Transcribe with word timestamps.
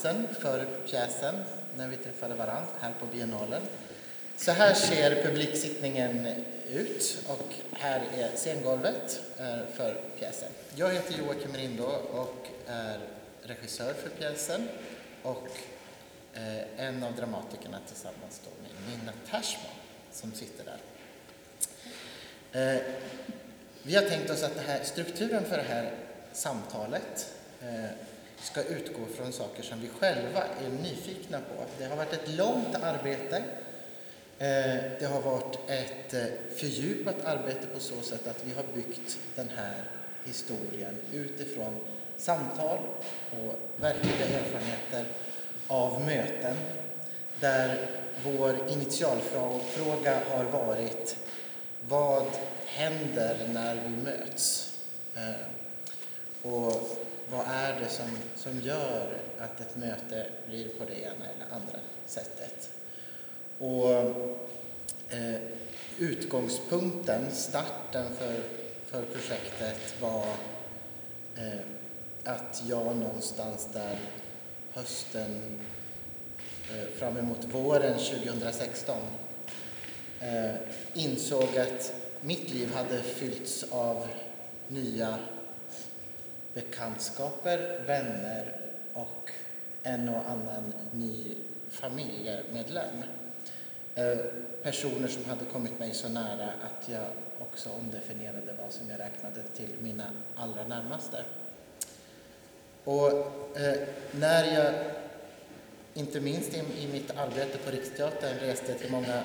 spelplatsen 0.00 0.34
för 0.34 0.66
pjäsen 0.86 1.34
när 1.76 1.88
vi 1.88 1.96
träffade 1.96 2.34
varandra 2.34 2.68
här 2.80 2.92
på 3.00 3.06
biennalen. 3.06 3.62
Så 4.36 4.52
här 4.52 4.74
ser 4.74 5.22
publiksittningen 5.22 6.26
ut 6.68 7.24
och 7.28 7.54
här 7.72 8.02
är 8.16 8.36
scengolvet 8.36 9.20
eh, 9.38 9.58
för 9.74 10.00
pjäsen. 10.18 10.48
Jag 10.74 10.94
heter 10.94 11.18
Joakim 11.18 11.52
Rindå 11.56 11.86
och 12.12 12.46
är 12.66 12.98
regissör 13.42 13.94
för 13.94 14.08
pjäsen 14.08 14.68
och 15.22 15.48
eh, 16.34 16.86
en 16.86 17.02
av 17.02 17.14
dramatikerna 17.16 17.78
tillsammans 17.86 18.40
då 18.44 18.50
med 18.62 18.98
Nina 18.98 19.12
Tersman 19.30 19.72
som 20.12 20.32
sitter 20.32 20.64
där. 20.64 20.80
Eh, 22.52 22.82
vi 23.82 23.96
har 23.96 24.02
tänkt 24.02 24.30
oss 24.30 24.42
att 24.42 24.54
det 24.54 24.60
här, 24.60 24.84
strukturen 24.84 25.44
för 25.44 25.56
det 25.56 25.62
här 25.68 25.92
samtalet 26.32 27.26
ska 28.42 28.62
utgå 28.62 29.06
från 29.16 29.32
saker 29.32 29.62
som 29.62 29.80
vi 29.80 29.88
själva 29.88 30.42
är 30.42 30.70
nyfikna 30.82 31.38
på. 31.38 31.64
Det 31.78 31.84
har 31.84 31.96
varit 31.96 32.12
ett 32.12 32.28
långt 32.28 32.74
arbete 32.74 33.36
eh, 34.38 34.82
det 35.00 35.08
har 35.12 35.20
varit 35.20 35.58
ett 35.68 36.14
eh, 36.14 36.24
fördjupat 36.56 37.24
arbete 37.24 37.66
på 37.74 37.80
så 37.80 38.00
sätt 38.00 38.26
att 38.26 38.44
vi 38.44 38.54
har 38.54 38.64
byggt 38.74 39.18
den 39.34 39.48
här 39.56 39.84
historien 40.24 40.96
utifrån 41.12 41.78
samtal 42.16 42.78
och 43.30 43.82
verkliga 43.82 44.26
erfarenheter 44.26 45.04
av 45.66 46.00
möten 46.00 46.56
där 47.40 47.90
vår 48.24 48.56
initialfråga 48.68 50.20
har 50.30 50.44
varit 50.44 51.16
vad 51.88 52.26
händer 52.66 53.48
när 53.52 53.74
vi 53.74 53.88
möts? 53.88 54.74
Eh, 55.14 56.50
och 56.50 57.00
vad 57.30 57.46
är 57.46 57.80
det 57.80 57.88
som, 57.88 58.18
som 58.36 58.60
gör 58.60 59.18
att 59.38 59.60
ett 59.60 59.76
möte 59.76 60.26
blir 60.48 60.68
på 60.68 60.84
det 60.84 61.00
ena 61.00 61.24
eller 61.34 61.54
andra 61.54 61.78
sättet? 62.06 62.70
Och 63.58 63.90
eh, 65.10 65.40
utgångspunkten, 65.98 67.30
starten 67.30 68.14
för, 68.14 68.40
för 68.86 69.02
projektet 69.02 70.00
var 70.00 70.26
eh, 71.36 71.60
att 72.24 72.62
jag 72.66 72.96
någonstans 72.96 73.68
där 73.72 73.98
hösten 74.72 75.58
eh, 76.70 76.98
fram 76.98 77.16
emot 77.16 77.44
våren 77.44 77.98
2016 77.98 78.96
eh, 80.20 80.50
insåg 80.94 81.58
att 81.58 81.92
mitt 82.20 82.50
liv 82.50 82.74
hade 82.74 83.02
fyllts 83.02 83.64
av 83.70 84.06
nya 84.68 85.18
bekantskaper, 86.54 87.82
vänner 87.86 88.56
och 88.92 89.30
en 89.82 90.08
och 90.08 90.30
annan 90.30 90.72
ny 90.92 91.34
familjemedlem. 91.68 93.04
Eh, 93.94 94.18
personer 94.62 95.08
som 95.08 95.24
hade 95.24 95.44
kommit 95.44 95.78
mig 95.78 95.94
så 95.94 96.08
nära 96.08 96.44
att 96.44 96.88
jag 96.88 97.04
också 97.38 97.70
omdefinierade 97.70 98.54
vad 98.62 98.72
som 98.72 98.90
jag 98.90 99.00
räknade 99.00 99.42
till 99.56 99.70
mina 99.80 100.04
allra 100.36 100.64
närmaste. 100.64 101.24
Och 102.84 103.10
eh, 103.60 103.78
när 104.12 104.54
jag, 104.54 104.74
inte 105.94 106.20
minst 106.20 106.54
i, 106.54 106.58
i, 106.58 106.88
mitt 106.92 107.10
arbete 107.10 107.58
på 107.58 107.70
Riksteatern, 107.70 108.38
reste 108.40 108.74
till 108.74 108.90
många 108.90 109.22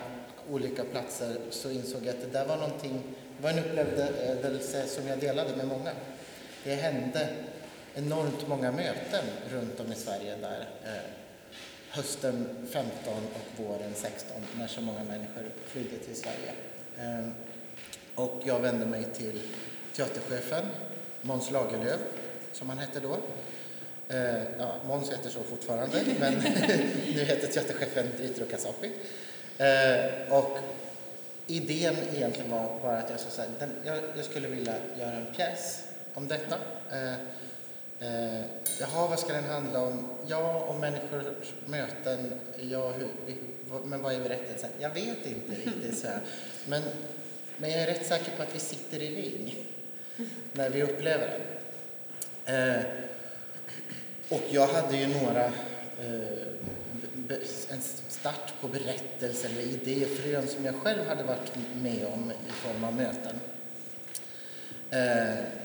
olika 0.52 0.84
platser 0.84 1.38
så 1.50 1.72
insåg 1.72 2.06
jag 2.06 2.16
att 2.16 2.22
det 2.22 2.40
där 2.40 2.46
var 2.46 2.58
någonting, 2.58 3.04
det 3.38 3.44
var 3.44 3.50
en 3.50 3.60
upplevelse 3.60 4.80
eh, 4.82 4.88
som 4.88 5.08
jag 5.08 5.20
delade 5.20 5.56
med 5.56 5.68
många. 5.68 5.92
Det 6.66 6.76
hände 6.76 7.30
enormt 7.96 8.48
många 8.48 8.72
möten 8.72 9.26
runt 9.50 9.80
om 9.80 9.92
i 9.92 9.96
Sverige 9.96 10.36
där 10.42 10.68
eh, 10.86 11.02
hösten 11.90 12.68
15 12.72 13.14
och 13.14 13.66
våren 13.66 13.94
16 13.96 14.38
när 14.58 14.68
så 14.68 14.82
många 14.82 15.04
människor 15.04 15.44
flydde 15.66 15.98
till 15.98 16.16
Sverige. 16.16 16.52
Ehm, 17.00 17.34
och 18.16 18.42
jag 18.46 18.60
vände 18.60 18.86
mig 18.86 19.04
till 19.14 19.42
teaterchefen 19.94 20.66
Måns 21.22 21.52
Lagerlöf, 21.52 22.00
som 22.52 22.70
han 22.70 22.78
hette 22.78 23.00
då. 23.00 23.18
Eh, 24.16 24.44
ja, 24.60 24.76
Måns 24.88 25.12
heter 25.12 25.30
så 25.30 25.44
fortfarande, 25.44 26.04
men 26.20 26.34
nu 27.14 27.24
heter 27.24 27.48
teaterchefen 27.48 28.08
Dritro 28.18 28.46
Kasapi. 28.46 28.92
Ehm, 29.58 30.32
och 30.32 30.58
idén 31.48 31.96
egentligen 32.16 32.52
var 32.52 32.80
bara 32.82 32.98
att 32.98 33.10
jag, 33.10 33.20
så 33.20 33.42
här, 33.42 33.50
den, 33.60 33.70
jag, 33.84 34.00
jag, 34.16 34.26
skulle 34.26 34.48
vilja 34.48 34.76
göra 35.00 35.12
en 35.12 35.34
pjäs 35.36 35.85
om 36.16 36.28
detta. 36.28 36.58
Eh, 38.00 38.42
jaha, 38.80 39.08
vad 39.08 39.20
ska 39.20 39.34
den 39.34 39.44
handla 39.44 39.82
om? 39.82 40.10
Ja, 40.28 40.60
om 40.60 40.80
människors 40.80 41.54
möten. 41.66 42.40
Ja, 42.60 42.92
hur, 42.92 43.08
men 43.86 44.02
vad 44.02 44.14
är 44.14 44.20
berättelsen? 44.20 44.70
Jag 44.80 44.90
vet 44.90 45.26
inte 45.26 45.52
riktigt. 45.66 45.98
Så 45.98 46.08
här. 46.08 46.20
Men, 46.68 46.82
men 47.58 47.72
jag 47.72 47.82
är 47.82 47.88
rätt 47.88 48.08
säker 48.08 48.32
på 48.38 48.44
att 48.44 48.56
vi 48.56 48.60
sitter 48.60 49.02
i 49.02 49.16
ring 49.16 49.56
när 50.54 50.70
vi 50.70 50.84
upplever 50.84 51.28
den. 51.28 51.42
Eh, 52.56 52.86
och 54.30 54.42
jag 54.50 54.68
hade 54.68 54.98
ju 54.98 55.08
några 55.08 55.46
eh, 55.46 56.46
en 57.70 57.82
start 58.08 58.54
på 58.62 58.68
berättelser 58.68 59.50
eller 59.50 59.62
idéfrön 59.62 60.48
som 60.48 60.66
jag 60.66 60.76
själv 60.76 61.08
hade 61.08 61.24
varit 61.24 61.52
med 61.82 62.06
om 62.14 62.32
i 62.32 62.52
form 62.52 62.84
av 62.84 62.94
möten. 62.94 63.40
Eh, 64.90 65.65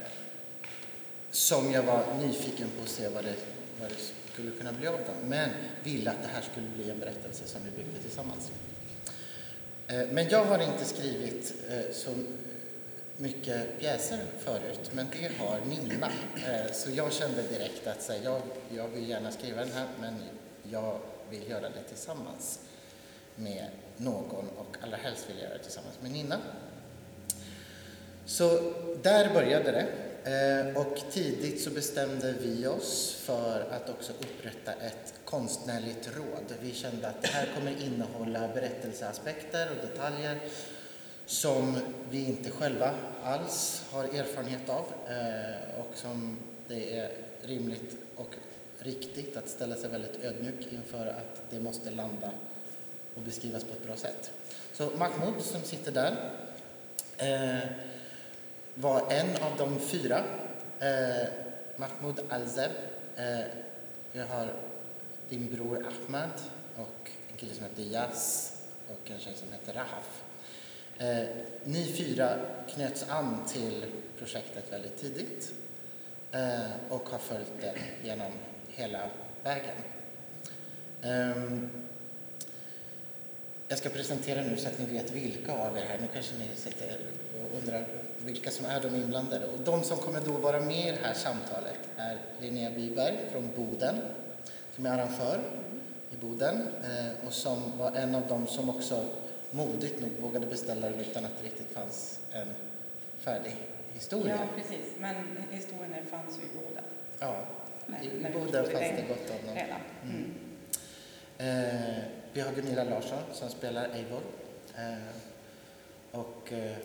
som 1.31 1.73
jag 1.73 1.83
var 1.83 2.05
nyfiken 2.21 2.69
på 2.77 2.83
att 2.83 2.89
se 2.89 3.09
vad 3.09 3.25
det, 3.25 3.35
vad 3.81 3.91
det 3.91 3.97
skulle 4.33 4.51
kunna 4.51 4.73
bli 4.73 4.87
av 4.87 4.95
dem. 4.95 5.15
Men 5.25 5.51
ville 5.85 6.11
att 6.11 6.23
det 6.23 6.29
här 6.29 6.43
skulle 6.53 6.69
bli 6.69 6.91
en 6.91 6.99
berättelse 6.99 7.47
som 7.47 7.61
vi 7.65 7.71
byggde 7.71 7.99
tillsammans. 8.03 8.51
Eh, 9.87 10.07
men 10.11 10.29
jag 10.29 10.45
har 10.45 10.59
inte 10.59 10.85
skrivit 10.85 11.55
eh, 11.71 11.93
så 11.93 12.11
mycket 13.17 13.79
pjäser 13.79 14.19
förut, 14.39 14.91
men 14.93 15.07
det 15.13 15.31
har 15.39 15.61
Nina. 15.61 16.07
Eh, 16.37 16.73
så 16.73 16.91
jag 16.91 17.13
kände 17.13 17.43
direkt 17.43 17.87
att 17.87 18.11
jag, 18.25 18.43
jag 18.77 18.89
vill 18.89 19.09
gärna 19.09 19.31
skriva 19.31 19.61
den 19.61 19.73
här, 19.73 19.87
men 20.01 20.15
jag 20.71 20.99
vill 21.31 21.51
göra 21.51 21.69
det 21.69 21.83
tillsammans 21.89 22.61
med 23.37 23.67
någon 23.97 24.49
och 24.57 24.77
allra 24.83 24.97
helst 24.97 25.29
vill 25.29 25.37
jag 25.37 25.45
göra 25.45 25.59
det 25.59 25.65
tillsammans 25.65 25.95
med 26.03 26.11
Nina. 26.11 26.39
Så 28.27 28.73
där 29.03 29.35
började 29.35 29.73
det. 29.73 29.87
Eh, 30.25 30.77
och 30.77 30.97
tidigt 31.11 31.61
så 31.61 31.71
bestämde 31.71 32.33
vi 32.33 32.67
oss 32.67 33.15
för 33.15 33.61
att 33.71 33.91
också 33.91 34.13
upprätta 34.13 34.73
ett 34.73 35.15
konstnärligt 35.25 36.11
råd. 36.17 36.55
Vi 36.63 36.75
kände 36.75 37.09
att 37.09 37.23
det 37.23 37.29
här 37.29 37.49
kommer 37.55 37.83
innehålla 37.83 38.49
berättelseaspekter 38.55 39.71
och 39.71 39.89
detaljer 39.89 40.39
som 41.27 41.79
vi 42.11 42.25
inte 42.25 42.51
själva 42.51 42.95
alls 43.23 43.83
har 43.91 44.05
erfarenhet 44.05 44.69
av 44.69 44.85
eh, 45.09 45.81
och 45.81 45.97
som 45.97 46.39
det 46.69 46.99
är 46.99 47.11
rimligt 47.43 47.97
och 48.17 48.35
riktigt 48.79 49.37
att 49.37 49.49
ställa 49.49 49.77
sig 49.77 49.91
väldigt 49.91 50.25
ödmjuk 50.25 50.69
inför 50.71 51.07
att 51.07 51.43
det 51.51 51.61
måste 51.61 51.91
landa 51.91 52.31
och 53.15 53.23
beskrivas 53.23 53.65
på 53.65 53.73
ett 53.73 53.87
bra 53.87 53.97
sätt. 53.97 54.31
Så 54.73 54.91
Mahmoud 54.99 55.41
som 55.41 55.63
sitter 55.63 55.93
där 55.93 56.31
eh, 57.17 57.69
var 58.81 59.13
en 59.13 59.37
av 59.37 59.57
de 59.59 59.81
fyra. 59.81 60.25
Eh, 60.81 61.29
Mahmoud 61.77 62.21
Alzeb. 62.29 62.71
Eh, 63.17 63.41
jag 64.13 64.27
har 64.27 64.53
din 65.29 65.55
bror 65.55 65.87
Ahmad 65.87 66.31
och 66.77 67.11
en 67.31 67.37
kille 67.37 67.55
som 67.55 67.65
heter 67.65 67.83
Yas 67.83 68.53
och 68.89 69.11
en 69.11 69.19
tjej 69.19 69.35
som 69.35 69.53
heter 69.53 69.73
Rahaf. 69.73 70.23
Eh, 70.99 71.29
ni 71.65 71.93
fyra 71.93 72.39
knöts 72.69 73.05
an 73.09 73.45
till 73.49 73.85
projektet 74.19 74.73
väldigt 74.73 74.97
tidigt 74.97 75.53
eh, 76.33 76.61
och 76.89 77.09
har 77.09 77.19
följt 77.19 77.53
det 77.61 77.75
genom 78.05 78.33
hela 78.69 79.11
vägen. 79.43 79.77
Eh, 81.03 81.69
jag 83.69 83.79
ska 83.79 83.89
presentera 83.89 84.43
nu 84.43 84.57
så 84.57 84.69
att 84.69 84.79
ni 84.79 84.85
vet 84.85 85.11
vilka 85.11 85.53
av 85.53 85.79
er 85.79 85.85
här. 85.89 85.99
Nu 86.01 86.09
kanske 86.13 86.35
ni 86.39 86.57
sitter 86.57 86.99
och 87.43 87.59
undrar 87.59 87.87
vilka 88.25 88.51
som 88.51 88.67
är 88.67 88.81
de 88.81 88.95
inblandade. 88.95 89.47
Och 89.47 89.61
de 89.65 89.83
som 89.83 89.99
kommer 89.99 90.21
då 90.21 90.33
vara 90.33 90.61
med 90.61 90.89
i 90.89 90.91
det 90.91 91.07
här 91.07 91.15
samtalet 91.15 91.79
är 91.97 92.19
Linnea 92.41 92.71
Byberg 92.71 93.19
från 93.33 93.51
Boden, 93.57 93.97
som 94.75 94.87
är 94.87 94.91
arrangör 94.91 95.41
i 96.11 96.17
Boden 96.17 96.69
eh, 96.85 97.27
och 97.27 97.33
som 97.33 97.79
var 97.79 97.93
en 97.93 98.15
av 98.15 98.27
dem 98.27 98.47
som 98.47 98.71
också 98.71 99.05
modigt 99.51 100.01
nog 100.01 100.11
vågade 100.21 100.47
beställa 100.47 100.91
den 100.91 101.01
utan 101.01 101.25
att 101.25 101.39
det 101.41 101.47
riktigt 101.47 101.73
fanns 101.73 102.21
en 102.33 102.49
färdig 103.19 103.57
historia. 103.93 104.39
Ja, 104.41 104.63
precis. 104.63 104.87
Men 104.99 105.15
historien 105.51 106.07
fanns 106.11 106.39
ju 106.39 106.43
i 106.43 106.49
Boden. 106.55 106.85
Ja, 107.19 107.45
i, 108.03 108.33
Boden 108.33 108.65
fanns 108.65 108.97
det 108.97 109.05
gott 109.09 109.31
om 109.31 109.47
dem. 109.47 109.59
Mm. 110.03 110.35
Eh, 111.39 112.05
vi 112.33 112.41
har 112.41 112.53
Gunilla 112.53 112.85
Larsson 112.85 113.19
som 113.33 113.49
spelar 113.49 113.89
Eivor. 113.95 114.21
Eh, 114.77 115.15
och 116.13 116.53
eh, 116.53 116.77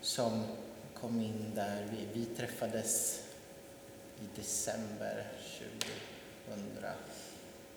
som 0.00 0.44
kom 1.00 1.20
in 1.20 1.52
där. 1.54 1.86
Vi, 1.90 2.20
vi 2.20 2.26
träffades 2.26 3.22
i 4.20 4.24
december 4.36 5.26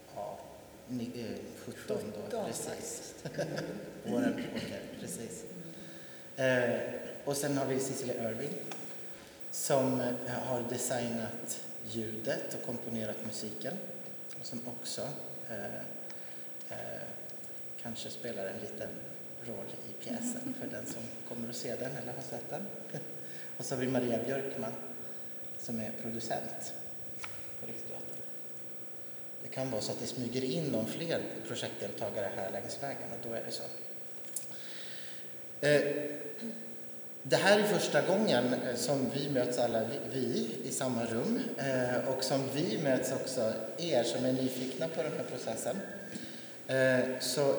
2017 0.06 2.14
då, 2.32 2.46
precis. 2.46 3.14
Våren, 4.06 4.44
okej, 4.56 4.82
precis. 5.00 5.44
Eh, 6.36 6.80
och 7.26 7.38
sen 7.38 7.58
har 7.58 7.66
vi 7.66 7.80
Cicely 7.80 8.14
Irving 8.14 8.54
som 9.52 10.02
eh, 10.02 10.14
har 10.28 10.62
designat 10.70 11.64
ljudet 11.86 12.54
och 12.54 12.66
komponerat 12.66 13.26
musiken 13.26 13.74
och 14.40 14.46
som 14.46 14.68
också 14.68 15.02
eh, 15.50 15.76
eh, 16.70 17.02
kanske 17.82 18.10
spelar 18.10 18.46
en 18.46 18.60
liten 18.60 18.90
roll 19.44 19.66
i 19.90 19.94
pjäsen 20.04 20.56
för 20.60 20.68
den 20.68 20.86
som 20.86 21.02
kommer 21.30 21.50
att 21.50 21.56
se 21.56 21.76
den 21.76 21.92
eller 21.92 22.14
har 22.14 22.22
sett 22.22 22.50
den. 22.50 22.66
Och 23.64 23.68
så 23.68 23.76
har 23.76 23.82
vi 23.82 23.88
Maria 23.88 24.20
Björkman 24.26 24.72
som 25.58 25.80
är 25.80 25.92
producent 26.02 26.74
på 27.60 27.68
Riksteatern. 27.68 28.22
Det 29.44 29.50
kan 29.50 29.72
vara 29.72 29.82
så 29.82 29.92
att 29.92 30.00
det 30.00 30.06
smyger 30.06 30.44
in 30.44 30.64
någon 30.64 30.86
fler 30.86 31.22
projektdeltagare 31.48 32.30
här 32.36 32.52
längs 32.52 32.84
vägen 32.84 33.12
och 33.12 33.30
då 33.30 33.34
är 33.34 33.44
det 33.46 33.52
så. 33.52 33.64
Eh, 35.68 35.82
det 37.24 37.36
här 37.36 37.60
är 37.60 37.64
första 37.64 38.02
gången 38.02 38.54
eh, 38.54 38.76
som 38.76 39.10
vi 39.14 39.30
möts 39.30 39.60
alla 39.60 39.82
vi 40.14 40.56
i 40.64 40.72
samma 40.72 41.06
rum 41.06 41.40
eh, 41.58 42.08
och 42.08 42.24
som 42.24 42.42
vi 42.54 42.80
möts 42.84 43.12
också 43.12 43.54
er 43.78 44.04
som 44.04 44.26
är 44.26 44.34
nyfikna 44.34 44.88
på 44.88 45.04
den 45.04 45.12
här 45.12 45.24
processen. 45.24 45.78
Så 47.20 47.56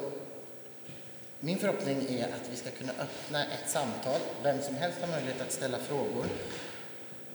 min 1.45 1.59
förhoppning 1.59 2.07
är 2.09 2.25
att 2.25 2.49
vi 2.53 2.57
ska 2.57 2.71
kunna 2.71 2.93
öppna 2.93 3.45
ett 3.45 3.71
samtal. 3.71 4.21
Vem 4.43 4.63
som 4.63 4.75
helst 4.75 4.99
har 5.01 5.09
möjlighet 5.09 5.41
att 5.41 5.53
ställa 5.53 5.79
frågor. 5.79 6.27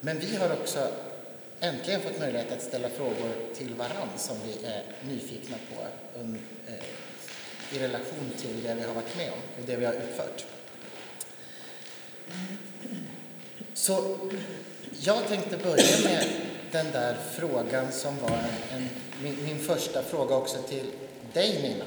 Men 0.00 0.18
vi 0.18 0.36
har 0.36 0.52
också 0.52 0.88
äntligen 1.60 2.00
fått 2.00 2.18
möjlighet 2.18 2.52
att 2.52 2.62
ställa 2.62 2.88
frågor 2.88 3.32
till 3.54 3.74
varann 3.74 4.08
som 4.16 4.36
vi 4.46 4.66
är 4.66 4.82
nyfikna 5.08 5.56
på 5.74 5.82
um, 6.20 6.38
eh, 6.66 7.76
i 7.76 7.78
relation 7.78 8.30
till 8.38 8.62
det 8.62 8.74
vi 8.74 8.82
har 8.82 8.94
varit 8.94 9.16
med 9.16 9.32
om 9.32 9.38
och 9.60 9.66
det 9.66 9.76
vi 9.76 9.84
har 9.84 9.92
utfört. 9.92 10.46
Så 13.74 14.18
jag 15.00 15.28
tänkte 15.28 15.56
börja 15.56 16.04
med 16.04 16.24
den 16.72 16.86
där 16.92 17.16
frågan 17.34 17.92
som 17.92 18.18
var 18.18 18.38
en, 18.72 18.88
min, 19.22 19.44
min, 19.44 19.58
första 19.58 20.02
fråga 20.02 20.34
också 20.34 20.62
till 20.62 20.86
dig 21.32 21.62
Nina. 21.62 21.84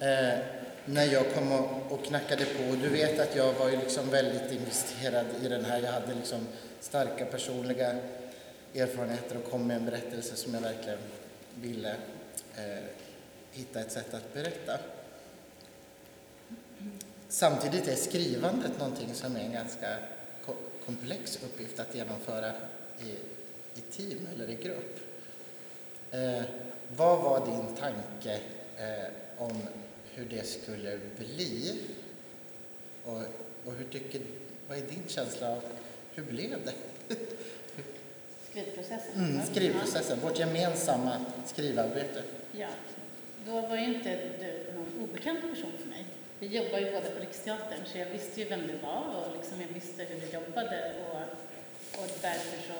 Eh, 0.00 0.38
när 0.84 1.04
jag 1.04 1.34
kom 1.34 1.52
och, 1.52 1.92
och, 1.92 2.04
knackade 2.04 2.44
på. 2.44 2.76
Du 2.82 2.88
vet 2.88 3.20
att 3.20 3.36
jag 3.36 3.52
var 3.52 3.70
ju 3.70 3.76
liksom 3.76 4.10
väldigt 4.10 4.52
investerad 4.52 5.26
i 5.42 5.48
den 5.48 5.64
här. 5.64 5.80
Jag 5.80 5.92
hade 5.92 6.14
liksom 6.14 6.46
starka 6.80 7.24
personliga 7.24 7.96
erfarenheter 8.74 9.36
och 9.36 9.50
kom 9.50 9.66
med 9.66 9.76
en 9.76 9.84
berättelse 9.84 10.36
som 10.36 10.54
jag 10.54 10.60
verkligen 10.60 10.98
ville 11.54 11.96
eh, 12.56 12.84
hitta 13.52 13.80
ett 13.80 13.92
sätt 13.92 14.14
att 14.14 14.34
berätta. 14.34 14.78
Samtidigt 17.28 17.88
är 17.88 17.94
skrivandet 17.94 18.78
någonting 18.78 19.14
som 19.14 19.36
är 19.36 19.40
en 19.40 19.52
ganska 19.52 19.96
komplex 20.86 21.38
uppgift 21.44 21.80
att 21.80 21.94
genomföra 21.94 22.52
i, 22.98 23.10
i 23.78 23.80
team 23.90 24.28
eller 24.34 24.50
i 24.50 24.54
grupp. 24.54 24.98
Eh, 26.10 26.42
vad 26.96 27.22
var 27.22 27.46
din 27.46 27.76
tanke 27.76 28.40
eh, 28.76 29.08
om 29.38 29.62
hur 30.14 30.24
det 30.24 30.46
skulle 30.46 31.00
bli? 31.18 31.80
Och, 33.04 33.22
och 33.64 33.72
hur 33.72 33.84
tycker, 33.84 34.20
vad 34.68 34.78
är 34.78 34.82
din 34.82 35.02
känsla 35.06 35.48
av 35.48 35.62
hur 36.14 36.22
blev 36.22 36.58
det? 36.64 36.74
Skrivprocessen? 38.50 39.24
Mm, 39.24 39.46
skrivprocessen, 39.46 40.20
vårt 40.20 40.38
gemensamma 40.38 41.24
skrivarbete. 41.46 42.22
Ja, 42.52 42.68
då 43.46 43.60
var 43.60 43.76
ju 43.76 43.94
inte 43.94 44.18
du 44.40 44.72
någon 44.76 45.08
obekant 45.08 45.40
person 45.40 45.72
för 45.82 45.88
mig. 45.88 46.04
Vi 46.38 46.46
jobbar 46.46 46.78
ju 46.78 46.84
båda 46.84 47.10
på 47.10 47.20
Riksteatern 47.20 47.80
så 47.86 47.98
jag 47.98 48.06
visste 48.06 48.40
ju 48.40 48.48
vem 48.48 48.66
du 48.66 48.76
var 48.82 49.04
och 49.14 49.36
liksom 49.36 49.60
jag 49.60 49.68
visste 49.68 50.04
hur 50.04 50.20
du 50.20 50.26
jobbade 50.32 50.92
och, 51.10 51.18
och 52.00 52.08
därför 52.22 52.58
så 52.68 52.74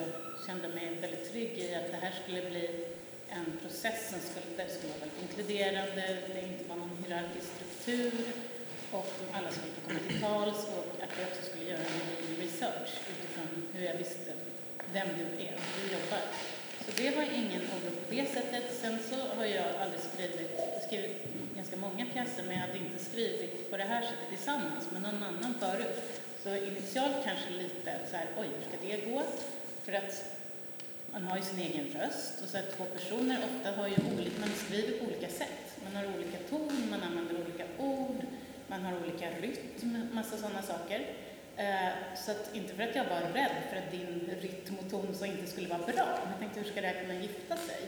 kände 0.47 0.67
jag 0.67 0.75
mig 0.75 0.95
väldigt 1.01 1.33
trygg 1.33 1.59
i 1.59 1.75
att 1.75 1.91
det 1.91 1.97
här 1.97 2.15
skulle 2.23 2.51
bli 2.51 2.87
en 3.29 3.59
process 3.63 4.11
som 4.11 4.21
skulle, 4.29 4.57
där 4.57 4.69
skulle 4.75 4.93
vara 4.93 5.01
väldigt 5.05 5.23
inkluderande, 5.23 6.05
det 6.35 6.43
inte 6.53 6.65
var 6.69 6.77
någon 6.77 7.05
hierarkisk 7.05 7.49
struktur 7.57 8.13
och 8.91 9.13
alla 9.33 9.51
skulle 9.51 9.75
få 9.77 9.81
komma 9.87 10.01
till 10.09 10.21
tals 10.21 10.61
och 10.77 10.87
att 11.05 11.13
jag 11.19 11.29
också 11.29 11.43
skulle 11.51 11.65
göra 11.71 11.85
en 11.95 12.37
research 12.45 12.91
utifrån 13.13 13.51
hur 13.73 13.85
jag 13.85 13.95
visste 13.95 14.31
vem 14.93 15.09
du 15.19 15.25
är 15.47 15.53
och 15.59 15.67
hur 15.71 15.89
du 15.89 15.95
jobbar. 15.99 16.23
Så 16.85 16.91
det 17.03 17.17
var 17.17 17.23
ingen 17.23 17.63
oro 17.75 17.91
på 18.09 18.15
det 18.15 18.27
sättet. 18.37 18.65
Sen 18.81 18.99
så 19.11 19.37
har 19.37 19.45
jag 19.45 19.69
aldrig 19.83 20.01
skrivit, 20.13 20.51
skrivit 20.87 21.17
ganska 21.57 21.77
många 21.77 22.07
pjäser 22.13 22.43
men 22.47 22.55
jag 22.57 22.67
hade 22.67 22.79
inte 22.79 23.05
skrivit 23.05 23.71
på 23.71 23.77
det 23.77 23.85
här 23.85 24.03
sättet 24.03 24.29
tillsammans 24.29 24.85
med 24.93 25.03
någon 25.03 25.23
annan 25.23 25.55
förut. 25.61 25.97
Så 26.43 26.57
initialt 26.57 27.17
kanske 27.25 27.51
lite 27.51 27.99
så 28.11 28.17
här, 28.17 28.27
oj, 28.39 28.47
hur 28.47 28.63
ska 28.69 28.87
det 28.87 29.11
gå? 29.11 29.23
För 29.85 29.93
att 29.93 30.34
man 31.15 31.25
har 31.25 31.37
ju 31.37 31.43
sin 31.43 31.61
egen 31.61 31.87
röst 32.01 32.43
och 32.43 32.49
så 32.49 32.59
att 32.59 32.77
två 32.77 32.85
personer 32.85 33.39
ofta 33.49 33.81
har 33.81 33.89
ju 33.89 33.95
olika, 34.15 34.41
man 34.41 34.49
skriver 34.67 34.99
på 34.99 35.05
olika 35.05 35.29
sätt. 35.29 35.65
Man 35.85 35.97
har 35.97 36.17
olika 36.17 36.39
ton, 36.51 36.87
man 36.91 37.03
använder 37.03 37.35
olika 37.35 37.65
ord, 37.79 38.21
man 38.67 38.83
har 38.83 38.93
olika 39.03 39.31
rytm, 39.31 40.09
massa 40.13 40.37
sådana 40.37 40.63
saker. 40.63 41.07
Eh, 41.57 41.93
så 42.17 42.31
att, 42.31 42.51
inte 42.55 42.75
för 42.75 42.83
att 42.83 42.95
jag 42.95 43.05
var 43.05 43.21
rädd 43.21 43.57
för 43.71 43.77
att 43.77 43.91
din 43.91 44.31
rytm 44.41 44.79
och 44.85 44.91
ton 44.91 45.15
så 45.15 45.25
inte 45.25 45.47
skulle 45.47 45.69
vara 45.69 45.87
bra, 45.87 46.19
men 46.23 46.31
jag 46.31 46.39
tänkte 46.41 46.61
hur 46.61 46.71
ska 46.71 46.81
det 46.81 46.87
här 46.87 47.01
kunna 47.03 47.15
gifta 47.15 47.57
sig 47.57 47.81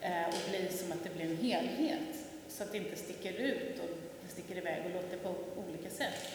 eh, 0.00 0.26
och 0.28 0.50
bli 0.50 0.68
som 0.78 0.92
att 0.92 1.04
det 1.04 1.14
blir 1.16 1.30
en 1.30 1.36
helhet 1.36 2.16
så 2.48 2.62
att 2.62 2.72
det 2.72 2.78
inte 2.78 2.96
sticker 2.96 3.32
ut 3.32 3.78
och 3.78 3.88
det 4.22 4.28
sticker 4.28 4.56
iväg 4.56 4.82
och 4.84 4.90
låter 4.90 5.16
på 5.16 5.34
olika 5.68 5.90
sätt. 5.90 6.28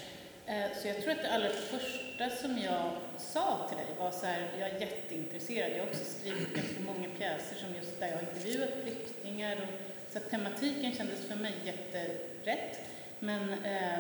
Eh, 0.48 0.78
så 0.82 0.88
jag 0.88 1.02
tror 1.02 1.12
att 1.12 1.22
det 1.22 1.32
allra 1.32 1.50
första 1.50 2.30
som 2.30 2.58
jag 2.58 2.92
sa 3.18 3.66
till 3.70 3.78
dig 3.78 3.88
var 4.00 4.12
så 4.12 4.26
här, 4.26 4.50
jag 4.60 4.70
är 4.70 4.80
jätteintresserad, 4.80 5.72
jag 5.72 5.80
har 5.80 5.88
också 5.88 6.06
skrivit 6.06 6.56
ganska 6.56 6.80
många 6.80 7.10
pjäser 7.18 7.56
som 7.56 7.76
just 7.76 8.00
där 8.00 8.08
jag 8.08 8.16
har 8.16 8.22
intervjuat 8.22 8.70
flyktingar 8.84 9.56
och 9.56 10.12
så 10.12 10.18
att 10.18 10.30
tematiken 10.30 10.94
kändes 10.94 11.26
för 11.26 11.36
mig 11.36 11.54
jätterätt. 11.64 12.80
Men 13.20 13.54
eh, 13.64 14.00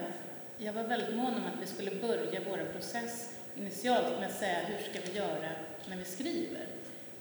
jag 0.57 0.73
var 0.73 0.83
väldigt 0.83 1.15
mån 1.15 1.35
om 1.35 1.45
att 1.45 1.61
vi 1.61 1.67
skulle 1.67 1.91
börja 1.91 2.41
vår 2.49 2.71
process 2.73 3.35
initialt 3.55 4.19
med 4.19 4.27
att 4.27 4.37
säga 4.37 4.59
hur 4.59 4.89
ska 4.89 5.11
vi 5.11 5.17
göra 5.17 5.49
när 5.89 5.97
vi 5.97 6.05
skriver? 6.05 6.67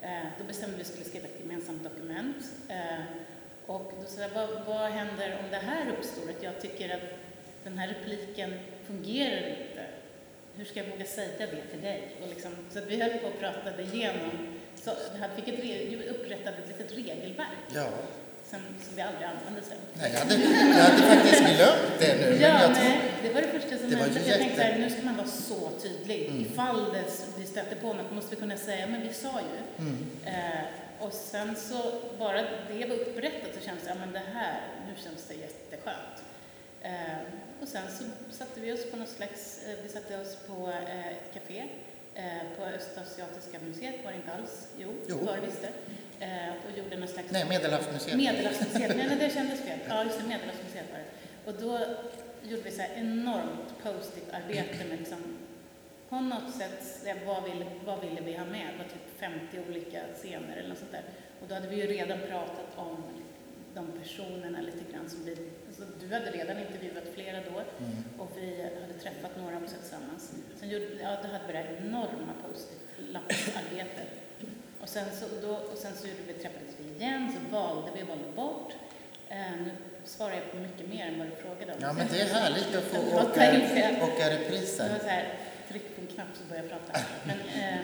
Eh, 0.00 0.24
då 0.38 0.44
bestämde 0.44 0.76
vi 0.76 0.82
att 0.82 0.88
vi 0.88 0.92
skulle 0.92 1.08
skriva 1.08 1.26
ett 1.26 1.40
gemensamt 1.40 1.84
dokument. 1.84 2.36
Eh, 2.68 3.04
och 3.66 3.92
då 4.00 4.06
sa 4.06 4.20
jag, 4.20 4.28
vad, 4.28 4.66
vad 4.66 4.90
händer 4.90 5.38
om 5.44 5.50
det 5.50 5.56
här 5.56 5.86
uppstår? 5.98 6.30
Att 6.30 6.42
jag 6.42 6.60
tycker 6.60 6.94
att 6.94 7.18
den 7.64 7.78
här 7.78 7.88
repliken 7.88 8.54
fungerar 8.86 9.48
inte. 9.48 9.84
Hur 10.56 10.64
ska 10.64 10.80
jag 10.80 10.90
våga 10.90 11.04
säga 11.04 11.28
det 11.38 11.46
till 11.46 11.80
dig? 11.80 12.16
Och 12.22 12.28
liksom, 12.28 12.50
så 12.72 12.78
att 12.78 12.86
vi 12.86 13.02
höll 13.02 13.18
på 13.18 13.26
och 13.26 13.38
pratade 13.40 13.82
igenom. 13.82 14.30
Så 14.84 14.90
vi 15.36 15.42
fick 15.42 15.48
ett, 15.48 16.10
upprättade 16.10 16.56
ett 16.56 16.68
litet 16.68 16.96
regelverk. 16.96 17.66
Ja. 17.74 17.88
Som, 18.50 18.58
som 18.58 18.96
vi 18.96 19.02
aldrig 19.02 19.24
använde 19.24 19.62
sen. 19.62 19.78
Nej, 19.94 20.10
jag 20.12 20.20
hade, 20.20 20.34
jag 20.78 20.84
hade 20.84 21.02
faktiskt 21.02 21.56
glömt 21.56 21.98
det 21.98 22.16
nu. 22.20 22.42
Ja, 22.42 22.62
jag 22.62 22.70
nej, 22.70 23.00
det 23.22 23.32
var 23.32 23.40
det 23.40 23.48
första 23.48 23.78
som 23.78 23.90
hände. 23.94 24.20
Jag 24.26 24.38
tänkte 24.38 24.62
här, 24.62 24.78
nu 24.78 24.90
ska 24.90 25.02
man 25.02 25.16
vara 25.16 25.26
så 25.26 25.70
tydlig. 25.82 26.26
Mm. 26.26 26.40
Ifall 26.42 26.92
det, 26.92 27.04
vi 27.38 27.46
stöter 27.46 27.76
på 27.76 27.92
något 27.92 28.12
måste 28.12 28.34
vi 28.34 28.40
kunna 28.40 28.56
säga, 28.56 28.86
men 28.86 29.02
vi 29.02 29.14
sa 29.14 29.40
ju. 29.40 29.84
Mm. 29.84 30.06
Eh, 30.24 30.64
och 30.98 31.12
sen 31.12 31.56
så, 31.56 31.92
bara 32.18 32.42
det 32.68 32.86
var 32.88 32.96
upprättat 32.96 33.50
så 33.54 33.66
kändes 33.66 33.84
det, 33.84 33.90
ja 33.90 33.94
men 34.00 34.12
det 34.12 34.22
här, 34.34 34.60
nu 34.88 35.02
känns 35.02 35.24
det 35.28 35.34
jätteskönt. 35.34 36.16
Eh, 36.82 37.18
och 37.60 37.68
sen 37.68 37.82
så 37.98 38.04
satte 38.34 38.60
vi 38.60 38.72
oss 38.72 38.90
på 38.90 38.96
något 38.96 39.08
slags, 39.08 39.64
eh, 39.66 39.76
vi 39.82 39.88
satte 39.88 40.20
oss 40.20 40.36
på 40.46 40.68
eh, 40.68 41.06
ett 41.06 41.34
café 41.34 41.64
på 42.56 42.64
Östasiatiska 42.64 43.58
museet, 43.60 43.94
var 44.04 44.10
det 44.10 44.16
inte 44.16 44.32
alls? 44.32 44.68
Jo, 44.78 44.94
jo. 45.08 45.16
var 45.16 45.36
det 45.36 45.46
visst 45.46 45.62
det. 45.62 45.72
Och 46.64 46.78
gjorde 46.78 46.96
någon 46.96 47.08
slags... 47.08 47.30
Nej, 47.30 47.44
Medelhavsmuseet. 47.48 48.16
Medelhavsmuseet, 48.16 48.96
nej, 48.96 49.16
det 49.20 49.30
kändes 49.30 49.60
fel. 49.60 49.78
Ja, 49.88 50.04
just 50.04 50.18
det, 50.18 50.26
Medelhavsmuseet 50.26 50.86
var 50.92 50.98
det. 50.98 51.06
Och 51.50 51.60
då 51.60 51.96
gjorde 52.42 52.62
vi 52.62 52.70
så 52.70 52.82
här 52.82 52.90
enormt 52.96 53.82
post-it-arbete 53.82 54.84
med 54.88 54.98
liksom 54.98 55.38
på 56.08 56.20
något 56.20 56.54
sätt, 56.54 57.06
vad 57.26 57.44
ville, 57.44 57.66
vad 57.84 58.00
ville 58.00 58.20
vi 58.20 58.36
ha 58.36 58.44
med? 58.44 58.66
Det 58.72 58.78
var 58.78 58.84
typ 58.84 59.18
50 59.18 59.70
olika 59.70 60.00
scener 60.14 60.56
eller 60.56 60.68
något 60.68 60.78
sånt 60.78 60.92
där. 60.92 61.04
Och 61.40 61.48
då 61.48 61.54
hade 61.54 61.68
vi 61.68 61.76
ju 61.76 61.86
redan 61.86 62.18
pratat 62.28 62.70
om 62.76 63.04
de 63.74 63.92
personerna 64.02 64.60
lite 64.60 64.92
grann 64.92 65.10
som 65.10 65.24
vi, 65.24 65.36
du 66.00 66.14
hade 66.14 66.30
redan 66.30 66.58
intervjuat 66.58 67.04
flera 67.14 67.36
då 67.50 67.56
mm. 67.58 68.04
och 68.18 68.30
vi 68.36 68.62
hade 68.82 68.98
träffat 69.02 69.36
några 69.36 69.56
också 69.56 69.76
tillsammans. 69.82 70.32
Sen 70.60 70.68
gjorde, 70.68 70.86
ja, 71.02 71.10
då 71.22 71.28
hade 71.28 71.46
vi 71.46 71.52
det 71.52 71.58
här 71.58 71.80
enorma 71.84 72.32
post-it-lappsarbetet. 72.42 74.08
Och 74.80 74.88
sen 74.88 75.06
så, 75.20 75.26
då, 75.42 75.54
och 75.54 75.78
sen 75.78 75.92
så 75.96 76.06
gjorde 76.06 76.22
vi, 76.26 76.32
träffades 76.32 76.74
vi 76.78 77.04
igen, 77.04 77.32
så 77.34 77.56
valde 77.56 77.90
vi 77.96 78.02
och 78.02 78.08
valde 78.08 78.30
bort. 78.34 78.72
Eh, 79.28 79.52
nu 79.64 79.70
svarar 80.04 80.34
jag 80.34 80.50
på 80.52 80.56
mycket 80.56 80.88
mer 80.88 81.06
än 81.06 81.18
vad 81.18 81.28
du 81.28 81.36
frågade 81.36 81.72
om. 81.72 81.78
Ja, 81.80 81.92
men 81.92 82.06
det 82.12 82.20
är 82.20 82.26
härligt 82.26 82.74
att 82.74 82.84
få 82.84 82.98
åka, 83.16 83.24
åka 84.06 84.30
repriser. 84.30 84.88
tryck 85.68 85.96
på 85.96 86.00
en 86.00 86.06
knapp 86.06 86.32
så 86.34 86.44
börjar 86.48 86.62
jag 86.62 86.70
prata. 86.70 87.00
Men 87.24 87.38
eh, 87.38 87.80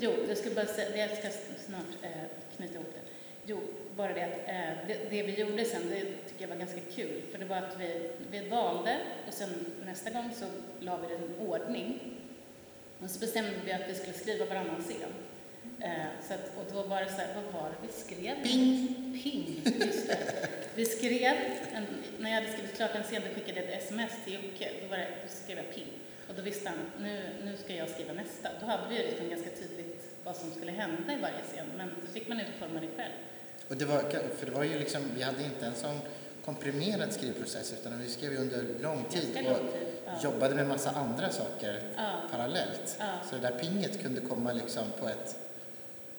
jo, 0.00 0.12
jag 0.28 0.36
ska 0.36 0.50
bara 0.50 0.66
säga, 0.66 1.06
jag 1.06 1.18
ska 1.18 1.28
snart 1.66 1.92
eh, 2.02 2.10
knyta 2.56 2.74
ihop 2.74 2.94
det. 2.94 3.15
Jo, 3.48 3.60
bara 3.96 4.12
det 4.12 4.24
att 4.24 4.48
eh, 4.48 4.86
det, 4.88 5.10
det, 5.10 5.22
vi 5.22 5.40
gjorde 5.40 5.64
sen, 5.64 5.90
det 5.90 6.00
tycker 6.00 6.40
jag 6.40 6.48
var 6.48 6.56
ganska 6.56 6.80
kul. 6.94 7.22
För 7.32 7.38
det 7.38 7.44
var 7.44 7.56
att 7.56 7.76
vi, 7.80 8.10
vi 8.30 8.48
valde 8.48 8.98
och 9.26 9.34
sen 9.34 9.50
nästa 9.84 10.10
gång 10.10 10.30
så 10.34 10.44
la 10.80 10.96
vi 10.96 11.06
det 11.06 11.14
i 11.14 11.16
en 11.16 11.48
ordning. 11.48 12.00
Och 13.02 13.10
så 13.10 13.20
bestämde 13.20 13.52
vi 13.64 13.72
att 13.72 13.88
vi 13.88 13.94
skulle 13.94 14.12
skriva 14.12 14.44
varannan 14.44 14.82
scen. 14.82 15.10
Eh, 15.80 16.06
så 16.28 16.34
att, 16.34 16.52
och 16.56 16.72
då 16.72 16.82
var 16.82 17.00
det 17.00 17.08
så 17.08 17.16
här, 17.16 17.34
vad 17.34 17.62
var 17.62 17.68
det 17.70 17.86
vi 17.86 17.92
skrev? 17.92 18.42
Ping! 18.42 19.20
Ping, 19.22 19.62
just 19.64 20.08
det. 20.08 20.48
Vi 20.74 20.84
skrev, 20.84 21.36
en, 21.72 21.86
när 22.18 22.30
jag 22.30 22.40
hade 22.40 22.52
skrivit 22.52 22.76
klart 22.76 22.94
en 22.94 23.02
scen, 23.02 23.22
då 23.28 23.34
skickade 23.34 23.60
jag 23.60 23.68
ett 23.68 23.82
sms 23.82 24.12
till 24.24 24.34
Jocke. 24.34 24.70
Då, 24.82 24.88
var 24.88 24.96
det, 24.96 25.08
då 25.22 25.28
skrev 25.28 25.56
jag 25.56 25.74
ping. 25.74 25.88
Och 26.28 26.34
då 26.34 26.42
visste 26.42 26.68
han, 26.68 26.78
nu, 27.00 27.22
nu 27.44 27.56
ska 27.56 27.74
jag 27.74 27.88
skriva 27.88 28.12
nästa. 28.12 28.48
Då 28.60 28.66
hade 28.66 28.82
vi 28.88 28.98
liksom 28.98 29.28
ganska 29.28 29.50
tydligt 29.50 30.04
vad 30.24 30.36
som 30.36 30.50
skulle 30.50 30.72
hända 30.72 31.12
i 31.12 31.20
varje 31.20 31.42
scen. 31.52 31.66
Men 31.76 31.88
då 32.06 32.12
fick 32.12 32.28
man 32.28 32.40
utforma 32.40 32.80
det 32.80 33.02
själv. 33.02 33.12
Och 33.68 33.76
det 33.76 33.84
var, 33.84 34.00
för 34.36 34.46
det 34.46 34.52
var 34.52 34.64
ju 34.64 34.78
liksom, 34.78 35.02
vi 35.16 35.22
hade 35.22 35.42
inte 35.44 35.66
en 35.66 35.74
sån 35.74 36.00
komprimerad 36.44 37.12
skrivprocess 37.12 37.72
utan 37.80 37.98
vi 37.98 38.08
skrev 38.08 38.32
ju 38.32 38.38
under 38.38 38.64
lång 38.82 39.04
tid 39.04 39.36
och 39.36 39.42
lång 39.42 39.54
tid, 39.54 39.88
ja. 40.06 40.12
jobbade 40.22 40.54
med 40.54 40.68
massa 40.68 40.90
andra 40.90 41.30
saker 41.30 41.82
Ja. 41.96 42.20
parallellt. 42.30 42.96
Ja. 42.98 43.06
Så 43.30 43.36
det 43.36 43.42
där 43.42 43.58
pinget 43.58 44.02
kunde 44.02 44.20
komma 44.20 44.52
liksom 44.52 44.84
på 45.00 45.08
ett 45.08 45.36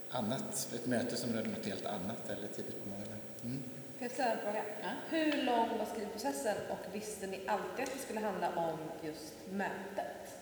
annat, 0.09 0.69
ett 0.75 0.85
möte 0.85 1.15
som 1.17 1.33
rörde 1.33 1.49
något 1.49 1.65
helt 1.65 1.85
annat 1.85 2.29
eller 2.29 2.47
tidigt 2.47 2.83
på 2.83 2.89
morgonen. 2.89 3.19
Mm. 3.43 3.63
Får 3.97 4.05
jag 4.05 4.11
ställa 4.11 4.31
en 4.31 4.39
fråga? 4.39 4.63
Ja. 4.81 4.89
Hur 5.09 5.43
lång 5.43 5.77
var 5.77 5.85
skrivprocessen 5.93 6.55
och 6.69 6.95
visste 6.95 7.27
ni 7.27 7.39
alltid 7.47 7.83
att 7.85 7.93
det 7.93 7.99
skulle 7.99 8.19
handla 8.19 8.49
om 8.55 8.77
just 9.03 9.33
mötet? 9.51 10.37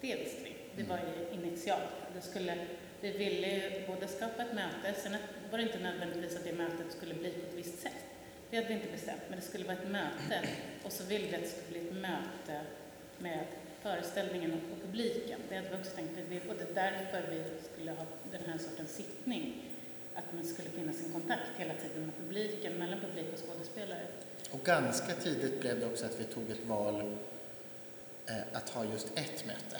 Det 0.00 0.14
visste 0.16 0.42
vi. 0.44 0.56
Det 0.76 0.88
var 0.88 0.98
ju 0.98 1.38
initialt. 1.40 1.90
Det 2.14 2.20
skulle, 2.20 2.66
vi 3.00 3.10
ville 3.10 3.46
ju 3.48 3.86
både 3.86 4.08
skapa 4.08 4.42
ett 4.42 4.54
möte, 4.54 5.00
sen 5.02 5.16
var 5.50 5.58
det 5.58 5.64
inte 5.64 5.78
nödvändigtvis 5.78 6.36
att 6.36 6.44
det 6.44 6.52
mötet 6.52 6.92
skulle 6.96 7.14
bli 7.14 7.30
på 7.30 7.46
ett 7.46 7.54
visst 7.66 7.80
sätt. 7.82 7.92
Det 8.50 8.56
hade 8.56 8.68
vi 8.68 8.74
inte 8.74 8.90
bestämt, 8.92 9.20
men 9.28 9.38
det 9.38 9.44
skulle 9.44 9.64
vara 9.64 9.76
ett 9.76 9.88
möte. 9.90 10.48
Och 10.84 10.92
så 10.92 11.04
ville 11.04 11.26
vi 11.28 11.34
att 11.34 11.42
det 11.42 11.48
skulle 11.48 11.68
bli 11.80 11.88
ett 11.88 11.94
möte 11.94 12.60
med 13.18 13.44
föreställningen 13.82 14.52
och 14.52 14.82
publiken. 14.86 15.40
Det 15.48 15.56
hade 15.56 15.68
vi 15.68 15.74
också 15.76 15.90
tänkt, 15.96 16.10
det 16.30 16.46
var 16.48 16.56
därför 16.74 17.30
vi 17.30 17.42
skulle 17.72 17.90
ha 17.90 18.04
den 18.32 18.42
här 18.50 18.58
sortens 18.58 18.90
sittning. 18.96 19.62
Att 20.14 20.32
man 20.34 20.44
skulle 20.44 20.68
finnas 20.68 20.96
en 21.06 21.12
kontakt 21.12 21.50
hela 21.56 21.74
tiden 21.74 22.06
med 22.06 22.14
publiken, 22.16 22.72
mellan 22.72 23.00
publik 23.00 23.26
och 23.32 23.38
skådespelare. 23.48 24.06
Och 24.50 24.64
ganska 24.64 25.14
tidigt 25.14 25.60
blev 25.60 25.80
det 25.80 25.86
också 25.86 26.06
att 26.06 26.20
vi 26.20 26.24
tog 26.24 26.50
ett 26.50 26.66
val 26.66 27.16
eh, 28.26 28.34
att 28.52 28.68
ha 28.68 28.84
just 28.84 29.06
ett 29.18 29.44
möte. 29.46 29.76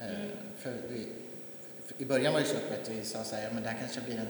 Eh, 0.00 0.20
Mm. 0.20 0.30
för 0.58 0.74
vi, 0.88 1.06
för 1.86 2.02
I 2.02 2.04
början 2.04 2.32
var 2.32 2.40
det 2.40 2.46
så 2.46 2.56
att 2.56 2.88
vi 2.88 3.04
sa 3.04 3.24
så 3.24 3.36
här, 3.36 3.42
ja, 3.42 3.48
men 3.52 3.62
det 3.62 3.68
här 3.68 3.78
kanske 3.78 4.00
blir 4.00 4.16
en, 4.18 4.26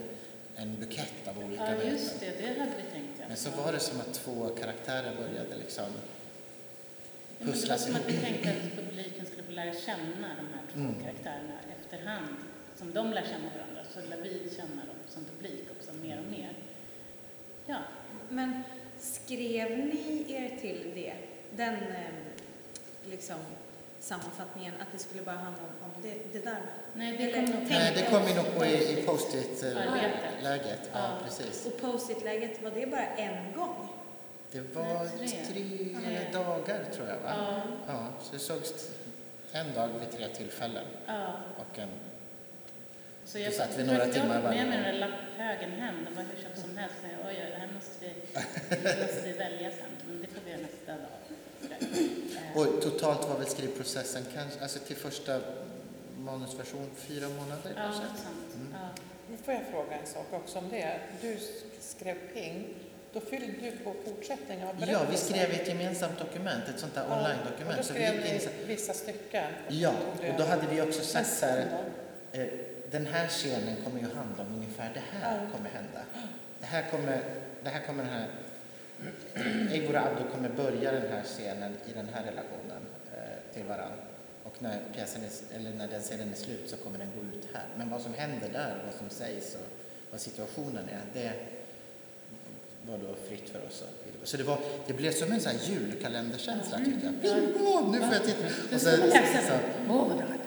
en 0.59 0.77
bukett 0.81 1.29
av 1.29 1.45
olika 1.45 1.77
Ja, 1.77 1.83
just 1.91 2.21
det, 2.21 2.31
det 2.41 2.47
hade 2.61 2.73
vi 2.77 2.83
tänkt. 2.93 3.11
Ja. 3.21 3.25
Men 3.29 3.37
så 3.37 3.51
var 3.51 3.73
det 3.73 3.81
som 3.81 4.01
att 4.01 4.15
två 4.15 4.49
karaktärer 4.49 5.17
började 5.17 5.57
liksom 5.57 5.85
Ja, 5.85 5.91
men 7.39 7.39
det 7.39 7.45
var 7.47 7.53
pusslas 7.53 7.85
som 7.87 7.95
att 7.95 8.09
vi 8.09 8.13
tänkte 8.19 8.49
att 8.51 8.77
publiken 8.77 9.27
skulle 9.27 9.43
få 9.43 9.53
lära 9.53 9.75
känna 9.75 10.29
de 10.37 10.47
här 10.55 10.63
två 10.73 10.79
Mm. 10.81 10.95
karaktärerna 11.03 11.55
efterhand. 11.81 12.27
Som 12.77 12.93
de 12.93 13.11
lär 13.13 13.23
känna 13.23 13.49
varandra 13.55 13.83
så 13.95 14.01
lär 14.11 14.17
vi 14.23 14.51
känna 14.57 14.83
dem 14.85 14.97
som 15.09 15.25
publik 15.25 15.65
också 15.79 15.91
mer 16.03 16.19
och 16.27 16.31
mer. 16.31 16.53
Ja, 17.67 17.79
Men 18.29 18.63
skrev 18.99 19.71
ni 19.79 20.25
er 20.29 20.59
till 20.61 20.91
det, 20.95 21.13
den 21.57 21.75
eh, 21.75 22.13
liksom, 23.11 23.37
sammanfattningen, 24.01 24.75
att 24.81 24.87
det 24.93 24.99
skulle 24.99 25.23
bara 25.23 25.37
handla 25.37 25.63
om, 25.63 25.91
om 25.91 26.03
det, 26.03 26.15
det 26.33 26.45
där? 26.45 26.63
nej 26.95 27.17
det 27.17 27.23
Eller 27.25 27.35
kom 27.47 27.55
nog 27.55 27.63
Nej, 27.71 27.93
det 27.97 28.03
kom 28.11 28.23
vi 28.27 28.35
nog 28.35 28.55
på 28.55 28.65
i, 28.65 28.99
i 28.99 29.03
post-it-läget. 29.07 30.91
Ja, 30.93 30.99
Ja. 30.99 31.19
precis. 31.25 31.67
Och 31.67 31.81
post-it-läget, 31.81 32.63
var 32.63 32.71
det 32.71 32.87
bara 32.87 33.07
en 33.07 33.53
gång? 33.53 33.89
Det 34.53 34.61
var 34.75 35.05
Nej, 35.19 35.29
tre. 35.29 35.29
tre, 35.29 35.97
Tre. 36.05 36.33
dagar 36.33 36.85
tror 36.95 37.09
jag, 37.09 37.17
va? 37.19 37.35
Ja, 37.39 37.63
Ja, 37.89 38.07
så 38.23 38.33
det 38.33 38.39
sågs 38.39 38.91
en 39.53 39.75
dag 39.75 39.89
vid 39.89 40.11
tre 40.19 40.29
tillfällen 40.29 40.85
ja. 41.07 41.33
och 41.57 41.79
en 41.79 41.89
Så 43.25 43.39
jag 43.39 43.53
satt 43.53 43.69
vi 43.79 43.83
jag 43.83 43.87
några 43.93 44.05
jag 44.05 44.15
timmar 44.15 44.35
tog 44.35 44.43
varje 44.45 44.65
med 44.65 44.69
mig 44.69 44.77
gång. 44.79 44.85
den 44.85 45.01
där 45.01 45.09
lapphögen 45.09 45.71
hem. 45.73 45.95
Det 46.09 46.17
var 46.17 46.23
hur 46.23 46.43
tjockt 46.43 46.59
som 46.59 46.77
helst. 46.77 46.97
Så 47.03 47.07
jag, 47.13 47.29
oj, 47.29 47.37
oj, 47.45 47.51
det 47.53 47.59
här 47.59 47.69
måste 47.75 47.95
vi, 48.01 48.13
det 48.71 49.03
måste 49.07 49.23
vi 49.25 49.33
välja 49.33 49.71
sen. 49.71 49.91
Men 50.07 50.21
det 50.21 50.27
får 50.27 50.41
vi 50.45 50.51
göra 50.51 50.61
nästa 50.61 50.93
dag. 50.93 51.19
Och 52.55 52.83
totalt 52.83 53.29
var 53.29 53.39
väl 53.39 53.47
skrivprocessen 53.47 54.23
kanske, 54.35 54.61
alltså 54.63 54.79
till 54.79 54.97
första 54.97 55.41
manusversion 56.19 56.91
fyra 56.97 57.29
månader 57.29 57.73
Ja, 57.77 57.83
kanske? 57.83 58.03
Mm. 58.03 58.73
Ja. 58.73 58.89
Nu 59.31 59.37
får 59.37 59.55
jag 59.55 59.63
fråga 59.71 59.97
en 60.01 60.07
sak 60.07 60.27
också 60.31 60.59
om 60.59 60.69
det. 60.69 61.01
Du 61.21 61.39
skrev 61.81 62.15
ping. 62.35 62.75
Då 63.13 63.21
fyllde 63.21 63.47
du 63.47 63.71
på 63.85 63.95
fortsättningen 64.07 64.69
av 64.69 64.75
Ja, 64.81 64.87
berättelsen. 64.87 65.11
vi 65.11 65.17
skrev 65.17 65.61
ett 65.61 65.69
gemensamt 65.69 66.19
dokument, 66.19 66.65
ett 66.75 66.81
sånt 66.81 66.95
där 66.95 67.05
Ja, 67.09 67.17
online-dokument. 67.17 67.79
Och 67.79 67.85
Så 67.85 67.93
då 67.93 67.99
vi 67.99 68.07
skrev 68.07 68.39
så- 68.41 68.49
ni 68.61 68.65
vissa 68.67 68.93
stycken. 68.93 69.53
Ja, 69.69 69.93
och 70.19 70.39
då 70.39 70.45
hade 70.45 70.67
vi 70.67 70.81
också 70.83 71.01
sagt 71.05 71.29
så 71.39 71.47
här, 71.47 71.67
eh, 72.33 72.47
den 72.91 73.07
här 73.07 73.29
scenen 73.29 73.77
kommer 73.85 74.01
ju 74.01 74.07
handla 74.15 74.43
om 74.43 74.55
ungefär 74.55 74.91
det 74.95 75.03
här 75.21 75.41
Ja. 75.45 75.57
kommer 75.57 75.71
hända. 75.71 76.01
Det 76.61 76.67
här 76.67 76.91
kommer, 76.91 77.21
det 77.65 77.69
här 77.71 77.87
kommer 77.87 78.05
den 78.05 78.13
här, 78.13 78.29
Eivor 79.71 79.95
och 79.95 80.01
Abdo 80.01 80.31
kommer 80.33 80.49
börja 80.49 80.93
den 80.93 81.13
här 81.13 81.23
scenen 81.23 81.73
i 81.87 81.93
den 81.95 82.09
här 82.15 82.25
relationen 82.25 82.83
eh, 83.17 83.55
till 83.55 83.65
varann. 83.65 83.93
Och 84.45 84.63
när, 84.63 84.81
pjäsen 84.95 85.23
är, 85.25 85.57
eller 85.57 85.71
när 85.71 85.89
den 85.89 86.01
scenen 86.03 86.31
är 86.31 86.37
slut 86.37 86.71
så 86.71 86.77
kommer 86.77 86.99
den 86.99 87.09
gå 87.17 87.37
ut 87.37 87.49
här. 87.55 87.67
Men 87.77 87.91
vad 87.91 88.03
som 88.03 88.15
händer 88.15 88.49
där, 88.53 88.83
vad 88.87 88.95
som 88.95 89.11
sägs 89.11 89.55
och 89.55 89.67
vad 90.11 90.21
situationen 90.21 90.89
är, 90.89 91.03
det 91.13 91.33
var 92.87 92.99
då 92.99 93.15
fritt 93.29 93.51
för 93.51 93.67
oss. 93.67 93.85
Så 94.25 94.37
det, 94.37 94.43
var, 94.43 94.59
det 94.87 94.93
blev 94.93 95.13
som 95.13 95.33
en 95.33 95.41
sån 95.41 95.53
här 95.53 95.61
julkalenderkänsla 95.69 96.79
tyckte 96.79 97.13
jag. 97.23 97.39
Åh, 97.61 97.93
nu 97.93 97.99
får 97.99 98.15
jag 98.15 98.25
titta! 98.25 98.47
Och 98.75 98.81
så, 98.81 98.91
så, 98.91 98.97
bra. 99.87 100.39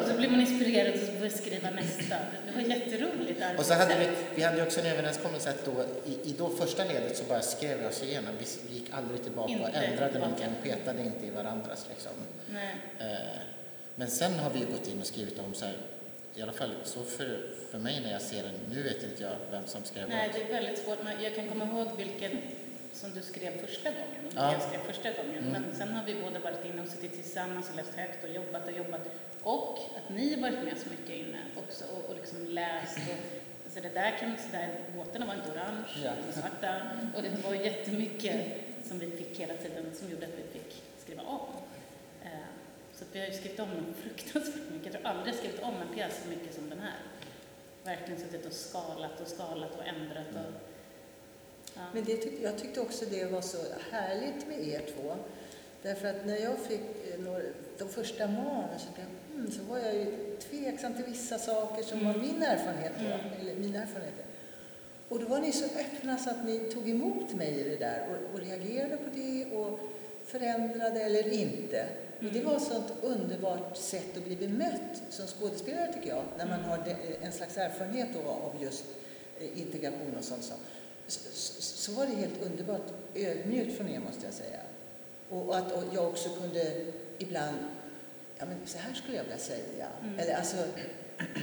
Och 0.00 0.08
så 0.08 0.14
blir 0.18 0.28
man 0.28 0.40
inspirerad 0.40 0.94
och 0.94 1.00
så 1.00 1.12
börjar 1.12 1.30
skriva 1.30 1.70
nästa. 1.70 2.16
Det 2.46 2.52
var 2.54 2.60
jätteroligt 2.60 3.42
Och 3.58 3.66
så 3.66 3.74
hade 3.74 3.98
vi, 3.98 4.08
vi 4.34 4.42
hade 4.42 4.62
också 4.62 4.80
en 4.80 4.86
överenskommelse 4.86 5.50
att 5.50 5.64
då, 5.64 5.84
i, 6.06 6.30
i 6.30 6.34
då 6.38 6.48
första 6.48 6.84
ledet 6.84 7.16
så 7.16 7.24
bara 7.24 7.40
skrev 7.42 7.78
vi 7.78 7.86
oss 7.86 8.02
igenom. 8.02 8.30
Vi, 8.38 8.46
vi 8.68 8.74
gick 8.74 8.90
aldrig 8.92 9.22
tillbaka 9.22 9.52
och 9.52 9.66
Inte 9.66 9.78
ändrade 9.78 10.12
tillbaka. 10.12 10.30
någonting, 10.30 10.72
petade 10.72 11.02
inte 11.02 11.26
i 11.26 11.30
varandras 11.30 11.86
liksom. 11.88 12.12
Eh, 12.98 13.06
men 13.94 14.08
sen 14.08 14.38
har 14.38 14.50
vi 14.50 14.58
gått 14.58 14.88
in 14.88 15.00
och 15.00 15.06
skrivit 15.06 15.38
om 15.38 15.54
så 15.54 15.64
här, 15.64 15.74
i 16.34 16.42
alla 16.42 16.52
fall 16.52 16.70
så 16.84 17.02
för, 17.02 17.48
för 17.70 17.78
mig 17.78 18.00
när 18.04 18.12
jag 18.12 18.22
ser 18.22 18.42
den, 18.42 18.54
nu 18.70 18.82
vet 18.82 19.02
inte 19.02 19.22
jag 19.22 19.36
vem 19.50 19.66
som 19.66 19.84
skrev 19.84 20.08
Nej, 20.08 20.30
det 20.34 20.42
är 20.42 20.52
väldigt 20.62 20.78
svårt. 20.78 20.98
Jag 21.22 21.34
kan 21.34 21.48
komma 21.48 21.64
ihåg 21.64 21.88
vilken 21.96 22.30
som 22.92 23.10
du 23.14 23.22
skrev 23.22 23.66
första 23.66 23.90
gången 23.90 24.26
och 24.26 24.32
Ja. 24.36 24.52
jag 24.52 24.62
skrev 24.62 24.78
första 24.80 25.10
gången. 25.12 25.38
Mm. 25.38 25.52
Men 25.52 25.74
sen 25.74 25.88
har 25.92 26.04
vi 26.06 26.22
båda 26.22 26.38
varit 26.38 26.64
inne 26.64 26.82
och 26.82 26.88
suttit 26.88 27.12
tillsammans 27.12 27.70
och 27.70 27.76
läst 27.76 27.94
högt 27.94 28.24
och 28.24 28.30
jobbat 28.30 28.64
och 28.68 28.72
jobbat. 28.72 29.00
Och 29.42 29.78
att 29.96 30.14
ni 30.14 30.34
har 30.34 30.40
varit 30.40 30.64
med 30.64 30.78
så 30.78 30.88
mycket 30.90 31.16
inne 31.16 31.38
också 31.56 31.84
och, 31.84 32.10
och 32.10 32.16
liksom 32.16 32.46
läst. 32.46 32.98
Och, 32.98 33.40
alltså 33.64 33.80
det 33.80 33.88
där 33.88 34.10
kan, 34.20 34.36
så 34.38 34.56
där, 34.56 34.68
båtarna 34.96 35.26
var 35.26 35.34
inte 35.34 35.50
orange, 35.50 35.84
Ja. 36.04 36.10
de 36.20 36.26
var 36.26 36.32
svarta. 36.32 36.80
Och 37.16 37.22
det 37.22 37.44
var 37.48 37.54
jättemycket 37.54 38.46
som 38.84 38.98
vi 38.98 39.10
fick 39.10 39.38
hela 39.40 39.54
tiden 39.54 39.84
som 39.94 40.10
gjorde 40.10 40.26
att 40.26 40.32
vi 40.38 40.58
fick 40.60 40.82
skriva 41.04 41.22
om. 41.22 41.40
Eh, 42.24 42.28
Så 42.94 43.04
vi 43.12 43.20
har 43.20 43.26
ju 43.26 43.32
skrivit 43.32 43.60
om 43.60 43.94
fruktansvärt 44.02 44.70
mycket. 44.72 44.92
Jag 44.94 45.02
tror 45.02 45.06
aldrig 45.12 45.28
jag 45.34 45.38
skrivit 45.38 45.62
om 45.62 45.74
en 45.88 45.94
pjäs 45.94 46.20
så 46.22 46.28
mycket 46.28 46.54
som 46.54 46.70
den 46.70 46.80
här. 46.80 46.98
Verkligen 47.84 48.20
suttit 48.20 48.46
och 48.46 48.52
skalat 48.52 49.20
och 49.20 49.26
skalat 49.28 49.74
och 49.78 49.86
ändrat. 49.86 50.26
Och, 50.34 50.71
ja. 51.74 51.80
Men 51.94 52.04
det 52.04 52.42
jag 52.42 52.58
tyckte 52.58 52.80
också 52.80 53.04
det 53.10 53.24
var 53.24 53.40
så 53.40 53.58
härligt 53.90 54.48
med 54.48 54.68
er 54.68 54.82
två. 54.94 55.14
Därför 55.82 56.08
att 56.08 56.26
när 56.26 56.36
jag 56.38 56.58
fick 56.58 56.80
eh, 56.80 57.20
några, 57.20 57.42
de 57.78 57.88
första 57.88 58.26
manusen 58.26 58.88
mm, 59.34 59.50
så 59.50 59.62
var 59.62 59.78
jag 59.78 59.94
ju 59.94 60.36
tveksam 60.50 60.94
till 60.94 61.04
vissa 61.04 61.38
saker 61.38 61.82
som 61.82 62.04
var 62.04 62.14
Mm. 62.14 62.26
min 62.26 62.42
erfarenhet 62.42 62.92
då, 62.98 63.04
Mm. 63.04 63.20
eller 63.40 63.54
mina 63.54 63.82
erfarenheter. 63.82 64.24
Och 65.08 65.20
då 65.20 65.26
var 65.26 65.40
ni 65.40 65.52
så 65.52 65.64
öppna 65.64 66.18
så 66.18 66.30
att 66.30 66.44
ni 66.46 66.58
tog 66.58 66.88
emot 66.90 67.34
mig 67.34 67.60
i 67.60 67.62
det 67.62 67.76
där 67.76 68.06
och, 68.10 68.34
och 68.34 68.40
reagerade 68.40 68.96
på 68.96 69.10
det 69.14 69.44
och 69.56 69.80
förändrade 70.26 71.00
eller 71.02 71.32
inte. 71.32 71.86
Och 72.18 72.24
det 72.24 72.38
Mm. 72.38 72.44
var 72.44 72.56
ett 72.56 72.62
sånt 72.62 72.92
underbart 73.02 73.76
sätt 73.76 74.16
att 74.16 74.24
bli 74.24 74.36
bemött 74.36 75.02
som 75.10 75.26
skådespelare 75.26 75.92
tycker 75.92 76.08
jag, 76.08 76.24
när 76.38 76.46
man 76.46 76.58
Mm. 76.58 76.70
har 76.70 76.78
de- 76.84 77.26
en 77.26 77.32
slags 77.32 77.56
erfarenhet 77.56 78.08
av 78.26 78.52
just 78.62 78.84
eh, 79.40 79.60
integration 79.60 80.16
och 80.18 80.24
sånt. 80.24 80.52
Så, 81.06 81.92
var 81.92 82.06
det 82.06 82.14
helt 82.14 82.42
underbart 82.42 82.92
ödmjukt 83.14 83.76
från 83.76 83.88
er 83.88 84.00
måste 84.00 84.24
jag 84.24 84.34
säga. 84.34 84.60
Och, 85.28 85.48
och 85.48 85.56
att 85.56 85.72
och 85.72 85.82
jag 85.94 86.08
också 86.08 86.28
kunde 86.28 86.84
ibland, 87.18 87.56
ja 88.38 88.46
men 88.46 88.56
så 88.66 88.78
här 88.78 88.94
skulle 88.94 89.16
jag 89.16 89.24
vilja 89.24 89.38
säga. 89.38 89.88
Mm. 90.02 90.18
Eller 90.18 90.34
alltså, 90.34 90.56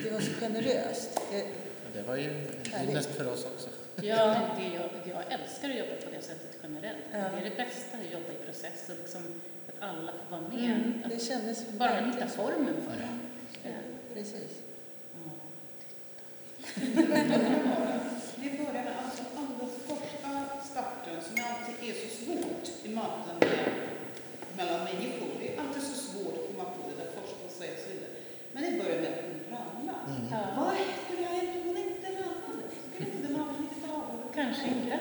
det 0.04 0.12
var 0.12 0.20
så 0.20 0.32
generöst. 0.34 1.22
Det, 1.32 1.46
det 1.94 2.02
var 2.02 2.16
ju 2.16 2.30
en 2.74 3.04
för 3.04 3.34
oss 3.34 3.46
också. 3.46 3.70
Ja, 4.02 4.50
det 4.58 4.64
jag, 4.64 4.90
jag 5.06 5.34
älskar 5.40 5.70
att 5.70 5.78
jobba 5.78 5.96
på 6.06 6.10
det 6.16 6.22
sättet 6.22 6.58
generellt. 6.64 7.04
Ja. 7.12 7.18
Det 7.18 7.24
är 7.46 7.50
det 7.50 7.56
bästa, 7.56 7.98
att 7.98 8.14
jobba 8.14 8.32
i 8.32 8.46
process 8.46 8.90
och 8.90 8.96
liksom 9.02 9.22
att 9.68 9.90
alla 9.90 10.12
får 10.12 10.38
vara 10.38 10.50
med. 10.50 10.72
Mm, 10.72 11.02
Att 11.06 11.12
det 11.12 11.20
kändes 11.20 11.68
bara 11.72 12.02
man 12.02 12.14
hittar 12.14 12.28
formen 12.28 12.76
för 12.88 12.96
det. 12.98 13.10
Ja, 13.64 13.76
Precis. 14.14 14.52
ja. 15.14 15.32
Vi 18.36 18.50
började 18.58 18.94
alltså 19.06 19.24
alldeles 19.38 19.76
första 19.88 20.30
starten 20.72 21.16
som 21.28 21.36
alltid 21.50 21.76
är 21.90 21.94
så 22.04 22.10
svårt 22.20 22.66
i 22.86 22.90
möten 23.00 23.36
med, 23.40 23.66
mellan 24.58 24.80
människor. 24.90 25.30
Det 25.42 25.48
är 25.56 25.60
alltid 25.62 25.84
så 25.92 25.96
svårt 26.08 26.34
att 26.40 26.46
komma 26.50 26.66
på 26.76 26.82
det 26.90 26.96
där 27.04 27.10
första 27.18 27.40
och 27.48 27.54
säga 27.60 27.74
så 27.84 27.88
vidare. 27.94 28.14
Men 28.54 28.62
det 28.66 28.72
börjar 28.84 29.00
med 29.04 29.12
att 29.14 29.24
hon 29.28 29.40
ramlar. 29.58 30.02
Mm. 30.08 30.24
Ja. 30.34 30.42
Vad 30.58 30.74
skulle 31.06 31.28
ha 31.28 31.34
hänt 31.40 31.50
om 31.56 31.68
hon 31.68 31.78
inte 31.78 32.08
ramlade? 32.22 32.66
Skulle 32.94 33.10
inte 33.10 33.28
det 33.28 33.34
vara 33.40 33.52
lite 33.64 33.86
av? 33.98 34.06
Kanske 34.40 34.66
inte. 34.76 34.96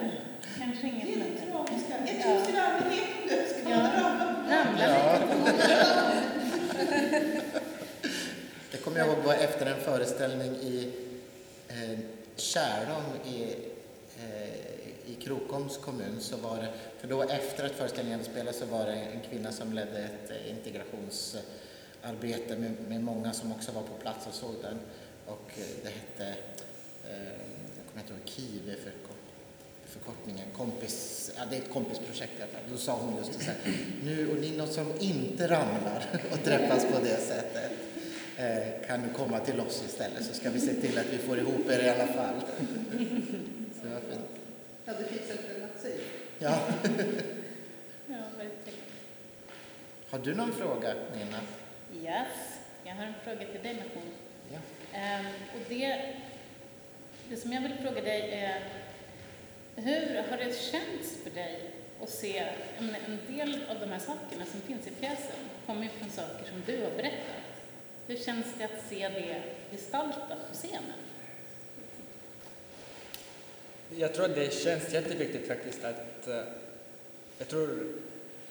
Kanske 0.59 0.81
Det 0.83 0.89
inget 0.93 1.07
är 1.15 1.19
det 1.25 1.51
tragiska. 1.51 1.93
Ett 2.11 2.21
Ja. 2.25 2.29
hus 2.33 2.49
i 2.49 2.57
allmänhet 2.65 3.09
om 3.21 3.27
det. 3.29 3.41
Ska 3.59 3.69
Ja. 3.69 3.77
man 3.83 3.91
ramla 4.03 4.25
på 4.33 4.39
Ramla 4.53 4.85
lite. 5.17 5.65
Det 8.71 8.77
kommer 8.77 8.97
jag 8.99 9.07
ihåg 9.07 9.17
var 9.17 9.33
efter 9.33 9.65
en 9.65 9.79
föreställning 9.81 10.51
i 10.55 10.93
eh, 11.67 11.99
Kärdom 12.35 13.03
i, 13.25 13.43
eh, 14.19 14.78
i 15.09 15.15
Krokoms 15.15 15.77
kommun. 15.77 16.15
Så 16.19 16.37
var 16.37 16.57
det, 16.57 16.69
för 16.99 17.07
då 17.07 17.23
efter 17.23 17.65
att 17.65 17.71
föreställningen 17.71 18.23
spelades 18.23 18.59
så 18.59 18.65
var 18.65 18.85
det 18.85 18.93
en 18.93 19.21
kvinna 19.29 19.51
som 19.51 19.73
ledde 19.73 19.97
ett 19.97 20.31
eh, 20.31 20.49
integrationsarbete 20.49 22.57
med, 22.57 22.71
med 22.87 23.03
många 23.03 23.33
som 23.33 23.51
också 23.51 23.71
var 23.71 23.81
på 23.81 23.93
plats 24.01 24.27
och 24.27 24.33
såg 24.33 24.55
den. 24.61 24.79
Och 25.25 25.51
eh, 25.55 25.63
det 25.83 25.89
hette, 25.89 26.27
eh, 27.09 27.33
jag 27.77 27.85
kommer 27.89 28.01
inte 28.01 28.13
ihåg, 28.13 28.21
KIV 28.25 28.75
för 28.83 28.91
förkortningen, 29.85 30.45
kompis, 30.57 31.31
ja, 31.37 31.43
det 31.49 31.55
är 31.55 31.61
ett 31.61 31.73
kompisprojekt 31.73 32.39
i 32.39 32.41
alla 32.41 32.51
fall. 32.51 32.61
Då 32.71 32.77
sa 32.77 32.95
hon 32.95 33.17
just 33.17 33.33
så 33.33 33.39
här, 33.39 33.55
nu 34.03 34.29
och 34.29 34.37
ni 34.37 34.57
något 34.57 34.73
som 34.73 34.93
inte 34.99 35.43
ramlar 35.43 36.05
och 36.31 36.43
träffas 36.43 36.85
på 36.85 36.99
det 37.03 37.21
sättet 37.21 37.71
kan 38.87 39.01
du 39.01 39.09
komma 39.13 39.39
till 39.39 39.59
oss 39.59 39.83
istället 39.87 40.25
så 40.25 40.33
ska 40.33 40.49
vi 40.49 40.59
se 40.59 40.73
till 40.73 40.97
att 40.97 41.05
vi 41.11 41.17
får 41.17 41.39
ihop 41.39 41.69
er 41.69 41.79
i 41.79 41.89
alla 41.89 42.07
fall. 42.07 42.35
Så 43.81 43.87
det 43.87 43.93
var 43.93 44.01
fint. 44.01 44.38
Ja, 44.89 44.95
det 44.99 45.03
finns 45.03 45.31
alternativ. 45.31 46.01
Ja. 46.39 46.59
Ja, 48.11 48.17
verkligen. 48.37 48.79
Har 50.09 50.19
du 50.19 50.35
någon 50.35 50.51
fråga, 50.51 50.93
Nina? 51.15 51.39
Yes, 52.03 52.59
jag 52.83 52.95
har 52.95 53.03
en 53.03 53.13
fråga 53.23 53.45
till 53.47 53.63
dig 53.63 53.73
Mahmoud. 53.75 54.13
Ja. 54.51 54.59
Ehm, 54.99 55.25
och 55.25 55.69
det, 55.69 56.13
det 57.29 57.37
som 57.37 57.53
jag 57.53 57.61
vill 57.61 57.73
fråga 57.73 58.01
dig 58.01 58.31
är, 58.31 58.63
hur 59.75 60.23
har 60.29 60.37
det 60.37 60.55
känts 60.55 61.17
för 61.23 61.29
dig 61.29 61.71
att 62.01 62.09
se, 62.09 62.45
menar, 62.79 62.99
en 63.07 63.35
del 63.35 63.63
av 63.69 63.79
de 63.79 63.85
här 63.85 63.99
sakerna 63.99 64.45
som 64.45 64.61
finns 64.61 64.87
i 64.87 64.91
pjäsen 64.91 65.49
kommer 65.65 65.83
ju 65.83 65.89
från 65.89 66.09
saker 66.09 66.45
som 66.49 66.63
du 66.65 66.83
har 66.83 66.91
berättat. 66.91 67.43
Hur 68.07 68.17
känns 68.17 68.45
det 68.57 68.63
att 68.63 68.89
se 68.89 69.09
det 69.09 69.41
gestaltat 69.71 70.49
på 70.49 70.53
scenen? 70.53 71.08
Jag 73.97 74.13
tror 74.13 74.25
att 74.25 74.35
det 74.35 74.53
känns 74.53 74.93
jätteviktigt 74.93 75.47
faktiskt 75.47 75.83
att 75.83 76.27
eh, 76.27 76.41
jag 77.37 77.47
tror, 77.47 77.87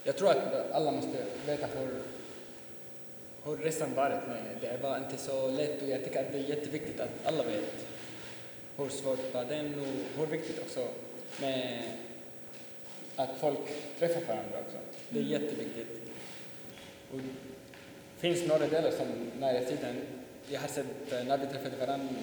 jag 0.04 0.16
tror 0.16 0.30
att 0.30 0.72
alla 0.72 0.92
måste 0.92 1.24
veta 1.46 1.66
hur, 1.66 2.02
hur 3.44 3.56
resan 3.56 3.94
varit 3.94 4.26
med 4.28 4.42
det 4.60 4.82
var 4.82 4.96
inte 4.96 5.16
så 5.16 5.50
lätt 5.50 5.82
och 5.82 5.88
jag 5.88 6.04
tycker 6.04 6.20
att 6.20 6.32
det 6.32 6.38
är 6.38 6.42
jätteviktigt 6.42 7.00
att 7.00 7.10
alla 7.24 7.42
vet 7.44 7.86
hur 8.76 8.88
svårt 8.88 9.34
var 9.34 9.44
det 9.44 9.60
och 9.60 10.18
hur 10.18 10.26
viktigt 10.26 10.58
också 10.58 10.88
med 11.40 11.82
att 13.16 13.30
folk 13.40 13.58
träffar 13.98 14.20
varandra 14.20 14.58
också. 14.66 14.78
Det 15.08 15.18
är 15.18 15.22
jätteviktigt. 15.22 16.00
Och 17.12 17.18
det 17.18 18.20
finns 18.20 18.48
några 18.48 18.66
delar 18.66 18.90
som 18.90 19.06
när 19.40 19.54
jag 19.54 19.68
tiden, 19.68 19.96
jag 20.48 20.60
har 20.60 20.68
sett 20.68 21.12
eh, 21.12 21.24
när 21.24 21.38
vi 21.38 21.46
träffade 21.46 21.76
varandra, 21.76 22.14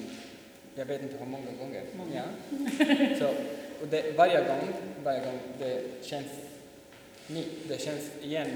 jag 0.76 0.86
vet 0.86 1.02
inte 1.02 1.18
hur 1.18 1.26
många 1.26 1.52
gånger. 1.60 1.84
Många. 1.98 2.14
Ja. 2.16 3.20
Så, 3.20 3.28
och 3.82 3.88
det, 3.90 4.18
varje 4.18 4.38
gång, 4.48 4.74
varje 5.04 5.20
gång 5.26 5.40
det 5.60 5.82
känns 6.06 6.28
ny, 7.28 7.44
det 7.68 7.82
känns 7.82 8.12
igen. 8.22 8.50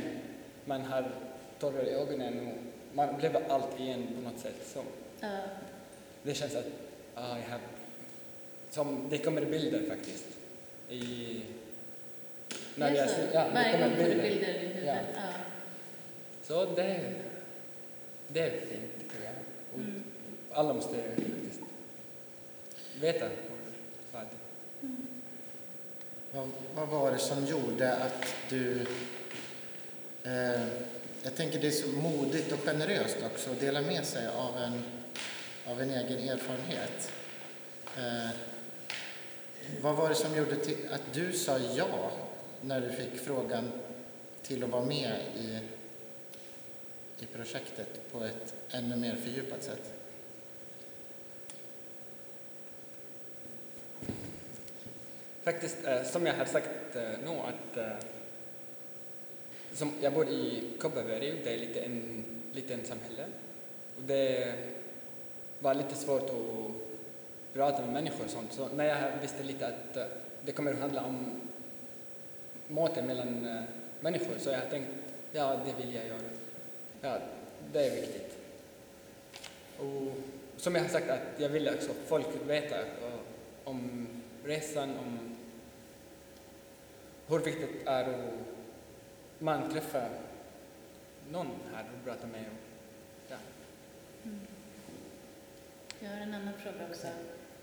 Man 0.66 0.82
har 0.82 1.12
tårar 1.60 1.84
i 1.84 1.90
ögonen 1.90 2.48
och 2.48 2.54
man 2.96 3.10
upplever 3.10 3.42
allt 3.50 3.80
igen 3.80 4.08
på 4.16 4.22
något 4.30 4.40
sätt. 4.40 4.56
Så 4.74 4.84
Ja, 5.20 5.38
det 6.24 6.34
känns 6.34 6.56
att 6.56 6.66
ah, 7.16 7.38
jag 7.38 7.50
har, 7.52 7.60
som 8.70 9.08
det 9.10 9.18
kommer 9.18 9.46
bilder 9.46 9.82
faktiskt. 9.90 10.26
I, 10.90 11.42
det 12.76 12.84
är 12.84 13.08
så. 13.08 13.14
ser- 13.16 13.30
ja, 13.34 13.44
det 13.54 13.72
kommer 13.72 13.88
gång 13.90 13.98
bilder 13.98 14.26
i 14.26 14.30
huvudet. 14.68 14.86
Ja. 14.86 14.94
Ja. 15.16 15.22
Så 16.44 16.66
det, 16.66 17.14
det 18.28 18.40
är 18.40 18.50
fint 18.50 18.92
tycker 19.00 19.24
jag. 19.26 19.34
Och 19.74 19.80
Mm. 19.80 20.04
alla 20.52 20.74
måste 20.74 20.96
faktiskt 21.04 21.62
veta 23.00 23.30
vad 24.12 24.26
Vad, 26.32 26.50
vad 26.76 26.88
var 26.88 27.12
det 27.12 27.18
som 27.18 27.46
gjorde 27.46 27.96
att 27.96 28.36
du... 28.50 28.86
Eh, 30.24 30.68
jag 31.24 31.36
tänker 31.36 31.60
det 31.60 31.68
är 31.68 31.72
så 31.72 31.88
modigt 31.88 32.52
och 32.52 32.60
generöst 32.60 33.18
också 33.26 33.52
att 33.52 33.60
dela 33.60 33.82
med 33.82 34.06
sig 34.06 34.28
av 34.28 34.58
en, 34.58 34.84
av 35.66 35.82
en 35.82 35.90
egen 35.90 36.30
erfarenhet. 36.30 37.12
Eh, 37.98 38.30
vad 39.82 39.96
var 39.96 40.10
det 40.10 40.16
som 40.16 40.36
gjorde 40.36 40.56
till, 40.56 40.78
att 40.92 41.14
du 41.14 41.34
sa 41.34 41.58
ja 41.58 42.12
när 42.62 42.82
du 42.82 42.90
fick 42.90 43.20
frågan 43.20 43.72
till 44.44 44.64
att 44.64 44.70
vara 44.70 44.86
med 44.86 45.14
i, 45.38 45.60
i 47.24 47.26
projektet 47.26 48.12
på 48.12 48.24
ett 48.24 48.54
ännu 48.70 48.96
mer 48.96 49.16
fördjupat 49.16 49.64
sätt? 49.64 49.99
Faktiskt, 55.50 55.88
eh, 55.88 56.04
som 56.04 56.26
jag 56.26 56.34
har 56.34 56.46
sagt 56.46 56.96
eh, 56.96 57.02
nu, 57.26 57.32
att 57.32 57.78
eh, 57.78 58.06
som 59.74 59.92
jag 60.02 60.14
bor 60.14 60.28
i 60.30 60.64
Kopparberg, 60.80 61.42
det 61.44 61.54
är 61.54 61.58
lite 61.58 61.80
en 61.80 62.26
liten 62.52 62.86
samhälle. 62.86 63.26
Och 63.98 64.04
det 64.04 64.54
var 65.60 65.74
lite 65.74 65.96
svårt 65.96 66.30
att 66.30 67.54
prata 67.54 67.82
med 67.82 67.94
människor 67.94 68.26
och 68.26 68.32
sånt. 68.32 68.54
Så 68.54 68.68
när 68.68 68.86
jag 68.86 69.22
visste 69.22 69.44
lite 69.44 69.68
att 69.68 69.98
eh, 69.98 70.04
det 70.46 70.52
kommer 70.52 70.74
att 70.74 70.80
handla 70.80 71.04
om 71.04 71.42
möten 72.68 73.06
mellan 73.06 73.46
eh, 73.46 73.64
människor, 74.00 74.34
så 74.38 74.50
jag 74.50 74.70
tänkte, 74.70 74.94
ja, 75.32 75.60
det 75.66 75.86
vill 75.86 75.96
jag 75.96 76.08
göra. 76.08 76.20
Ja, 77.02 77.18
det 77.74 77.88
är 77.88 77.96
viktigt. 77.96 78.38
Och 79.78 80.14
som 80.58 80.76
jag 80.76 80.82
har 80.82 80.90
sagt, 80.90 81.10
att 81.10 81.28
jag 81.38 81.50
vill 81.50 81.70
också 81.70 81.92
folk 82.08 82.28
veta 82.48 82.80
eh, 82.80 82.86
om 83.64 84.08
resan, 84.44 84.90
om 84.90 85.29
hur 87.30 87.40
viktigt 87.40 87.86
det 87.86 87.92
är 87.92 88.04
att 88.04 88.34
man 89.40 89.72
träffar 89.72 90.10
någon 91.32 91.48
här 91.74 91.86
och 91.98 92.06
pratar 92.06 92.28
med. 92.28 92.46
Ja. 93.30 93.38
Jag 96.00 96.10
har 96.10 96.18
en 96.18 96.34
annan 96.34 96.54
fråga 96.54 96.88
också. 96.90 97.08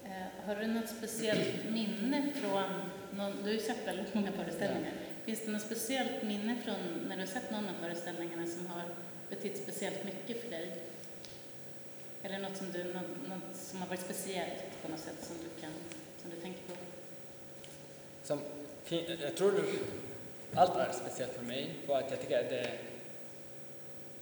Eh, 0.04 0.46
har 0.46 0.56
du 0.56 0.66
något 0.66 0.88
speciellt 0.88 1.70
minne 1.70 2.32
från, 2.34 2.70
någon, 3.10 3.36
du 3.36 3.42
har 3.42 3.52
ju 3.52 3.58
sett 3.58 3.86
väldigt 3.86 4.14
många 4.14 4.32
föreställningar. 4.32 4.92
Finns 5.24 5.44
det 5.44 5.50
något 5.50 5.62
speciellt 5.62 6.22
minne 6.22 6.56
från 6.64 7.08
när 7.08 7.16
du 7.16 7.22
har 7.22 7.26
sett 7.26 7.50
någon 7.50 7.68
av 7.68 7.74
föreställningarna 7.82 8.46
som 8.46 8.66
har 8.66 8.82
betytt 9.30 9.62
speciellt 9.62 10.04
mycket 10.04 10.42
för 10.42 10.50
dig? 10.50 10.82
Eller 12.22 12.38
något 12.38 12.56
som, 12.56 12.72
du, 12.72 12.84
något, 12.84 13.28
något 13.28 13.56
som 13.56 13.80
har 13.80 13.88
varit 13.88 14.00
speciellt 14.00 14.82
på 14.82 14.88
något 14.88 15.00
sätt 15.00 15.24
som 15.24 15.36
du, 15.36 15.60
kan, 15.60 15.70
som 16.22 16.30
du 16.30 16.36
tänker 16.36 16.60
på? 16.60 16.72
Som, 18.22 18.40
jag 19.22 19.36
tror 19.36 19.64
allt 20.54 20.76
är 20.76 20.92
speciellt 20.92 21.32
för 21.32 21.42
mig 21.44 21.70
och 21.86 21.98
att 21.98 22.10
jag 22.10 22.20
tycker 22.20 22.40
att 22.44 22.50
det 22.50 22.70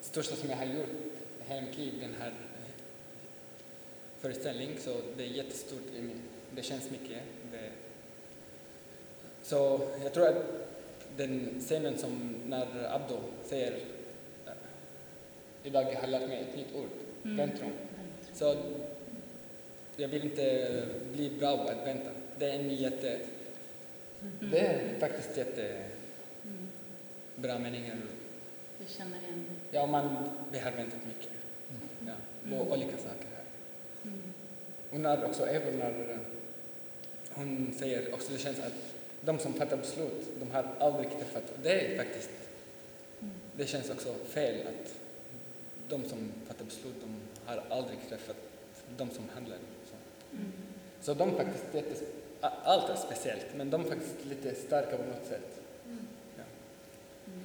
största 0.00 0.36
som 0.36 0.50
jag 0.50 0.56
har 0.56 0.64
gjort 0.66 0.88
i 1.40 1.52
hela 1.52 1.60
mitt 1.66 1.78
liv, 1.78 1.92
den 2.00 2.14
här 2.20 2.32
föreställningen, 4.18 4.76
så 4.78 4.96
det 5.16 5.22
är 5.22 5.26
jättestort. 5.28 5.82
i 5.96 6.00
min- 6.00 6.22
Det 6.56 6.62
känns 6.62 6.90
mycket. 6.90 7.18
Det, 7.52 7.70
så 9.42 9.88
jag 10.02 10.12
tror 10.12 10.28
att 10.28 10.44
den 11.16 11.60
scenen 11.60 11.98
som 11.98 12.34
när 12.46 12.94
Abdo 12.94 13.18
säger 13.44 13.72
eh, 14.46 14.52
idag 15.64 15.84
jag 15.92 16.00
har 16.00 16.08
lärt 16.08 16.28
mig 16.28 16.40
ett 16.50 16.56
nytt 16.56 16.74
ord, 16.74 16.88
Mm. 17.24 17.36
väntrum. 17.36 17.72
Så 18.34 18.56
jag 19.96 20.08
vill 20.08 20.24
inte 20.24 20.82
bli 21.12 21.30
bra 21.30 21.56
på 21.56 21.62
att 21.70 21.86
vänta. 21.86 22.10
Det 22.38 22.46
är 22.50 22.58
en 22.58 22.70
jätte... 22.76 23.18
Det 24.40 24.58
är 24.58 24.98
faktiskt 25.00 25.36
jättebra 25.36 25.76
Mm. 27.54 27.62
meningar. 27.62 27.96
Du 28.78 28.84
känner 28.86 29.18
igen 29.18 29.44
dig? 29.48 29.56
Ja, 29.70 29.86
man, 29.86 30.28
vi 30.52 30.58
har 30.58 30.70
väntat 30.72 31.00
mycket. 31.06 31.30
Ja, 32.06 32.12
på 32.48 32.54
Mm. 32.54 32.68
olika 32.68 32.96
saker 32.96 33.26
här. 33.36 33.44
Mm. 34.04 34.22
Och 34.92 35.00
när 35.00 35.24
också, 35.24 35.46
även 35.46 35.78
när 35.78 36.18
hon 37.34 37.74
säger 37.78 38.14
också, 38.14 38.32
det 38.32 38.38
känns 38.38 38.58
att 38.58 38.94
de 39.20 39.38
som 39.38 39.52
fattar 39.54 39.76
beslut, 39.76 40.30
de 40.40 40.50
har 40.50 40.66
aldrig 40.78 41.10
träffat. 41.10 41.52
Det 41.62 41.80
är 41.80 41.96
faktiskt, 41.98 42.30
det 43.56 43.66
känns 43.66 43.90
också 43.90 44.14
fel 44.14 44.66
att 44.66 44.94
de 45.88 46.04
som 46.08 46.32
fattar 46.46 46.64
beslut, 46.64 46.94
de 47.00 47.16
har 47.46 47.62
aldrig 47.68 47.98
träffat 48.08 48.36
de 48.96 49.10
som 49.10 49.28
handlar. 49.34 49.58
Så, 49.58 49.94
Mm. 50.36 50.52
så 51.00 51.14
de 51.14 51.36
faktiskt, 51.36 51.64
jättes, 51.74 52.02
a- 52.02 52.04
allt 52.64 52.90
är 52.90 52.96
speciellt, 52.96 53.46
men 53.56 53.70
de 53.70 53.80
är 53.80 53.88
faktiskt 53.88 54.24
lite 54.24 54.54
starka 54.54 54.96
på 54.96 55.02
något 55.02 55.26
sätt. 55.28 55.60
Ja. 56.36 56.44
Mm. 57.26 57.44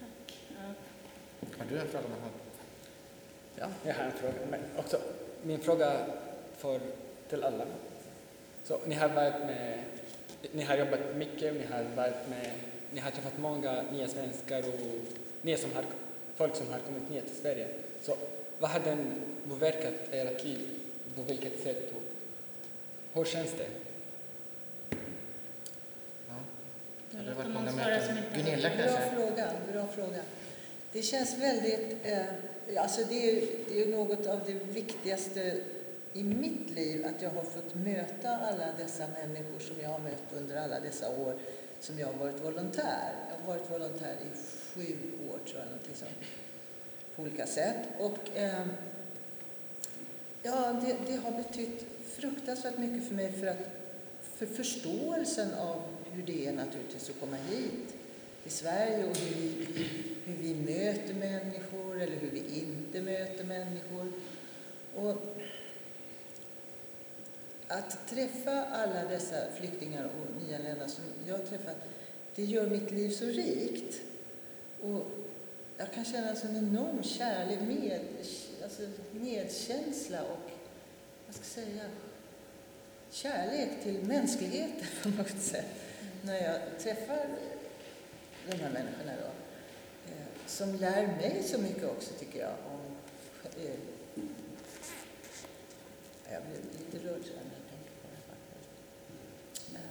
Tack. 0.00 0.38
Ja. 0.48 1.58
Har 1.58 1.70
du 1.70 1.78
en 1.78 1.88
fråga? 1.88 2.04
Ja, 3.56 3.66
jag 3.84 3.94
har 3.94 4.04
en 4.04 4.12
fråga. 4.12 4.34
Men 4.50 4.60
också, 4.76 5.00
min 5.42 5.58
fråga 5.60 5.96
för, 6.56 6.80
till 7.28 7.44
alla. 7.44 7.64
Så 8.64 8.78
ni 8.86 8.94
har 8.94 9.08
varit 9.08 9.40
med, 9.46 9.84
ni 10.52 10.62
har 10.62 10.76
jobbat 10.76 11.00
mycket, 11.16 11.54
ni 11.54 11.66
har 11.66 11.84
varit 11.96 12.28
med, 12.28 12.52
ni 12.90 13.00
har 13.00 13.10
träffat 13.10 13.38
många 13.38 13.82
nya 13.92 14.08
svenskar 14.08 14.58
och 14.58 14.80
nya 15.42 15.56
som 15.56 15.72
har, 15.74 15.84
folk 16.36 16.56
som 16.56 16.66
har 16.68 16.78
kommit 16.78 17.10
nya 17.10 17.20
till 17.20 17.36
Sverige. 17.36 17.68
Så 18.02 18.16
vad 18.58 18.70
har 18.70 18.80
den 18.80 19.12
påverkat 19.48 19.94
ert 20.10 20.44
liv? 20.44 20.68
På 21.16 21.22
vilket 21.22 21.62
sätt? 21.62 21.95
Hur 23.16 23.24
känns 23.24 23.50
det? 23.52 23.66
Ja. 26.28 26.34
Har 27.12 27.18
det 27.18 27.18
låter 27.24 27.34
varit 27.34 27.50
många 27.54 27.72
svara 27.72 27.86
möten? 27.86 28.08
som 28.08 28.16
inte 28.18 28.30
har- 28.30 28.36
Gunilla 28.44 28.68
Bra 28.68 28.86
kanske? 28.86 29.10
fråga, 29.16 29.52
bra 29.72 29.86
fråga. 29.86 30.22
Det 30.92 31.02
känns 31.02 31.38
väldigt, 31.38 31.96
eh, 32.06 32.82
alltså 32.82 33.00
det 33.08 33.30
är, 33.30 33.46
det 33.68 33.82
är 33.82 33.86
något 33.86 34.26
av 34.26 34.40
det 34.46 34.52
viktigaste 34.52 35.60
i 36.12 36.22
mitt 36.22 36.70
liv 36.70 37.06
att 37.06 37.22
jag 37.22 37.30
har 37.30 37.42
fått 37.42 37.74
möta 37.74 38.30
alla 38.36 38.66
dessa 38.78 39.04
människor 39.08 39.58
som 39.58 39.76
jag 39.82 39.88
har 39.90 39.98
mött 39.98 40.32
under 40.36 40.56
alla 40.56 40.80
dessa 40.80 41.08
år 41.08 41.34
som 41.80 41.98
jag 41.98 42.06
har 42.06 42.14
varit 42.14 42.44
volontär. 42.44 43.12
Jag 43.30 43.46
har 43.46 43.56
varit 43.56 43.70
volontär 43.70 44.14
i 44.22 44.36
sju 44.74 44.96
år 45.32 45.38
tror 45.46 45.58
jag, 45.60 45.64
någonting 45.66 45.94
sånt, 45.94 46.10
på 47.16 47.22
olika 47.22 47.46
sätt. 47.46 47.76
Och 47.98 48.36
eh, 48.36 48.66
ja, 50.42 50.72
det, 50.86 50.96
det 51.12 51.16
har 51.16 51.30
betytt 51.30 51.84
fruktansvärt 52.20 52.78
mycket 52.78 53.08
för 53.08 53.14
mig 53.14 53.32
för, 53.32 53.46
att, 53.46 53.70
för 54.36 54.46
förståelsen 54.46 55.54
av 55.54 55.82
hur 56.12 56.22
det 56.22 56.46
är 56.46 56.52
naturligtvis 56.52 57.10
att 57.10 57.20
komma 57.20 57.36
hit 57.36 57.94
till 58.42 58.52
Sverige 58.52 59.04
och 59.04 59.16
hur 59.16 59.40
vi, 59.40 59.66
hur, 60.24 60.36
vi 60.36 60.54
möter 60.54 61.14
människor 61.14 62.00
eller 62.02 62.16
hur 62.16 62.30
vi 62.30 62.42
inte 62.60 63.02
möter 63.02 63.44
människor. 63.44 64.12
Och 64.94 65.36
att 67.68 68.08
träffa 68.08 68.64
alla 68.64 69.08
dessa 69.08 69.36
flyktingar 69.58 70.04
och 70.04 70.42
nyanlända 70.42 70.88
som 70.88 71.04
jag 71.26 71.38
har 71.38 71.44
träffat, 71.44 71.76
det 72.34 72.44
gör 72.44 72.66
mitt 72.66 72.90
liv 72.90 73.10
så 73.10 73.24
rikt. 73.24 74.00
Och 74.80 75.10
jag 75.76 75.92
kan 75.92 76.04
känna 76.04 76.28
en 76.28 76.36
sån 76.36 76.56
enorm 76.56 77.02
kärlek, 77.02 77.60
med, 77.60 78.00
alltså 78.62 78.82
medkänsla 79.12 80.22
och, 80.22 80.50
vad 81.26 81.34
ska 81.34 81.60
jag 81.60 81.68
säga, 81.68 81.82
kärlek 83.10 83.70
till 83.82 84.02
mänskligheten 84.02 84.86
på 85.02 85.08
något 85.08 85.42
sätt 85.42 85.66
när 86.22 86.42
jag 86.42 86.60
träffar 86.78 87.26
de 88.50 88.56
här 88.56 88.70
människorna 88.70 89.12
då. 89.22 89.30
Eh, 90.12 90.26
som 90.46 90.74
lär 90.74 91.06
mig 91.06 91.42
så 91.44 91.58
mycket 91.58 91.84
också 91.84 92.10
tycker 92.18 92.38
jag 92.38 92.50
om 92.50 92.80
eh, 93.62 93.70
jag 96.32 96.42
blir 96.42 96.60
lite 96.78 97.08
rörd 97.08 97.22
så 97.24 97.32
när 97.32 97.56
jag 97.56 97.66
tänker 97.70 97.92
på 98.02 98.08
det 99.70 99.78
här. 99.78 99.90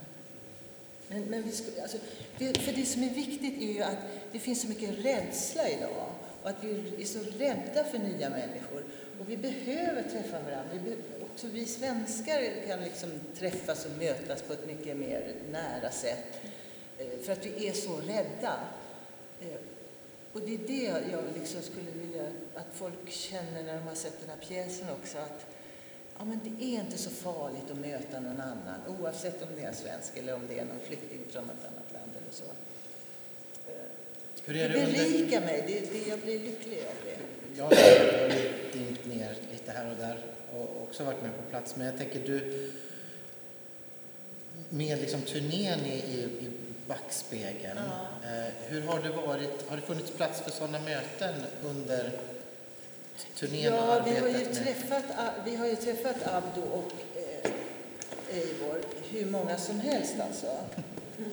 Men, 1.08 1.24
men 1.24 1.44
vi 1.44 1.52
skulle, 1.52 1.82
alltså, 1.82 1.98
det, 2.38 2.58
för 2.58 2.74
det 2.74 2.86
som 2.86 3.04
är 3.04 3.10
viktigt 3.10 3.62
är 3.62 3.74
ju 3.74 3.82
att 3.82 3.98
det 4.32 4.40
finns 4.40 4.62
så 4.62 4.68
mycket 4.68 5.06
rädsla 5.06 5.70
idag 5.70 6.12
och 6.44 6.50
att 6.50 6.64
vi 6.64 7.02
är 7.02 7.06
så 7.06 7.20
rädda 7.20 7.84
för 7.84 7.98
nya 7.98 8.30
människor. 8.30 8.84
Och 9.20 9.30
vi 9.30 9.38
behöver 9.38 10.04
träffa 10.04 10.42
varandra. 10.42 10.70
Vi 10.74 10.80
be, 10.80 10.96
också 11.36 11.48
vi 11.48 11.66
svenskar 11.66 12.68
kan 12.68 12.80
liksom 12.84 13.10
träffas 13.40 13.86
och 13.86 13.92
mötas 14.00 14.42
på 14.42 14.54
ett 14.54 14.68
mycket 14.68 14.98
mer 14.98 15.34
nära 15.52 15.92
sätt. 15.92 16.42
Eh, 16.98 17.08
För 17.24 17.34
att 17.34 17.46
vi 17.46 17.68
är 17.68 17.74
så 17.74 17.96
rädda. 17.98 18.60
Eh, 19.42 19.58
Och 20.34 20.42
det 20.42 20.54
är 20.54 20.58
det 20.68 21.12
jag 21.12 21.24
liksom 21.38 21.62
skulle 21.62 21.92
vilja 21.92 22.24
att 22.56 22.66
folk 22.74 23.10
känner 23.10 23.64
när 23.64 23.74
de 23.74 23.88
har 23.88 23.96
sett 23.96 24.20
den 24.22 24.30
här 24.30 24.48
pjäsen 24.48 24.88
också. 25.02 25.18
Att 25.18 25.46
ja, 26.18 26.26
men 26.26 26.40
det 26.44 26.66
är 26.66 26.80
inte 26.80 26.98
så 26.98 27.10
farligt 27.10 27.72
att 27.72 27.78
möta 27.78 28.20
någon 28.20 28.42
annan, 28.42 28.80
oavsett 29.00 29.42
om 29.42 29.48
det 29.56 29.62
är 29.62 29.68
en 29.68 29.76
svensk 29.76 30.18
eller 30.18 30.34
om 30.36 30.42
det 30.48 30.60
är 30.60 30.66
någon 30.66 30.80
flykting 30.88 31.20
från 31.30 31.44
ett 31.44 31.66
annat 31.72 31.92
land 31.94 32.12
eller 32.22 32.32
så. 32.32 32.44
Hur 34.46 34.56
är 34.58 34.70
Det 34.70 34.76
det 34.76 34.86
under... 34.86 34.98
berikar 34.98 35.42
mig, 35.42 35.64
det, 35.68 35.80
det, 35.94 36.08
jag 36.10 36.20
blir 36.20 36.40
lycklig 36.40 36.80
av 36.80 36.96
det. 37.06 37.18
Jag 37.58 37.64
har 37.64 38.74
dimpt 38.74 39.06
ner 39.06 39.36
lite 39.52 39.72
här 39.72 39.92
och 39.92 39.98
där 39.98 40.20
och 40.56 40.84
också 40.84 41.04
varit 41.04 41.22
med 41.22 41.32
på 41.36 41.50
plats. 41.50 41.76
Men 41.76 41.88
jag 41.88 41.98
tänker 41.98 42.20
du, 42.20 42.70
med 44.70 45.00
liksom 45.02 45.22
turnén 45.22 45.80
i, 45.86 45.90
i, 45.94 46.20
i 46.24 46.50
backspegeln, 46.88 47.80
Ja. 48.24 48.30
eh, 48.30 48.54
hur 48.68 48.82
har 48.82 49.00
det 49.04 49.10
varit? 49.10 49.70
Har 49.70 49.76
det 49.76 49.82
funnits 49.82 50.12
plats 50.12 50.42
för 50.42 50.52
sådana 50.52 50.80
möten 50.80 51.34
under 51.64 52.12
turnén 53.36 53.74
och 53.74 53.80
Ja, 53.80 54.02
vi 54.06 54.12
har, 54.20 54.28
ju 54.28 54.36
arbetet 54.36 54.56
med... 54.56 54.66
träffat, 54.66 55.04
vi 55.46 55.56
har 55.56 55.68
ju 55.68 55.76
träffat 55.76 56.16
Abdo 56.28 56.62
och 56.62 56.92
eh, 57.18 57.52
Eivor, 58.38 58.80
hur 59.12 59.26
många 59.26 59.58
som 59.58 59.80
helst 59.80 60.16
alltså, 60.20 60.48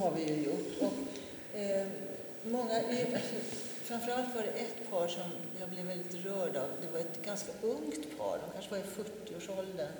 har 0.01 0.11
vi 0.11 0.23
ju 0.29 0.45
gjort. 0.45 0.73
Och, 0.81 1.59
eh, 1.59 1.87
många, 2.45 2.83
framförallt 3.85 4.35
var 4.35 4.43
det 4.43 4.49
ett 4.61 4.91
par 4.91 5.09
som 5.09 5.23
jag 5.63 5.71
blev 5.71 5.87
väldigt 5.87 6.25
rörd 6.25 6.57
av. 6.57 6.71
Det 6.81 6.89
var 6.93 6.99
ett 6.99 7.25
ganska 7.25 7.53
ungt 7.63 8.19
par, 8.19 8.39
de 8.39 8.53
kanske 8.53 8.71
var 8.71 8.79
i 8.79 8.83
40-årsåldern, 8.83 9.93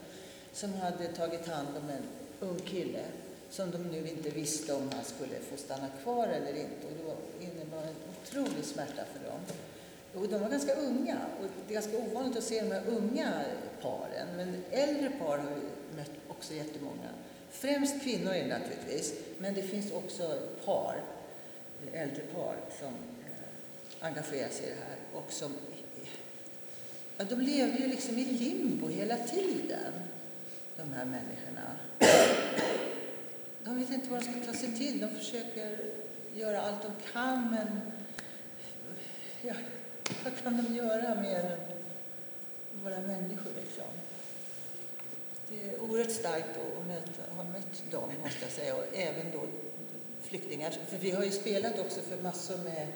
som 0.53 0.75
hade 0.75 1.09
tagit 1.09 1.47
hand 1.47 1.69
om 1.77 1.91
en 1.91 2.03
ung 2.41 2.59
kille 2.59 3.05
som 3.51 3.71
de 3.71 3.79
nu 3.79 4.09
inte 4.09 4.31
visste 4.31 4.75
om 4.75 4.91
han 4.95 5.05
skulle 5.05 5.39
få 5.51 5.57
stanna 5.57 5.89
kvar 6.03 6.29
eller 6.29 6.51
inte. 6.51 6.87
Och 6.87 6.93
det 6.99 7.05
var, 7.05 7.17
innebar 7.41 7.83
en 7.83 7.95
otrolig 8.11 8.65
smärta 8.65 9.03
för 9.13 9.31
dem. 9.31 9.41
Och 10.15 10.29
de 10.29 10.43
var 10.43 10.49
ganska 10.49 10.75
unga 10.75 11.19
och 11.41 11.47
det 11.67 11.75
är 11.75 11.81
ganska 11.81 11.99
ovanligt 11.99 12.39
att 12.39 12.45
se 12.45 12.61
de 12.61 12.71
här 12.71 12.83
unga 12.87 13.45
paren. 13.83 14.29
Men 14.37 14.65
äldre 14.71 15.11
par 15.11 15.39
har 15.39 15.51
vi 15.51 15.97
mött 15.97 16.11
också 16.29 16.55
jättemånga. 16.55 17.11
Främst 17.51 18.03
kvinnor 18.03 18.33
är 18.33 18.43
det 18.43 18.59
naturligtvis, 18.59 19.15
men 19.39 19.55
det 19.55 19.63
finns 19.63 19.93
också 19.93 20.39
par, 20.65 20.97
äldre 21.93 22.23
par 22.35 22.57
som 22.81 22.89
eh, 22.89 24.07
engagerar 24.07 24.49
sig 24.49 24.67
i 24.67 24.71
det 24.71 24.85
här 24.89 25.02
och 25.15 25.33
som 25.33 25.53
ja, 27.19 27.25
de 27.25 27.41
lever 27.41 27.79
ju 27.79 27.87
liksom 27.87 28.19
i 28.19 28.25
limbo 28.25 28.89
hela 28.89 29.17
tiden, 29.17 29.93
de 30.77 30.93
här 30.93 31.05
människorna. 31.05 31.77
De 33.65 33.79
vet 33.79 33.91
inte 33.91 34.11
vad 34.11 34.21
de 34.21 34.25
ska 34.25 34.53
ta 34.53 34.59
sig 34.59 34.75
till. 34.75 35.01
De 35.01 35.09
försöker 35.09 35.79
göra 36.35 36.61
allt 36.61 36.83
de 36.83 37.13
kan, 37.13 37.51
men 37.51 37.81
ja, 39.43 39.55
vad 40.25 40.37
kan 40.43 40.65
de 40.65 40.75
göra 40.75 41.15
mer 41.15 41.39
än 41.39 41.59
våra 42.83 43.01
människor 43.01 43.51
liksom? 43.63 43.85
Det 45.49 45.71
är 45.71 45.83
oerhört 45.83 46.11
starkt 46.11 46.57
att 46.57 46.87
möta, 46.87 47.35
ha 47.37 47.45
mött 47.45 47.91
dem, 47.91 48.11
måste 48.25 48.39
jag 48.43 48.51
säga, 48.51 48.75
och 48.77 48.85
även 48.95 49.31
då 49.33 49.47
flyktingar. 50.21 50.71
För 50.71 50.99
vi 50.99 51.11
har 51.11 51.25
ju 51.25 51.31
spelat 51.31 51.79
också 51.79 52.01
för 52.01 52.23
massor 52.23 52.59
med 52.59 52.87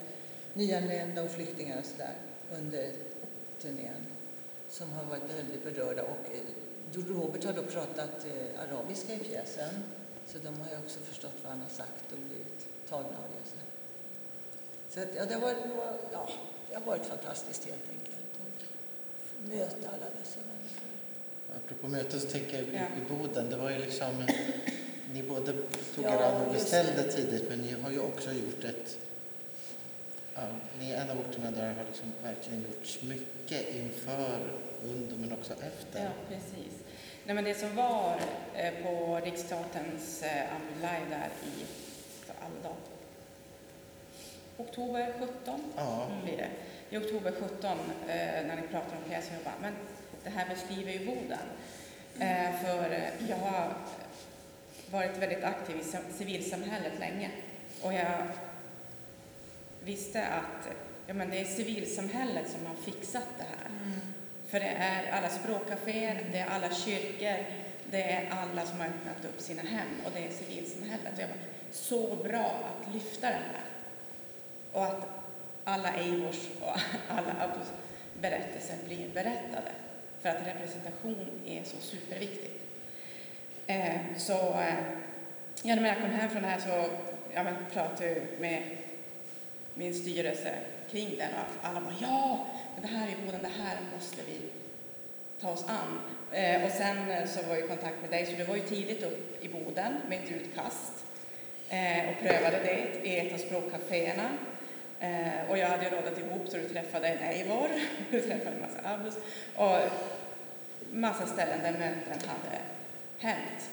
nyanlända 0.57 1.23
och 1.23 1.31
flyktingar 1.31 1.79
och 1.79 1.85
sådär 1.87 2.14
under 2.59 2.92
turnén 3.62 4.07
som 4.71 4.90
har 4.92 5.05
varit 5.05 5.23
väldigt 5.38 5.64
berörda. 5.64 6.03
Och 6.03 6.27
eh, 6.35 7.09
Robert 7.09 7.45
har 7.45 7.53
då 7.53 7.62
pratat 7.62 8.27
eh, 8.27 8.62
arabiska 8.62 9.14
i 9.14 9.19
pjäsen, 9.19 9.83
så 10.27 10.38
de 10.38 10.47
har 10.61 10.71
ju 10.71 10.79
också 10.85 11.01
förstått 11.01 11.33
vad 11.42 11.51
han 11.53 11.61
har 11.61 11.69
sagt 11.69 12.12
och 12.12 12.19
blivit 12.19 12.88
tagna 12.88 13.09
av 13.09 13.29
det. 13.33 13.51
Så, 13.51 13.57
så 14.95 15.01
att, 15.01 15.09
ja, 15.16 15.25
det, 15.25 15.37
var, 15.38 15.55
ja, 16.12 16.29
det 16.69 16.75
har 16.75 16.83
varit 16.83 17.07
fantastiskt 17.07 17.64
helt 17.64 17.88
enkelt. 17.90 18.16
Att 19.38 19.49
möta 19.49 19.88
alla 19.88 20.07
dessa 20.21 20.38
människor. 20.38 20.88
Apropå 21.64 21.88
möten 21.88 22.21
så 22.21 22.27
tänker 22.27 22.57
jag 22.57 22.66
i, 22.66 22.75
Ja. 22.77 22.83
i 22.83 23.14
Boden, 23.19 23.51
det 23.51 23.57
var 23.57 23.71
ju 23.71 23.79
liksom, 23.79 24.27
ni 25.12 25.23
både 25.23 25.53
tog 25.95 26.05
er 26.05 26.09
Ja, 26.11 26.25
an 26.25 26.47
och 26.47 26.53
beställde 26.53 27.12
tidigt 27.12 27.49
men 27.49 27.59
ni 27.59 27.73
har 27.73 27.90
ju 27.90 28.01
också 28.01 28.33
gjort 28.33 28.64
ett, 28.64 28.99
ja, 30.37 30.42
ni 30.79 30.90
är 30.90 31.01
en 31.01 31.11
av 31.11 31.20
orterna 31.20 31.51
där 31.51 31.62
det 31.68 31.75
har 31.75 31.85
liksom 31.85 32.12
verkligen 32.22 32.62
gjorts 32.62 33.03
mycket 33.03 33.75
inför, 33.75 34.38
under 34.85 35.16
men 35.16 35.33
också 35.33 35.53
efter. 35.53 36.05
Ja, 36.05 36.11
precis. 36.29 36.72
Nej, 37.25 37.35
men 37.35 37.44
det 37.44 37.55
som 37.55 37.77
var 37.77 38.20
eh, 38.55 38.72
på 38.83 39.20
Riksteaterns 39.25 40.22
eh, 40.22 40.44
live 40.77 41.07
där 41.11 41.29
i 41.46 41.64
Almedal. 42.44 42.72
Oktober 44.57 45.12
17 45.18 45.72
Ja. 45.77 46.07
blir 46.25 46.37
det. 46.37 46.49
I 46.90 46.99
oktober 46.99 47.33
17 47.40 47.79
eh, 48.09 48.16
när 48.46 48.57
ni 48.57 48.62
pratar 48.62 48.96
om 48.96 49.11
pjäsen, 49.11 49.35
jag 49.35 49.44
bara, 49.44 49.55
men 49.62 49.72
det 50.25 50.31
här 50.31 50.49
beskriver 50.49 50.92
ju 50.92 51.07
Boden. 51.07 51.38
Eh, 52.20 52.61
för 52.62 53.01
jag 53.29 53.37
har 53.37 53.72
varit 54.90 55.16
väldigt 55.18 55.44
aktiv 55.44 55.77
i 55.81 55.85
sam- 55.85 56.12
civilsamhället 56.18 56.92
länge 57.01 57.31
och 57.83 57.92
jag 57.92 58.22
visste 59.87 60.27
att 60.27 60.68
ja, 61.07 61.14
men 61.14 61.31
det 61.31 61.40
är 61.40 61.44
civilsamhället 61.44 62.51
som 62.51 62.66
har 62.66 62.75
fixat 62.75 63.29
det 63.38 63.44
här. 63.44 63.70
För 64.46 64.61
det 64.61 64.66
är 64.66 65.12
alla 65.12 65.29
språkcaféer, 65.29 66.27
det 66.33 66.38
är 66.38 66.46
alla 66.46 66.75
kyrkor, 66.75 67.44
det 67.90 68.03
är 68.12 68.31
alla 68.31 68.66
som 68.66 68.79
har 68.79 68.87
öppnat 68.87 69.25
upp 69.25 69.40
sina 69.40 69.62
hem 69.62 69.88
och 70.05 70.12
det 70.14 70.18
är 70.18 70.31
civilsamhället. 70.31 71.12
Och 71.14 71.20
jag 71.20 71.29
bara, 71.29 71.38
så 71.72 72.16
bra 72.16 72.61
att 72.64 72.94
lyfta 72.94 73.27
det 73.27 73.33
här. 73.33 73.64
Och 74.72 74.87
att 74.87 75.09
alla 75.64 75.94
Eivors 75.94 76.49
och 76.61 76.77
alla 77.09 77.35
Abbos 77.40 77.72
berättelser 78.20 78.77
blir 78.87 79.09
berättade. 79.09 79.72
För 80.20 80.29
att 80.29 80.46
representation 80.46 81.27
är 81.46 81.62
så 81.64 81.77
superviktigt. 81.81 82.62
Eh, 83.66 83.96
så 84.16 84.61
eh, 84.61 84.75
ja, 85.62 85.75
när 85.75 85.88
jag 85.88 85.96
kom 85.96 86.11
hem 86.11 86.31
från 86.31 86.42
det 86.42 86.49
här 86.49 86.61
så 86.61 86.90
ja, 87.35 87.42
men, 87.42 87.55
pratade 87.72 88.11
jag 88.11 88.40
med 88.40 88.62
min 89.77 89.95
styrelse 89.95 90.55
kring 90.91 91.17
den. 91.19 91.31
och 91.31 91.69
alla 91.69 91.81
bara 91.81 91.95
ja, 92.01 92.47
men 92.75 92.83
det 92.83 92.99
här 92.99 93.09
är 93.09 93.27
Boden, 93.27 93.43
det 93.43 93.62
här 93.62 93.77
måste 93.95 94.17
vi 94.27 94.41
ta 95.41 95.51
oss 95.51 95.65
an. 95.69 96.01
Eh, 96.33 96.65
och 96.65 96.71
sen 96.71 97.11
eh, 97.11 97.27
så 97.27 97.43
var 97.43 97.55
jag 97.55 97.65
i 97.65 97.69
kontakt 97.69 98.01
med 98.01 98.11
dig, 98.11 98.27
så 98.27 98.33
du 98.37 98.45
var 98.45 98.57
ju 98.57 98.62
tidigt 98.62 99.03
upp 99.03 99.45
i 99.45 99.49
Boden 99.49 99.93
med 100.09 100.19
ett 100.25 100.31
utkast 100.31 100.93
eh, 101.69 102.09
och 102.09 102.23
prövade 102.23 102.59
det 102.59 103.09
i 103.09 103.19
ett 103.19 103.33
av 103.33 103.39
språkcaféerna. 103.39 104.29
Eh, 105.01 105.51
och 105.51 105.59
jag 105.59 105.69
hade 105.69 105.85
ju 105.85 105.91
rådat 105.91 106.19
ihop 106.19 106.49
så 106.49 106.57
du 106.57 106.69
träffade 106.69 107.09
en 107.09 107.19
Eivor, 107.19 107.69
du 108.11 108.21
träffade 108.21 108.57
en 108.57 108.61
massa 108.61 108.95
Abus 108.95 109.15
och 109.55 109.79
massa 110.93 111.27
ställen 111.27 111.59
där 111.62 111.73
möten 111.73 112.29
hade 112.29 112.59
hänt. 113.19 113.71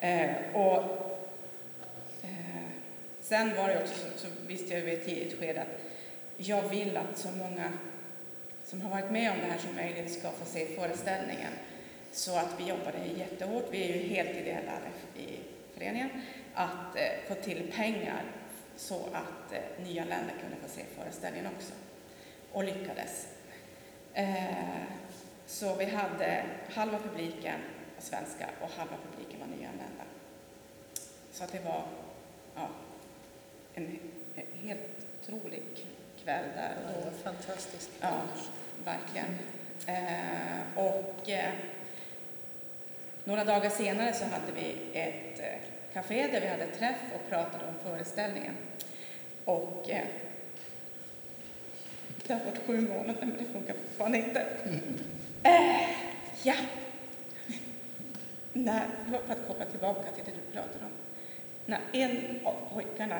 Eh, 0.00 0.56
och 0.56 1.13
sen 3.24 3.56
var 3.56 3.68
det 3.68 3.82
också 3.82 3.94
så, 3.94 4.18
så 4.18 4.26
visste 4.46 4.74
jag 4.74 4.80
vid 4.80 4.94
ett 4.94 5.04
tidigt 5.04 5.38
skede 5.38 5.60
att 5.62 5.80
jag 6.36 6.68
vill 6.68 6.96
att 6.96 7.18
så 7.18 7.28
många 7.28 7.72
som 8.64 8.80
har 8.80 8.90
varit 8.90 9.10
med 9.10 9.30
om 9.30 9.38
det 9.38 9.46
här 9.46 9.58
som 9.58 9.74
möjligt 9.74 10.12
ska 10.12 10.30
få 10.30 10.44
se 10.44 10.66
föreställningen. 10.66 11.52
Så 12.12 12.36
att 12.36 12.54
vi 12.58 12.68
jobbade 12.68 12.98
jättehårt, 13.16 13.64
vi 13.70 13.84
är 13.84 13.96
ju 13.96 14.08
helt 14.08 14.30
ideella 14.30 14.72
i 15.16 15.38
föreningen, 15.74 16.08
att 16.54 16.96
eh, 16.96 17.28
få 17.28 17.34
till 17.34 17.72
pengar 17.72 18.22
så 18.76 18.94
att 19.12 19.52
eh, 19.52 19.84
nyanlända 19.84 20.32
kunde 20.40 20.56
få 20.62 20.68
se 20.68 20.82
föreställningen 20.98 21.50
också. 21.56 21.72
Och 22.52 22.64
lyckades. 22.64 23.28
Eh, 24.14 24.82
så 25.46 25.74
vi 25.74 25.84
hade 25.84 26.44
halva 26.74 26.98
publiken 26.98 27.60
svenska 27.98 28.46
och 28.60 28.70
halva 28.76 28.96
publiken 29.10 29.40
var 29.40 29.46
nyanlända. 29.46 30.04
Så 31.32 31.44
att 31.44 31.52
det 31.52 31.64
var 31.64 31.84
ja, 32.54 32.68
en 33.74 33.98
helt 34.62 35.06
otrolig 35.20 35.62
kväll 36.24 36.44
där. 36.54 36.74
Och 36.86 36.94
då, 36.94 37.04
var 37.04 37.32
fantastiskt. 37.32 37.90
Ja, 38.00 38.20
verkligen. 38.84 39.38
Eh, 39.86 40.78
och 40.78 41.28
eh, 41.28 41.52
några 43.24 43.44
dagar 43.44 43.70
senare 43.70 44.12
så 44.12 44.24
hade 44.24 44.52
vi 44.54 44.76
ett 44.98 45.40
eh, 45.40 45.58
café 45.92 46.26
där 46.32 46.40
vi 46.40 46.46
hade 46.46 46.66
träff 46.66 46.98
och 47.14 47.30
pratade 47.30 47.64
om 47.64 47.90
föreställningen. 47.90 48.54
Och 49.44 49.90
eh, 49.90 50.04
det 52.26 52.34
har 52.34 52.44
gått 52.44 52.58
sju 52.66 52.80
månader 52.80 53.26
men 53.26 53.36
det 53.38 53.44
funkar 53.44 53.74
fortfarande 53.74 54.18
inte. 54.18 54.46
Eh, 55.46 55.90
ja. 56.42 56.54
När, 58.52 58.88
för 59.26 59.32
att 59.32 59.46
koppla 59.48 59.64
tillbaka 59.64 60.10
till 60.10 60.24
det 60.24 60.30
du 60.30 60.52
pratade 60.52 60.84
om. 60.84 60.90
När 61.66 61.80
en 61.92 62.40
av 62.44 62.54
pojkarna 62.74 63.18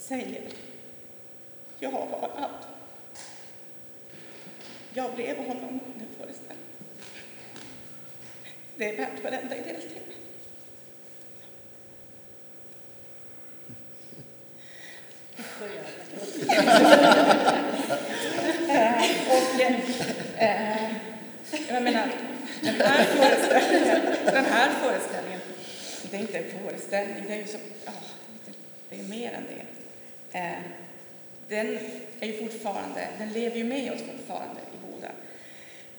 säger 0.00 0.42
jag 1.78 1.90
var 1.90 2.30
allt. 2.36 2.66
Jag 4.94 5.14
blev 5.14 5.36
honom 5.36 5.80
under 5.94 6.06
föreställningen. 6.18 6.66
Det 8.76 8.88
är 8.88 8.96
värt 8.96 9.24
varenda 9.24 9.56
ideell 9.56 9.82
timme. 9.82 10.14
Och 19.28 19.60
eh, 19.60 19.74
eh, 20.38 20.92
jag 21.68 21.82
menar, 21.82 22.08
den 22.60 22.80
här 22.80 23.04
föreställningen, 23.04 24.00
den 24.24 24.44
här 24.44 24.70
föreställningen, 24.70 25.40
det 26.10 26.16
är 26.16 26.20
inte 26.20 26.38
en 26.38 26.60
föreställning, 26.62 27.24
det 27.26 27.34
är 27.34 27.38
ju 27.38 27.46
som, 27.46 27.60
ja, 27.84 27.92
det 28.90 28.98
är 28.98 29.02
mer 29.02 29.32
än 29.32 29.44
det. 29.44 29.79
Eh, 30.32 30.62
den 31.48 31.78
är 32.20 32.26
ju 32.26 32.38
fortfarande, 32.38 33.08
den 33.18 33.32
lever 33.32 33.56
ju 33.56 33.64
med 33.64 33.92
oss 33.92 34.02
fortfarande 34.02 34.60
i 34.60 34.92
Boden. 34.92 35.12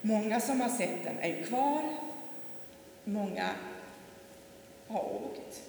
Många 0.02 0.40
som 0.40 0.62
har 0.62 0.70
sett 0.70 1.04
den 1.04 1.20
är 1.20 1.28
ju 1.28 1.44
kvar. 1.44 1.82
Många 3.04 3.50
har 4.88 5.04
åkt. 5.04 5.62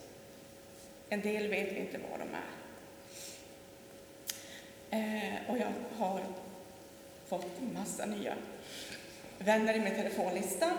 En 1.08 1.20
del 1.20 1.48
vet 1.48 1.72
vi 1.72 1.78
inte 1.78 1.98
var 1.98 2.18
de 2.18 2.24
är. 2.34 2.52
Eh, 4.90 5.50
och 5.50 5.58
jag 5.58 5.72
har 5.98 6.20
fått 7.26 7.58
en 7.60 7.74
massa 7.74 8.06
nya 8.06 8.34
vänner 9.38 9.74
i 9.74 9.80
min 9.80 9.94
telefonlista. 9.94 10.70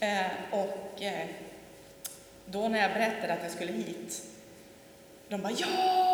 Eh, 0.00 0.26
och 0.50 1.02
eh, 1.02 1.26
då 2.46 2.68
när 2.68 2.82
jag 2.82 2.92
berättade 2.92 3.32
att 3.32 3.42
jag 3.42 3.52
skulle 3.52 3.72
hit, 3.72 4.22
de 5.28 5.42
bara 5.42 5.52
ja, 5.52 6.09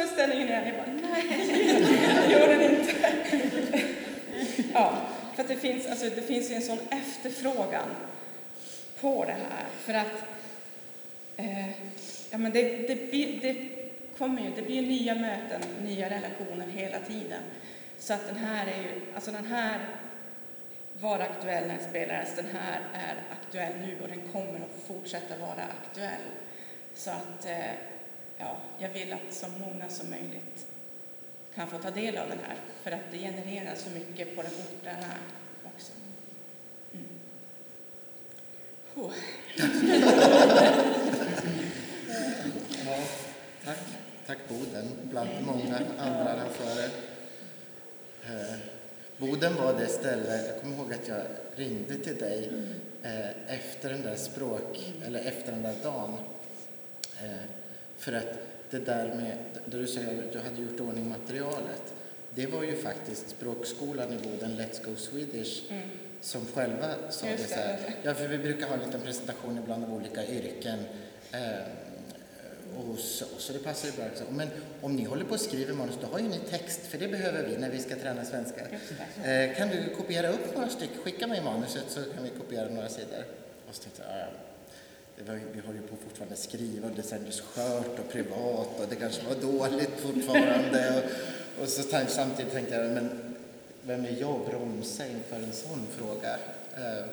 föreställningen 0.00 0.48
igen. 0.48 0.64
Jag 0.66 0.76
bara 0.76 1.10
nej, 1.10 1.46
det 2.26 2.32
gör 2.32 2.48
den 2.48 2.62
inte. 2.62 2.92
ja, 4.74 5.02
för 5.34 5.42
att 5.42 5.48
det 5.48 5.56
finns, 5.56 5.86
alltså, 5.86 6.04
det 6.04 6.22
finns 6.22 6.50
ju 6.50 6.54
en 6.54 6.62
sån 6.62 6.78
efterfrågan 6.90 7.88
på 9.00 9.24
det 9.24 9.32
här. 9.32 9.64
För 9.80 9.94
att 9.94 10.22
eh, 11.36 11.68
ja, 12.30 12.38
men 12.38 12.52
det, 12.52 12.62
det, 12.88 13.10
blir- 13.10 13.40
det 13.42 13.56
kommer 14.18 14.42
ju, 14.42 14.50
det 14.56 14.62
blir 14.62 14.82
nya 14.82 15.14
möten, 15.14 15.60
nya 15.84 16.10
relationer 16.10 16.66
hela 16.66 16.98
tiden. 16.98 17.42
Så 17.98 18.14
att 18.14 18.26
den 18.26 18.36
här 18.36 18.66
är 18.66 18.82
ju, 18.82 19.00
alltså 19.14 19.30
den 19.30 19.46
här 19.46 19.80
var 21.00 21.18
aktuell 21.18 21.66
när 21.68 21.74
den 21.76 21.88
spelades, 21.88 22.36
den 22.36 22.46
här 22.46 22.80
är 22.94 23.14
aktuell 23.40 23.72
nu 23.80 23.96
och 24.02 24.08
den 24.08 24.20
kommer 24.32 24.58
att 24.58 24.86
fortsätta 24.86 25.36
vara 25.40 25.64
aktuell. 25.82 26.20
Så 26.94 27.10
att 27.10 27.46
eh, 27.46 27.56
ja, 28.40 28.56
jag 28.78 28.88
vill 28.88 29.12
att 29.12 29.34
så 29.34 29.46
många 29.48 29.88
som 29.88 30.10
möjligt 30.10 30.66
kan 31.54 31.68
få 31.68 31.78
ta 31.78 31.90
del 31.90 32.18
av 32.18 32.28
den 32.28 32.38
här, 32.38 32.56
för 32.82 32.90
att 32.90 33.10
det 33.10 33.18
genererar 33.18 33.74
så 33.74 33.90
mycket 33.90 34.36
på 34.36 34.42
den 34.42 34.52
ort 34.52 34.84
där 34.84 34.94
den 34.94 35.02
är 35.02 35.18
också. 35.64 35.92
Mm. 36.92 37.06
Ja, 42.86 42.96
tack. 43.64 43.78
Tack 44.26 44.38
Boden, 44.48 44.88
bland 45.02 45.30
många 45.46 45.76
andra 45.98 46.30
arrangörer. 46.30 46.90
Eh, 48.24 48.58
Boden 49.18 49.56
var 49.56 49.72
det 49.72 49.86
ställe, 49.86 50.46
jag 50.46 50.60
kommer 50.60 50.76
ihåg 50.76 50.92
att 50.92 51.08
jag 51.08 51.22
ringde 51.56 51.96
till 51.96 52.18
dig 52.18 52.52
eh, 53.02 53.54
efter 53.54 53.90
den 53.90 54.02
där 54.02 54.16
språk, 54.16 54.92
eller 55.06 55.20
efter 55.20 55.52
den 55.52 55.62
där 55.62 55.74
dagen. 55.82 56.16
Eh, 57.22 57.59
för 58.00 58.12
att 58.12 58.38
det 58.70 58.78
där 58.78 59.06
med, 59.14 59.36
där 59.64 59.78
du 59.78 59.86
säger 59.86 60.22
att 60.26 60.32
du 60.32 60.38
hade 60.38 60.62
gjort 60.62 60.80
ordning 60.80 61.08
materialet, 61.08 61.94
det 62.34 62.46
var 62.46 62.62
ju 62.62 62.76
faktiskt 62.76 63.30
språkskolan 63.30 64.12
i 64.12 64.16
Boden, 64.16 64.50
Let's 64.60 64.84
Go 64.84 64.96
Swedish, 64.96 65.70
Mm. 65.70 65.82
som 66.20 66.46
själva 66.46 66.94
sa 67.10 67.26
Just 67.26 67.42
det 67.42 67.54
så 67.54 67.60
här. 67.60 67.78
Ja, 68.02 68.14
för 68.14 68.28
vi 68.28 68.38
brukar 68.38 68.66
ha 68.66 68.74
en 68.74 68.80
liten 68.80 69.00
presentation 69.00 69.58
ibland 69.62 69.84
av 69.84 69.94
olika 69.94 70.26
yrken. 70.26 70.78
Eh, 71.32 71.40
och 72.78 72.98
så, 72.98 73.24
så 73.38 73.52
det 73.52 73.58
passar 73.58 73.88
ju 73.88 73.94
bra. 73.96 74.04
också. 74.12 74.24
Men 74.30 74.48
om 74.80 74.96
ni 74.96 75.04
håller 75.04 75.24
på 75.24 75.34
och 75.34 75.40
skriver 75.40 75.74
manus, 75.74 75.94
då 76.00 76.06
har 76.06 76.18
ju 76.18 76.28
ni 76.28 76.38
text, 76.50 76.80
för 76.86 76.98
det 76.98 77.08
behöver 77.08 77.46
vi 77.48 77.56
när 77.56 77.70
vi 77.70 77.78
ska 77.78 77.94
träna 77.96 78.24
svenska. 78.24 78.60
Eh, 79.24 79.56
kan 79.56 79.68
du 79.68 79.94
kopiera 79.96 80.28
upp 80.28 80.54
några 80.54 80.68
stycken? 80.68 80.96
Skicka 81.04 81.26
mig 81.26 81.42
manuset 81.42 81.84
så 81.88 82.00
kan 82.14 82.22
vi 82.24 82.30
kopiera 82.30 82.68
några 82.68 82.88
sidor. 82.88 83.24
Och 83.68 83.74
så 83.74 83.82
tänkte 83.82 84.02
jag, 84.08 84.26
vi 85.26 85.60
håller 85.60 85.80
ju 85.80 85.86
på 85.86 85.96
fortfarande 85.96 86.34
att 86.34 86.40
skriva 86.40 86.88
och 86.88 86.94
det 86.96 87.08
kändes 87.08 87.40
skört 87.40 87.98
och 87.98 88.12
privat 88.12 88.80
och 88.80 88.86
det 88.90 88.96
kanske 88.96 89.22
var 89.24 89.34
dåligt 89.34 90.00
fortfarande. 90.00 91.02
och, 91.56 91.62
och 91.62 91.68
så 91.68 91.82
samtidigt 92.08 92.52
tänkte 92.52 92.74
jag, 92.74 92.90
men 92.90 93.34
vem 93.82 94.04
är 94.04 94.16
jag 94.20 94.40
att 94.40 94.46
bromsa 94.46 95.06
inför 95.06 95.36
en 95.36 95.52
sån 95.52 95.86
fråga? 95.98 96.36
Eh, 96.76 97.04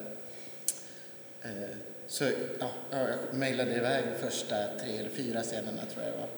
eh, 1.41 1.69
så 2.07 2.23
ja, 2.59 2.71
jag 2.91 3.37
mejlade 3.37 3.75
iväg 3.75 4.03
första 4.19 4.55
tre 4.81 4.97
eller 4.97 5.09
fyra 5.09 5.43
scenerna 5.43 5.81
tror 5.93 6.03
jag 6.03 6.13
det 6.13 6.17
var. 6.17 6.29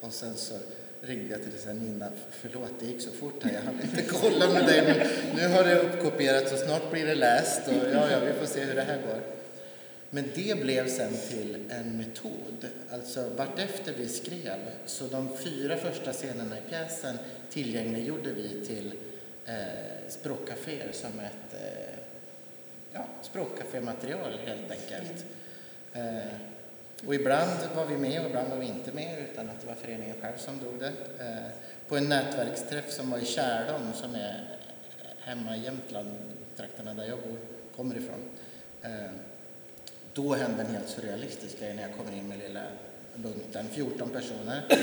Och 0.00 0.12
sen 0.12 0.34
så 0.34 0.54
ringde 1.00 1.32
jag 1.32 1.42
till 1.42 1.54
och 1.54 1.60
sa 1.60 1.72
Nina, 1.72 2.10
förlåt 2.30 2.70
det 2.80 2.86
gick 2.86 3.02
så 3.02 3.10
fort 3.10 3.42
här, 3.42 3.52
jag 3.52 3.60
hann 3.60 3.80
inte 3.82 4.02
kolla 4.02 4.52
med 4.52 4.66
dig 4.66 4.82
men 4.82 5.36
nu 5.36 5.54
har 5.54 5.64
det 5.64 5.80
uppkopierats 5.80 6.52
och 6.52 6.58
snart 6.58 6.90
blir 6.90 7.06
det 7.06 7.14
läst 7.14 7.68
och 7.68 7.74
ja, 7.92 8.10
ja, 8.10 8.20
vi 8.20 8.32
får 8.32 8.46
se 8.46 8.60
hur 8.60 8.74
det 8.74 8.82
här 8.82 8.98
går. 9.06 9.39
Men 10.10 10.24
det 10.34 10.60
blev 10.62 10.88
sen 10.88 11.12
till 11.28 11.70
en 11.70 11.96
metod. 11.98 12.68
Alltså 12.90 13.28
vartefter 13.36 13.94
vi 13.98 14.08
skrev, 14.08 14.58
så 14.86 15.06
de 15.06 15.36
fyra 15.36 15.76
första 15.76 16.12
scenerna 16.12 16.58
i 16.58 16.70
pjäsen 16.70 17.18
tillgängliggjorde 17.50 18.32
vi 18.32 18.66
till 18.66 18.94
eh, 19.46 20.08
språkcaféer 20.08 20.92
som 20.92 21.20
ett 21.20 21.54
eh, 21.54 21.98
ja, 22.92 23.06
språkcafématerial 23.22 24.38
helt 24.46 24.70
enkelt. 24.70 25.24
Eh, 25.92 26.32
och 27.06 27.14
ibland 27.14 27.60
var 27.76 27.86
vi 27.86 27.96
med 27.96 28.20
och 28.20 28.26
ibland 28.26 28.48
var 28.48 28.56
vi 28.56 28.66
inte 28.66 28.92
med 28.92 29.18
utan 29.32 29.50
att 29.50 29.60
det 29.60 29.66
var 29.66 29.74
föreningen 29.74 30.16
själv 30.20 30.36
som 30.36 30.58
drog 30.58 30.78
det. 30.78 30.92
Eh, 31.18 31.50
på 31.88 31.96
en 31.96 32.08
nätverksträff 32.08 32.92
som 32.92 33.10
var 33.10 33.18
i 33.18 33.24
Kärdom 33.24 33.92
som 33.94 34.14
är 34.14 34.58
hemma 35.20 35.56
i 35.56 35.64
Jämtland, 35.64 36.08
trakterna 36.56 36.94
där 36.94 37.04
jag 37.04 37.18
bor, 37.18 37.38
kommer 37.76 37.96
ifrån. 37.96 38.20
Eh, 38.82 39.10
då 40.12 40.34
hände 40.34 40.62
en 40.62 40.74
helt 40.74 40.88
surrealistisk 40.88 41.60
grej 41.60 41.74
när 41.74 41.82
jag 41.82 41.96
kommer 41.96 42.12
in 42.18 42.28
med 42.28 42.38
lilla 42.38 42.62
bunten, 43.14 43.66
14 43.70 44.10
personer. 44.10 44.62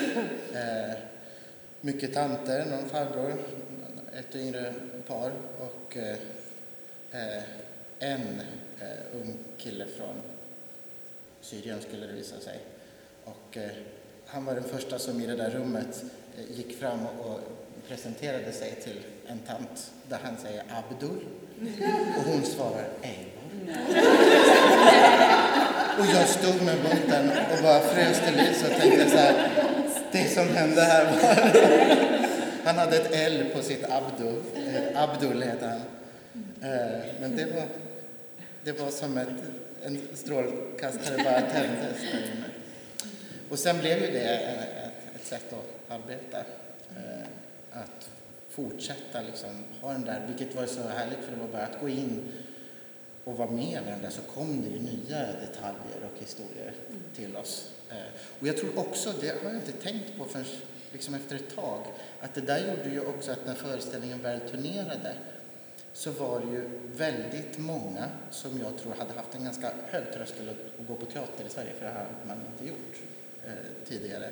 Eh, 0.53 0.97
mycket 1.81 2.13
tanter, 2.13 2.65
någon 2.65 2.89
farbror, 2.89 3.33
ett 4.19 4.35
yngre 4.35 4.73
par 5.07 5.31
och 5.59 5.97
eh, 5.97 6.17
eh, 7.11 7.43
en 7.99 8.41
eh, 8.79 9.21
ung 9.21 9.37
kille 9.57 9.85
från 9.97 10.15
Syrien 11.41 11.81
skulle 11.81 12.07
det 12.07 12.13
visa 12.13 12.39
sig. 12.39 12.59
Och 13.23 13.57
eh, 13.57 13.69
han 14.25 14.45
var 14.45 14.55
den 14.55 14.63
första 14.63 14.99
som 14.99 15.21
i 15.21 15.25
det 15.25 15.35
där 15.35 15.49
rummet 15.49 16.03
eh, 16.37 16.57
gick 16.57 16.79
fram 16.79 16.99
och 17.05 17.39
presenterade 17.87 18.51
sig 18.51 18.75
till 18.83 18.99
en 19.27 19.39
tant 19.39 19.91
där 20.09 20.19
han 20.23 20.37
säger 20.37 20.63
Abdul 20.69 21.25
och 22.17 22.23
hon 22.31 22.43
svarar 22.43 22.87
Eivor. 23.01 23.37
Och 25.99 26.05
jag 26.13 26.27
stod 26.27 26.61
med 26.61 26.75
bunten 26.81 27.29
och 27.29 27.63
bara 27.63 27.79
frös 27.79 28.19
till 28.19 28.35
liv 28.35 28.55
och 28.65 28.81
tänkte 28.81 29.09
så 29.09 29.17
här, 29.17 29.49
det 30.11 30.27
som 30.27 30.47
hände 30.47 30.81
här 30.81 31.05
var... 31.05 32.17
Han 32.65 32.77
hade 32.77 32.97
ett 32.97 33.11
L 33.11 33.45
på 33.53 33.61
sitt 33.61 33.83
Abdo, 33.83 34.41
eh, 34.55 35.03
Abdul 35.03 35.41
heter 35.41 35.67
han. 35.67 35.81
Eh, 36.61 36.99
men 37.19 37.35
det 37.35 37.45
var, 37.45 37.65
det 38.63 38.71
var 38.71 38.89
som 38.89 39.17
ett, 39.17 39.27
en 39.83 40.01
strålkastare 40.13 41.23
bara 41.23 41.41
tändes 41.41 42.01
där 42.11 42.19
inne. 42.19 42.43
Och 43.49 43.59
sen 43.59 43.79
blev 43.79 44.01
ju 44.01 44.11
det 44.11 44.33
eh, 44.33 44.87
ett, 44.87 45.15
ett 45.15 45.25
sätt 45.25 45.53
att 45.53 45.91
arbeta. 45.91 46.37
Eh, 46.89 47.27
att 47.71 48.09
fortsätta 48.49 49.21
liksom 49.21 49.63
ha 49.81 49.91
den 49.91 50.05
där, 50.05 50.21
vilket 50.27 50.55
var 50.55 50.65
så 50.65 50.81
härligt 50.81 51.19
för 51.19 51.31
det 51.31 51.41
var 51.41 51.47
bara 51.47 51.65
att 51.65 51.79
gå 51.81 51.89
in 51.89 52.31
och 53.27 53.37
vara 53.37 53.51
med 53.51 53.83
där 54.01 54.09
så 54.09 54.21
kom 54.21 54.61
det 54.61 54.67
ju 54.69 54.79
nya 54.79 55.17
detaljer 55.19 56.09
och 56.13 56.19
historier 56.19 56.73
till 57.15 57.35
oss. 57.35 57.71
Eh, 57.89 58.21
och 58.39 58.47
jag 58.47 58.57
tror 58.57 58.79
också, 58.79 59.13
det 59.21 59.27
har 59.27 59.49
jag 59.49 59.55
inte 59.55 59.71
tänkt 59.71 60.17
på 60.17 60.25
förrän 60.25 60.45
liksom 60.91 61.13
efter 61.13 61.35
ett 61.35 61.55
tag, 61.55 61.85
att 62.21 62.33
det 62.33 62.41
där 62.41 62.59
gjorde 62.59 62.89
ju 62.89 63.05
också 63.05 63.31
att 63.31 63.45
när 63.45 63.53
föreställningen 63.53 64.21
väl 64.21 64.39
turnerade 64.39 65.13
så 65.93 66.11
var 66.11 66.39
det 66.39 66.51
ju 66.51 66.69
väldigt 66.95 67.57
många 67.57 68.09
som 68.29 68.59
jag 68.59 68.77
tror 68.77 68.93
hade 68.93 69.13
haft 69.13 69.35
en 69.35 69.43
ganska 69.43 69.71
hög 69.85 70.13
tröskel 70.13 70.49
att, 70.49 70.79
att 70.81 70.87
gå 70.87 70.95
på 70.95 71.05
teater 71.05 71.45
i 71.47 71.49
Sverige, 71.49 71.73
för 71.77 71.85
det 71.85 71.91
har 71.91 72.07
man 72.27 72.37
inte 72.51 72.67
gjort 72.67 72.95
eh, 73.45 73.87
tidigare, 73.87 74.29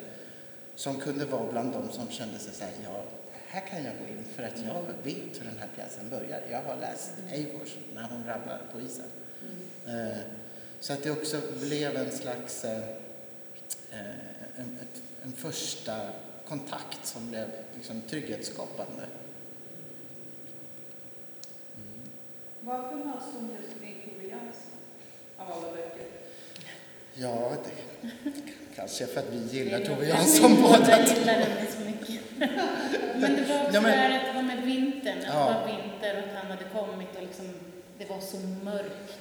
som 0.74 0.96
kunde 0.96 1.24
vara 1.24 1.52
bland 1.52 1.72
de 1.72 1.92
som 1.92 2.08
kände 2.08 2.38
sig 2.38 2.54
så 2.54 2.64
här, 2.64 2.72
ja, 2.84 3.04
här 3.48 3.60
kan 3.60 3.84
jag 3.84 3.94
gå 3.98 4.12
in 4.12 4.24
för 4.34 4.42
att 4.42 4.58
jag 4.66 4.82
vet 5.04 5.40
hur 5.40 5.44
den 5.44 5.58
här 5.58 5.68
pjäsen 5.76 6.10
börjar. 6.10 6.42
Jag 6.50 6.62
har 6.62 6.76
läst 6.76 7.10
Eivors 7.32 7.76
när 7.94 8.02
hon 8.02 8.26
rabblar 8.26 8.60
på 8.72 8.80
isen. 8.80 9.04
Eh, 9.86 10.18
så 10.80 10.92
att 10.92 11.02
det 11.02 11.10
också 11.10 11.40
blev 11.60 11.96
en 11.96 12.10
slags 12.10 12.64
eh, 12.64 12.78
eh, 13.90 14.00
en, 14.56 14.78
ett, 14.82 15.02
en 15.24 15.32
första 15.32 16.10
kontakt 16.48 17.06
som 17.06 17.30
blev 17.30 17.48
liksom 17.74 18.00
trygghetsskapande. 18.00 19.02
Varför 22.60 22.96
möts 22.96 23.26
de 23.34 23.50
just 23.56 23.80
kring 23.80 24.02
Tove 24.04 24.28
Jansson 24.28 24.78
av 25.36 25.52
alla 25.52 25.72
böcker? 25.72 26.06
Ja, 27.14 27.52
det 27.64 28.10
kanske 28.76 29.06
för 29.06 29.20
att 29.20 29.32
vi 29.32 29.58
gillar 29.58 29.80
Tove 29.80 30.06
Jansson 30.06 30.62
båda 30.62 31.06
två. 31.06 31.22
Men 32.38 33.36
det 33.36 33.42
var 33.48 33.60
också 33.62 33.74
Ja, 33.74 33.80
men- 33.80 33.82
det 33.82 33.88
här 33.96 34.18
att 34.20 34.26
det 34.26 34.32
var 34.32 34.42
med 34.42 34.62
vintern, 34.62 35.18
att 35.18 35.24
Ja. 35.24 35.48
det 35.48 35.54
var 35.54 35.66
vinter 35.82 36.12
och 36.22 36.28
att 36.28 36.34
han 36.42 36.46
hade 36.50 36.64
kommit 36.64 37.16
och 37.16 37.22
liksom, 37.22 37.54
det 37.98 38.04
var 38.10 38.20
så 38.20 38.36
mörkt. 38.38 39.18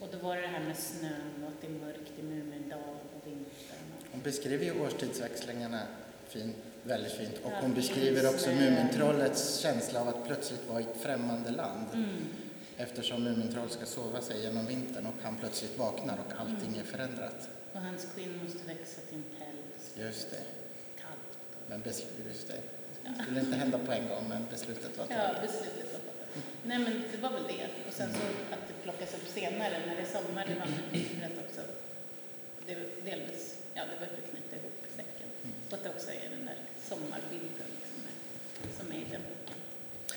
Och 0.00 0.08
då 0.12 0.18
var 0.18 0.36
det 0.36 0.42
det 0.42 0.48
här 0.48 0.60
med 0.64 0.76
snön 0.76 1.34
och 1.42 1.48
att 1.48 1.60
det 1.60 1.66
är 1.66 1.70
mörkt 1.70 2.12
i 2.18 2.22
Mumindal 2.22 2.78
och 3.16 3.26
vintern. 3.26 3.78
Hon 4.12 4.20
beskriver 4.22 4.64
ju 4.64 4.80
årstidsväxlingarna 4.84 5.80
fin, 6.28 6.54
väldigt 6.82 7.12
fint 7.12 7.34
och 7.42 7.50
hon 7.60 7.74
beskriver 7.74 8.28
också. 8.28 8.50
Mumintrollets 8.50 9.58
känsla 9.58 10.00
av 10.00 10.08
att 10.08 10.26
plötsligt 10.26 10.68
vara 10.68 10.80
i 10.80 10.82
ett 10.82 11.00
främmande 11.02 11.50
land. 11.50 11.86
Mm. 11.94 12.08
Eftersom 12.76 13.24
Mumintroll 13.24 13.70
ska 13.70 13.86
sova 13.86 14.20
sig 14.20 14.42
genom 14.42 14.66
vintern 14.66 15.06
och 15.06 15.14
han 15.22 15.36
plötsligt 15.36 15.78
vaknar 15.78 16.18
och 16.26 16.40
allting 16.40 16.68
Mm. 16.68 16.80
är 16.80 16.84
förändrat. 16.84 17.48
Och 17.72 17.80
hans 17.80 18.06
skinn 18.14 18.40
måste 18.44 18.58
växa 18.68 19.00
till 19.08 19.16
en 19.18 19.24
päls. 19.38 20.06
Just 20.06 20.30
det. 20.30 20.36
Men 21.68 21.80
beslut, 21.80 22.12
just 22.26 22.48
det. 22.48 22.60
Det 23.04 23.22
skulle 23.22 23.40
inte 23.40 23.56
hända 23.56 23.78
på 23.78 23.92
en 23.92 24.08
gång 24.08 24.24
men 24.28 24.46
beslutet 24.50 24.98
var 24.98 25.06
Ja, 25.10 25.16
taget. 25.16 25.42
beslutet 25.42 25.92
var 25.92 26.00
fattat. 26.00 26.28
Nej, 26.62 26.78
men 26.78 27.02
det 27.12 27.18
var 27.18 27.30
väl 27.30 27.42
det. 27.42 27.66
Och 27.88 27.94
sen 27.94 28.08
så 28.12 28.20
att 28.54 28.62
det 28.68 28.74
plockas 28.82 29.14
upp 29.14 29.28
senare 29.28 29.76
när 29.86 29.94
det 29.96 30.02
är 30.02 30.12
sommar, 30.18 30.44
det 30.48 30.54
var 30.54 30.66
för 30.66 31.26
att 31.26 31.38
också, 31.46 31.60
det 32.66 32.74
var 32.74 32.84
delvis, 33.10 33.58
ja 33.74 33.82
det 33.90 33.96
var 34.00 34.06
för 34.06 34.14
att 34.22 34.30
knyta 34.30 34.56
ihop 34.56 34.78
säcken. 34.96 35.28
Och 35.68 35.72
att 35.76 35.82
det 35.84 35.90
också 35.90 36.10
är 36.10 36.28
den 36.36 36.46
där 36.46 36.58
sommarbilden 36.88 37.70
som 37.90 38.00
är, 38.10 38.14
som 38.78 38.86
är 38.92 38.96
i 38.96 39.06
den 39.14 39.22
boken, 39.30 39.58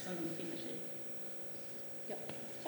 som 0.03 0.15
de 0.15 0.21
befinner 0.29 0.57
sig 0.57 0.71
i. 0.71 0.79
Jag 2.07 2.17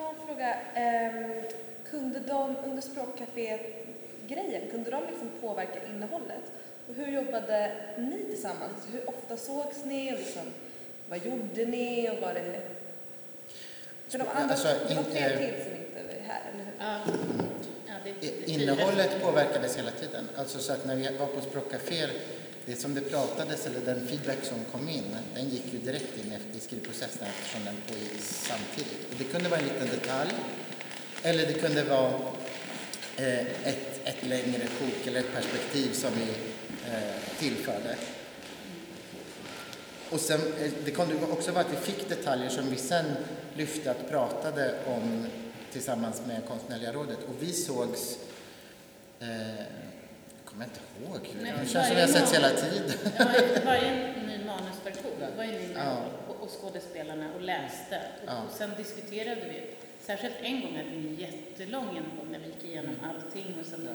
har 0.04 0.10
en 0.14 0.26
fråga. 0.26 0.54
Ehm, 0.74 1.42
kunde 1.90 2.18
de 2.20 2.56
under 2.56 2.82
språkcafé-grejen, 2.82 4.70
kunde 4.70 4.90
de 4.90 5.00
liksom 5.10 5.28
påverka 5.40 5.86
innehållet? 5.86 6.44
Och 6.90 6.96
hur 6.96 7.12
jobbade 7.12 7.72
ni 7.98 8.24
tillsammans? 8.30 8.72
Hur 8.92 9.08
ofta 9.08 9.36
sågs 9.36 9.76
ni? 9.84 10.14
Och 10.14 10.18
liksom, 10.18 10.42
vad 11.08 11.18
gjorde 11.26 11.64
ni? 11.66 12.10
Och 12.10 12.18
var 12.22 12.34
det... 12.34 12.60
För 14.08 14.18
de 14.18 14.24
andra, 14.34 14.54
Alltså, 14.54 14.68
det 14.88 14.94
var 14.94 15.00
in- 15.02 15.10
fler 15.10 15.30
eh, 15.30 15.38
till 15.38 15.64
som 15.64 15.72
inte 15.72 16.00
är 16.18 16.22
här, 16.28 16.40
eller 16.54 16.64
hur? 16.64 16.72
Ja, 16.78 17.00
ja 17.86 17.94
det, 18.04 18.14
det, 18.20 18.26
I- 18.26 18.52
Innehållet 18.62 19.22
påverkades 19.22 19.76
hela 19.78 19.90
tiden. 19.90 20.28
Alltså 20.36 20.58
så 20.58 20.72
att 20.72 20.86
när 20.86 20.96
vi 20.96 21.16
var 21.18 21.26
på 21.26 21.40
språkcaféer, 21.40 22.10
det 22.66 22.76
som 22.76 22.94
det 22.94 23.00
pratades 23.00 23.66
eller 23.66 23.80
den 23.80 24.06
feedback 24.08 24.38
som 24.42 24.58
kom 24.72 24.88
in, 24.88 25.16
den 25.34 25.48
gick 25.48 25.72
ju 25.72 25.78
direkt 25.78 26.18
in 26.24 26.32
i 26.56 26.60
skrivprocessen 26.60 27.26
eftersom 27.28 27.64
den 27.64 27.76
pågick 27.88 28.20
samtidigt. 28.22 29.08
Och 29.10 29.16
det 29.18 29.24
kunde 29.24 29.48
vara 29.48 29.60
en 29.60 29.66
liten 29.66 29.88
detalj, 29.88 30.30
eller 31.22 31.46
det 31.46 31.52
kunde 31.52 31.82
vara 31.84 32.12
eh, 33.16 33.40
ett, 33.40 34.00
ett 34.04 34.26
längre 34.26 34.66
sjok 34.78 35.06
eller 35.06 35.20
ett 35.20 35.32
perspektiv 35.34 35.92
som 35.92 36.10
vi 36.14 36.49
tillförde. 37.38 37.96
Och 40.10 40.20
sen, 40.20 40.40
eh, 40.40 40.70
det 40.84 40.90
kunde 40.90 41.14
också 41.32 41.52
vara 41.52 41.64
att 41.64 41.72
vi 41.72 41.76
fick 41.76 42.08
detaljer 42.08 42.48
som 42.48 42.70
vi 42.70 42.76
sen 42.76 43.04
lyfte 43.54 43.90
att 43.90 44.08
pratade 44.10 44.74
om 44.86 45.26
tillsammans 45.72 46.22
med 46.26 46.42
Konstnärliga 46.48 46.92
rådet. 46.92 47.18
Och 47.28 47.34
vi 47.42 47.52
sågs, 47.52 48.18
eh, 49.20 49.28
jag 49.56 50.44
kommer 50.44 50.64
inte 50.64 50.80
ihåg, 51.04 51.34
Nej, 51.42 51.52
det 51.62 51.68
känns 51.68 51.86
som 51.86 51.96
vi 51.96 52.02
har 52.02 52.08
setts 52.08 52.34
hela 52.34 52.48
tiden. 52.50 52.90
Ja, 53.18 53.24
varje 53.64 54.12
ny 54.26 54.44
manusversion 54.44 55.36
var 55.36 55.44
ju 55.44 55.52
ni 55.52 55.68
Ja. 55.74 55.96
och, 56.28 56.42
och 56.42 56.50
skådespelarna 56.60 57.34
och 57.34 57.40
läste. 57.40 58.00
Och, 58.22 58.28
Ja. 58.28 58.42
och 58.50 58.56
sen 58.58 58.70
diskuterade 58.76 59.40
vi. 59.40 59.62
Särskilt 60.06 60.34
en 60.42 60.60
gång 60.60 60.76
hade 60.76 60.88
vi 60.90 60.96
en 60.96 61.14
jättelång 61.14 61.86
genomgång 61.94 62.28
när 62.32 62.38
vi 62.38 62.46
gick 62.46 62.64
igenom 62.64 62.94
Mm. 62.94 63.10
allting. 63.10 63.56
Och 63.60 63.66
sen, 63.66 63.88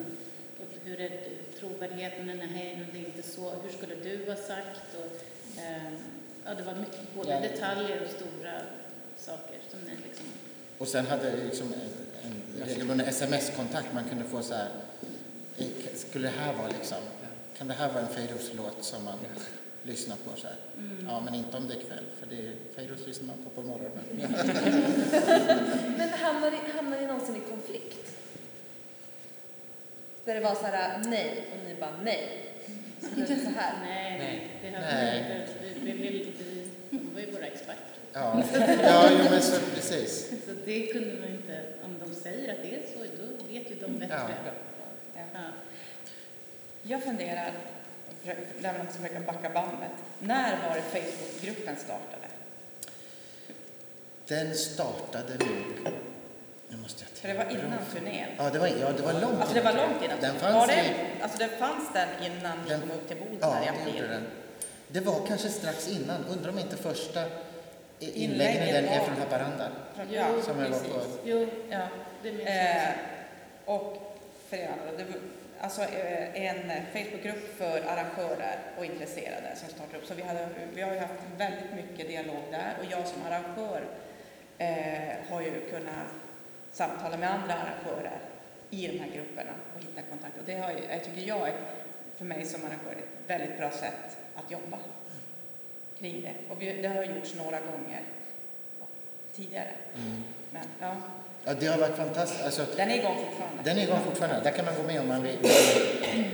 hur 0.86 1.00
är 1.02 1.12
trovärdigheten? 1.60 2.26
Nej, 2.26 2.76
men 2.80 2.88
det 2.94 2.98
är 3.00 3.06
inte 3.16 3.30
så. 3.30 3.50
Hur 3.64 3.72
skulle 3.78 3.96
du 3.96 4.26
ha 4.32 4.36
sagt? 4.36 4.96
Och, 5.00 5.12
ehm, 5.62 5.98
ja, 6.46 6.54
det 6.54 6.64
var 6.64 6.76
mycket, 6.76 7.14
både 7.16 7.30
Ja. 7.32 7.40
detaljer 7.40 8.02
och 8.06 8.10
stora 8.12 8.62
saker 9.18 9.58
som 9.72 9.80
ni 9.80 9.92
liksom... 10.08 10.26
Och 10.78 10.88
sen 10.88 11.06
hade 11.08 11.30
jag 11.30 11.40
liksom 11.40 11.74
en, 11.74 11.82
en 12.32 12.66
regelbunden 12.68 13.08
sms-kontakt. 13.08 13.94
Man 13.94 14.04
kunde 14.04 14.24
få 14.24 14.42
så 14.42 14.54
här, 14.54 14.70
eh, 15.58 15.66
skulle 15.96 16.28
det 16.28 16.34
här 16.40 16.54
vara 16.54 16.68
liksom, 16.68 16.98
kan 17.58 17.68
det 17.68 17.74
här 17.74 17.94
vara 17.94 18.02
en 18.02 18.08
Feiros-låt 18.08 18.84
som 18.84 19.04
man 19.06 19.18
lyssnar 19.84 20.16
på 20.16 20.40
så 20.40 20.48
här? 20.48 20.56
Mm. 20.78 21.06
Ja, 21.10 21.22
men 21.22 21.36
inte 21.36 21.58
om 21.58 21.68
det 21.68 21.74
är 21.74 21.80
kväll, 21.80 22.06
för 22.20 22.28
det 22.28 22.36
är, 22.48 22.54
Feiros 22.76 23.08
lyssnar 23.08 23.28
man 23.28 23.38
på 23.44 23.50
på 23.50 23.62
morgonen. 23.62 24.04
Men 25.98 26.08
ni, 26.08 26.72
hamnade 26.74 27.02
ni 27.02 27.08
någonsin 27.08 27.36
i 27.36 27.50
konflikt? 27.50 28.15
Där 30.26 30.36
det 30.36 30.42
var 30.42 30.56
så 30.56 30.66
här, 30.66 31.02
nej, 31.06 31.44
och 31.52 31.70
ni 31.70 31.76
bara 31.80 31.98
nej. 32.04 32.52
Så 33.02 33.10
blev 33.16 33.28
det 33.28 33.36
så 33.36 33.50
här. 33.50 33.74
Nej, 33.82 34.18
Nej. 34.20 34.50
det 34.62 34.70
har 34.70 34.82
Nej. 34.82 35.26
vi 35.28 35.36
inte. 35.36 35.76
Vi, 35.86 35.92
vi, 35.92 36.10
vi, 36.10 36.34
vi, 36.90 37.00
var 37.14 37.22
ju 37.22 37.32
våra 37.32 37.46
experter. 37.46 37.96
Ja, 38.14 38.44
ja 38.84 39.10
jo, 39.12 39.18
men 39.30 39.42
så, 39.42 39.60
precis. 39.76 40.30
Så 40.46 40.52
det 40.66 40.88
kunde 40.88 41.14
man 41.20 41.30
inte, 41.30 41.64
om 41.84 42.00
de 42.06 42.16
säger 42.16 42.54
att 42.54 42.62
det 42.62 42.76
är 42.76 42.82
så, 42.94 43.00
då 43.00 43.54
vet 43.54 43.72
ju 43.72 43.76
de 43.76 44.00
bättre. 44.00 44.34
Ja. 45.16 45.22
Ja. 45.34 45.40
Jag 46.84 47.04
funderar, 47.04 47.52
där 48.60 48.78
man 48.78 48.88
försöker 48.88 49.20
backa 49.20 49.50
bandet, 49.50 49.92
när 50.20 50.68
var 50.68 50.76
det 50.76 50.82
Facebookgruppen 50.82 51.76
startade? 51.76 52.28
Den 54.28 54.56
startade 54.56 55.46
nog... 55.46 55.94
Nu 56.76 56.82
måste 56.82 57.04
jag 57.04 57.10
För 57.20 57.28
det 57.28 57.34
var 57.34 57.52
innan 57.52 57.80
turnén. 57.94 58.30
Ja, 58.38 58.50
det 58.50 58.60
var, 58.60 58.68
ja, 58.68 58.92
det 58.98 59.04
var 59.04 59.14
långt 59.14 59.40
Alltså 59.42 59.56
det 59.56 59.62
var 59.62 59.74
långt 59.74 60.04
innan. 60.06 60.20
Den 60.22 60.36
fanns 60.36 60.56
var 60.56 60.68
det, 60.68 60.74
i- 60.74 61.22
Alltså 61.22 61.38
det 61.38 61.48
fanns 61.48 61.94
den 61.94 62.08
innan 62.26 62.58
ni 62.64 62.70
Den- 62.70 62.82
kom 62.82 62.92
upp 62.92 63.08
till 63.08 63.18
Boden 63.18 63.38
Ja, 63.42 63.48
där 63.50 63.62
i 63.62 63.66
det 63.66 63.72
april? 63.82 63.96
gjorde 63.96 64.08
den. 64.08 64.28
Det 64.88 65.00
var 65.00 65.28
kanske 65.28 65.50
strax 65.50 65.88
innan. 65.88 66.26
Undrar 66.26 66.50
om 66.52 66.60
inte 66.60 66.78
första 66.78 67.22
inläggen 68.00 68.64
i 68.64 68.72
den 68.72 68.86
är 68.86 69.00
var- 69.00 69.06
från 69.06 69.18
Haparanda. 69.18 69.68
Ja, 70.12 70.26
som 70.44 70.60
jag 70.60 70.70
var 70.70 70.78
precis. 70.80 70.94
på. 70.94 71.00
Jo, 71.24 71.48
ja. 71.70 71.88
det 72.24 72.30
Eh, 72.30 72.90
och 73.66 74.16
för 74.50 74.58
er 74.58 74.68
andra, 74.68 74.98
det 74.98 75.04
var 75.04 75.20
alltså 75.62 75.82
eh, 75.82 76.42
en 76.46 76.72
Facebookgrupp 76.94 77.58
för 77.58 77.78
arrangörer 77.88 78.60
och 78.78 78.86
intresserade 78.86 79.56
som 79.56 79.70
startade 79.70 79.98
upp. 79.98 80.06
Så 80.08 80.14
vi, 80.14 80.22
hade, 80.22 80.48
vi 80.74 80.82
har 80.82 80.94
ju 80.94 81.00
haft 81.00 81.14
väldigt 81.38 81.74
mycket 81.76 82.08
dialog 82.08 82.42
där 82.52 82.74
och 82.80 82.86
jag 82.92 83.08
som 83.08 83.22
arrangör 83.28 83.82
eh, 84.58 85.14
har 85.30 85.42
ju 85.42 85.70
kunnat 85.70 86.08
samtala 86.76 87.18
med 87.18 87.30
andra 87.32 87.54
arrangörer 87.54 88.20
i 88.70 88.88
de 88.88 89.00
här 89.00 89.10
grupperna 89.16 89.52
och 89.76 89.82
hitta 89.82 90.02
kontakt. 90.10 90.38
Och 90.40 90.46
det 90.46 90.58
har, 90.58 90.72
jag 90.92 91.04
tycker 91.04 91.22
jag 91.22 91.48
är, 91.50 91.54
för 92.16 92.26
mig 92.26 92.46
som 92.46 92.62
arrangör, 92.62 92.92
ett 92.92 93.30
väldigt 93.30 93.58
bra 93.58 93.72
sätt 93.72 94.18
att 94.36 94.52
jobba 94.52 94.78
kring 96.00 96.22
det. 96.22 96.54
Och 96.54 96.62
vi, 96.62 96.82
det 96.82 96.88
har 96.88 97.04
gjorts 97.04 97.36
några 97.36 97.60
gånger 97.60 98.04
tidigare. 99.36 99.72
Mm. 99.96 100.24
Men 100.52 100.64
ja, 100.80 100.96
Ja, 101.48 101.54
det 101.60 101.68
har 101.68 101.78
varit 101.78 101.96
fantastiskt. 101.96 102.44
Alltså, 102.46 102.66
den 102.78 102.92
är 102.92 102.98
igång 102.98 103.16
fortfarande. 103.16 103.64
den 103.64 103.78
är 103.78 103.84
igång 103.84 104.00
fortfarande. 104.06 104.44
Där 104.44 104.52
kan 104.52 104.66
man 104.66 104.76
gå 104.76 104.84
med 104.84 105.02
om 105.02 105.08
man 105.08 105.24
vill 105.24 105.38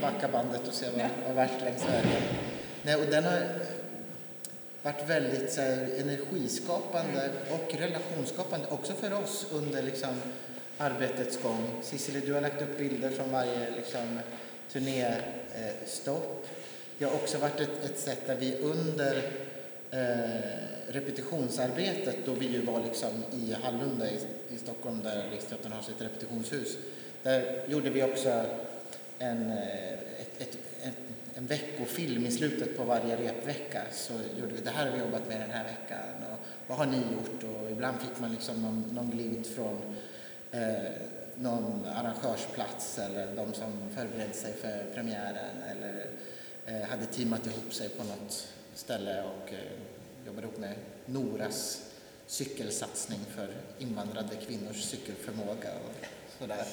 backa 0.02 0.28
bandet 0.28 0.68
och 0.68 0.74
se 0.74 0.86
vad, 0.90 1.08
vad 1.26 1.34
värst 1.36 1.60
längs 1.64 1.88
vägen. 1.88 2.22
Nej, 2.82 2.96
och 2.96 3.06
den 3.06 3.24
har 3.24 3.40
varit 4.82 5.08
väldigt 5.08 5.52
så 5.52 5.60
här, 5.60 5.88
energiskapande 5.98 7.30
och 7.50 7.74
relationsskapande 7.74 8.66
också 8.70 8.92
för 8.92 9.12
oss 9.12 9.46
under 9.52 9.82
liksom, 9.82 10.14
arbetets 10.78 11.42
gång. 11.42 11.68
Cicely, 11.82 12.20
du 12.20 12.32
har 12.32 12.40
lagt 12.40 12.62
upp 12.62 12.78
bilder 12.78 13.10
från 13.10 13.32
varje 13.32 13.70
liksom, 13.76 14.20
turnéstopp. 14.72 16.46
Det 16.98 17.04
har 17.04 17.14
också 17.14 17.38
varit 17.38 17.60
ett, 17.60 17.84
ett 17.84 17.98
sätt 17.98 18.26
där 18.26 18.36
vi 18.36 18.56
under 18.56 19.16
eh, 19.90 20.62
repetitionsarbetet, 20.88 22.16
då 22.26 22.32
vi 22.32 22.46
ju 22.46 22.62
var 22.62 22.84
liksom 22.84 23.24
i 23.32 23.56
Hallunda 23.62 24.10
i, 24.10 24.18
i 24.48 24.58
Stockholm 24.58 25.02
där 25.02 25.30
Riksteatern 25.30 25.72
har 25.72 25.82
sitt 25.82 26.02
repetitionshus, 26.02 26.76
där 27.22 27.64
gjorde 27.66 27.90
vi 27.90 28.02
också 28.02 28.44
en, 29.18 29.50
eh, 29.50 29.92
ett, 29.92 30.40
ett, 30.40 30.58
en, 31.34 31.46
veckofilm 31.46 32.26
i 32.26 32.30
slutet 32.30 32.76
på 32.76 32.84
varje 32.84 33.16
repvecka. 33.16 33.82
Så 33.92 34.12
gjorde 34.40 34.54
vi, 34.54 34.60
det 34.60 34.70
här 34.70 34.86
har 34.86 34.96
vi 34.96 35.04
jobbat 35.04 35.28
med 35.28 35.40
den 35.40 35.50
här 35.50 35.64
veckan 35.64 36.32
och 36.32 36.38
vad 36.66 36.78
har 36.78 36.86
ni 36.86 36.96
gjort? 36.96 37.42
Och 37.42 37.70
ibland 37.70 38.00
fick 38.00 38.20
man 38.20 38.32
liksom 38.32 38.62
någon, 38.62 38.80
någon 38.92 39.10
glimt 39.10 39.46
från 39.46 39.96
eh, 40.50 40.92
någon 41.34 41.86
arrangörsplats 41.86 42.98
eller 42.98 43.36
de 43.36 43.54
som 43.54 43.72
förberedde 43.96 44.34
sig 44.34 44.52
för 44.52 44.84
premiären 44.94 45.62
eller 45.70 46.06
eh, 46.66 46.88
hade 46.88 47.06
teamat 47.06 47.46
ihop 47.46 47.74
sig 47.74 47.88
på 47.88 48.04
något 48.04 48.48
ställe 48.74 49.22
och 49.22 49.52
eh, 49.52 50.26
jobbade 50.26 50.46
ihop 50.46 50.58
med 50.58 50.74
Noras 51.06 51.92
cykelsatsning 52.26 53.20
för 53.36 53.48
invandrade 53.78 54.36
kvinnors 54.46 54.82
cykelförmåga 54.82 55.70
och 55.84 56.06
sådär. 56.38 56.64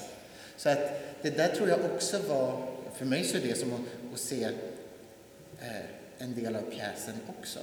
Så 0.58 0.70
att 0.70 0.80
det 1.22 1.30
där 1.30 1.48
tror 1.56 1.70
jag 1.70 1.80
också 1.96 2.20
var, 2.20 2.68
för 2.96 3.06
mig 3.06 3.24
så 3.24 3.38
är 3.38 3.42
det 3.42 3.56
som 3.58 3.74
att, 3.74 4.14
att 4.14 4.20
se 4.20 4.44
eh, 4.44 5.86
en 6.18 6.36
del 6.36 6.56
av 6.56 6.62
pjäsen 6.62 7.16
också. 7.40 7.60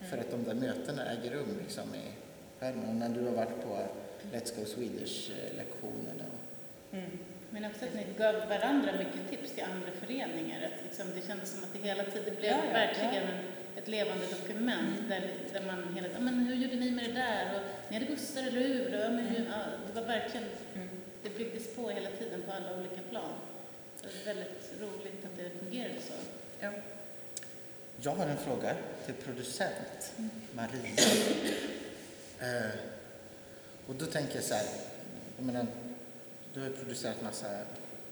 För 0.00 0.18
att 0.18 0.30
de 0.30 0.44
där 0.44 0.54
mötena 0.54 1.02
äger 1.12 1.30
rum 1.30 1.58
liksom 1.62 1.94
i 1.94 2.04
skärmen. 2.60 2.88
Och 2.88 2.94
när 2.94 3.08
du 3.08 3.24
har 3.24 3.32
varit 3.32 3.62
på 3.62 3.78
Let's 4.32 4.56
Go 4.56 4.64
Swedish-lektionerna. 4.64 6.24
Mm. 6.92 7.10
Men 7.50 7.64
också 7.64 7.84
att 7.84 7.94
ni 7.94 8.06
gav 8.18 8.34
varandra 8.34 8.92
mycket 8.98 9.30
tips 9.30 9.52
till 9.54 9.64
andra 9.64 9.90
föreningar. 10.00 10.60
Att 10.66 10.84
liksom, 10.84 11.06
det 11.14 11.26
kändes 11.26 11.50
som 11.50 11.64
att 11.64 11.72
det 11.72 11.88
hela 11.88 12.04
tiden 12.04 12.34
blev 12.34 12.50
Ja, 12.50 12.58
ja, 12.66 12.72
verkligen 12.72 13.14
en, 13.28 13.44
ett 13.78 13.88
levande 13.88 14.26
dokument 14.26 14.96
där, 15.08 15.22
där 15.52 15.62
man 15.66 15.94
hela 15.94 16.08
tiden, 16.08 16.24
men 16.24 16.34
hur 16.46 16.54
gjorde 16.54 16.76
ni 16.76 16.90
med 16.90 17.04
det 17.04 17.12
där? 17.12 17.54
Och, 17.54 17.62
ni 17.90 17.98
hade 17.98 18.10
bussar, 18.10 18.42
eller 18.42 18.60
hur? 18.60 18.94
Och, 18.94 19.00
ja, 19.04 19.08
men 19.10 19.24
hur? 19.26 19.44
Ja, 19.46 19.58
det 19.86 20.00
var 20.00 20.06
verkligen, 20.08 20.46
Mm. 20.74 20.88
det 21.22 21.38
byggdes 21.38 21.74
på 21.76 21.90
hela 21.90 22.08
tiden 22.10 22.42
på 22.46 22.52
alla 22.52 22.80
olika 22.80 23.00
plan. 23.10 23.32
Det 24.02 24.30
är 24.30 24.34
väldigt 24.34 24.72
roligt 24.80 25.24
att 25.24 25.36
det 25.36 25.50
fungerade 25.64 26.00
så. 26.00 26.12
Ja. 26.60 26.70
Jag 28.00 28.14
har 28.14 28.26
en 28.26 28.38
fråga 28.38 28.76
till 29.06 29.14
producent 29.14 30.12
Maria. 30.52 30.96
Eh, 32.40 32.70
och 33.86 33.94
då 33.94 34.06
tänker 34.06 34.34
jag 34.34 34.44
så 34.44 34.54
här, 34.54 34.66
jag 35.36 35.46
menar, 35.46 35.66
du 36.54 36.60
har 36.60 36.70
producerat 36.70 37.22
massa 37.22 37.58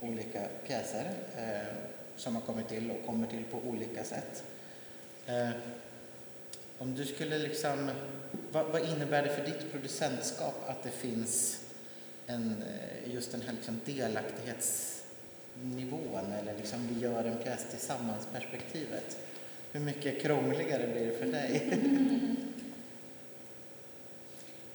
olika 0.01 0.47
pjäser 0.67 1.11
eh, 1.37 1.75
som 2.15 2.35
har 2.35 2.41
kommit 2.41 2.67
till 2.67 2.91
och 2.91 3.05
kommer 3.05 3.27
till 3.27 3.43
på 3.43 3.57
olika 3.57 4.03
sätt. 4.03 4.43
Eh, 5.25 5.49
om 6.77 6.95
du 6.95 7.05
skulle 7.05 7.37
liksom, 7.37 7.91
vad, 8.51 8.65
vad 8.65 8.89
innebär 8.89 9.23
det 9.23 9.35
för 9.35 9.45
ditt 9.45 9.71
producentskap 9.71 10.55
att 10.67 10.83
det 10.83 10.91
finns 10.91 11.63
en, 12.27 12.63
eh, 12.63 13.13
just 13.13 13.31
den 13.31 13.41
här 13.41 13.55
liksom 13.55 15.00
nivån 15.63 16.33
eller 16.41 16.57
liksom 16.57 16.87
vi 16.87 16.99
gör 16.99 17.23
en 17.23 17.37
pjäs 17.37 17.65
tillsammans 17.69 18.27
perspektivet? 18.33 19.17
Hur 19.71 19.79
mycket 19.79 20.21
krångligare 20.21 20.87
blir 20.87 21.07
det 21.07 21.17
för 21.17 21.25
dig? 21.25 21.79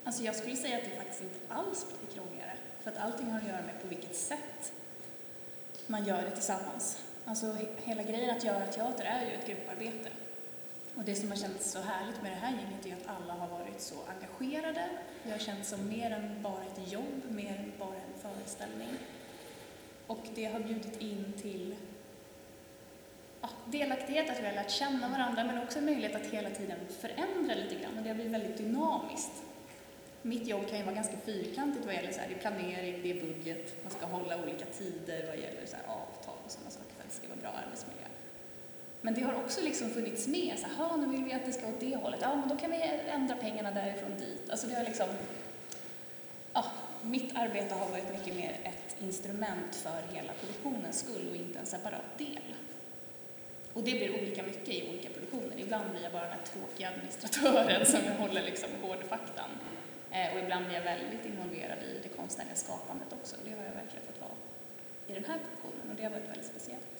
Alltså 0.06 0.22
jag 0.22 0.36
skulle 0.36 0.56
säga 0.56 0.76
att 0.76 0.84
det 0.84 0.96
faktiskt 0.96 1.22
inte 1.22 1.38
alls 1.48 1.86
blir 1.88 2.14
krångligare. 2.14 2.52
För 2.82 2.90
att 2.90 2.98
allting 2.98 3.26
har 3.26 3.38
att 3.38 3.46
göra 3.46 3.62
med 3.62 3.82
på 3.82 3.88
vilket 3.88 4.16
sätt 4.16 4.72
man 5.86 6.04
gör 6.04 6.22
det 6.22 6.30
tillsammans. 6.30 6.98
Alltså 7.24 7.56
hela 7.76 8.02
grejen 8.02 8.36
att 8.36 8.44
göra 8.44 8.66
teater 8.66 9.04
är 9.04 9.30
ju 9.30 9.32
ett 9.32 9.46
grupparbete. 9.46 10.10
Och 10.94 11.04
det 11.04 11.14
som 11.14 11.30
har 11.30 11.36
känts 11.36 11.70
så 11.70 11.78
härligt 11.78 12.22
med 12.22 12.32
det 12.32 12.36
här 12.36 12.52
gänget 12.52 12.86
är 12.86 12.92
att 12.92 13.16
alla 13.16 13.34
har 13.34 13.48
varit 13.48 13.80
så 13.80 13.94
engagerade. 14.16 14.88
Det 15.22 15.30
har 15.30 15.38
känts 15.38 15.68
som 15.68 15.88
mer 15.88 16.10
än 16.10 16.42
bara 16.42 16.62
ett 16.62 16.92
jobb, 16.92 17.22
mer 17.28 17.56
än 17.56 17.72
bara 17.78 17.94
en 17.94 18.20
föreställning. 18.22 18.88
Och 20.06 20.26
det 20.34 20.44
har 20.44 20.60
bjudit 20.60 21.02
in 21.02 21.32
till 21.42 21.74
ja, 23.40 23.48
delaktighet, 23.64 24.30
att 24.30 24.40
vi 24.40 24.46
har 24.46 24.52
lärt 24.52 24.70
känna 24.70 25.08
varandra, 25.08 25.44
men 25.44 25.62
också 25.62 25.78
en 25.78 25.84
möjlighet 25.84 26.16
att 26.16 26.26
hela 26.26 26.50
tiden 26.50 26.78
förändra 27.00 27.54
lite 27.54 27.74
grann. 27.74 27.98
Och 27.98 28.02
det 28.02 28.08
har 28.08 28.14
blivit 28.14 28.32
väldigt 28.32 28.56
dynamiskt. 28.56 29.42
Mitt 30.22 30.46
jobb 30.46 30.68
kan 30.68 30.78
ju 30.78 30.84
vara 30.84 30.94
ganska 30.94 31.16
fyrkantigt 31.16 31.86
vad 31.86 31.94
gäller 31.94 32.12
så 32.12 32.20
här, 32.20 32.28
det 32.28 32.34
är 32.34 32.38
planering, 32.38 33.02
det 33.02 33.10
är 33.10 33.20
budget, 33.20 33.82
man 33.82 33.92
ska 33.92 34.06
hålla 34.06 34.42
olika 34.42 34.64
tider 34.64 35.26
vad 35.26 35.36
gäller 35.36 35.66
så 35.66 35.76
här, 35.76 35.84
avtal 35.84 36.34
och 36.44 36.50
sådana 36.50 36.70
saker 36.70 36.94
för 36.96 37.02
att 37.02 37.08
det 37.08 37.16
ska 37.16 37.28
vara 37.28 37.40
bra 37.40 37.50
arbetsmiljö. 37.66 38.06
Men 39.00 39.14
det 39.14 39.20
har 39.20 39.34
också 39.34 39.60
liksom 39.60 39.90
funnits 39.90 40.28
med, 40.28 40.58
så 40.58 40.66
här, 40.76 40.96
nu 40.96 41.06
vill 41.06 41.24
vi 41.24 41.32
att 41.32 41.44
det 41.44 41.52
ska 41.52 41.66
åt 41.66 41.80
det 41.80 41.96
hållet, 41.96 42.20
ja 42.22 42.36
men 42.36 42.48
då 42.48 42.56
kan 42.56 42.70
vi 42.70 42.82
ändra 43.08 43.36
pengarna 43.36 43.70
därifrån 43.70 44.18
dit. 44.18 44.50
Alltså 44.50 44.66
det 44.66 44.74
har 44.74 44.84
liksom, 44.84 45.06
ja, 46.52 46.64
mitt 47.02 47.36
arbete 47.36 47.74
har 47.74 47.88
varit 47.88 48.10
mycket 48.12 48.36
mer 48.36 48.56
ett 48.64 48.96
instrument 49.00 49.74
för 49.74 50.14
hela 50.16 50.32
produktionens 50.32 51.00
skull 51.00 51.28
och 51.30 51.36
inte 51.36 51.58
en 51.58 51.66
separat 51.66 52.18
del. 52.18 52.54
Och 53.72 53.82
det 53.82 53.90
blir 53.90 54.10
olika 54.22 54.42
mycket 54.42 54.68
i 54.68 54.88
olika 54.90 55.08
produktioner. 55.10 55.54
Ibland 55.56 55.90
blir 55.90 56.02
jag 56.02 56.12
bara 56.12 56.22
den 56.22 56.32
här 56.38 56.46
tråkiga 56.52 56.88
administratören 56.88 57.86
som 57.86 58.00
håller 58.18 58.42
liksom 58.42 58.70
hårdfaktan. 58.82 59.50
Eh, 60.10 60.32
och 60.34 60.40
ibland 60.40 60.66
blir 60.66 60.76
jag 60.76 60.82
väldigt 60.82 61.26
involverad 61.26 61.78
i 61.78 62.00
det 62.02 62.08
konstnärliga 62.08 62.54
skapandet 62.54 63.08
också. 63.12 63.36
Och 63.36 63.42
det 63.44 63.50
har 63.50 63.64
jag 63.64 63.76
verkligen 63.82 64.06
fått 64.06 64.20
vara 64.20 64.38
i 65.06 65.12
den 65.14 65.24
här 65.24 65.38
produktionen 65.44 65.90
och 65.90 65.96
det 65.96 66.02
har 66.02 66.10
varit 66.10 66.30
väldigt 66.30 66.50
speciellt. 66.54 66.96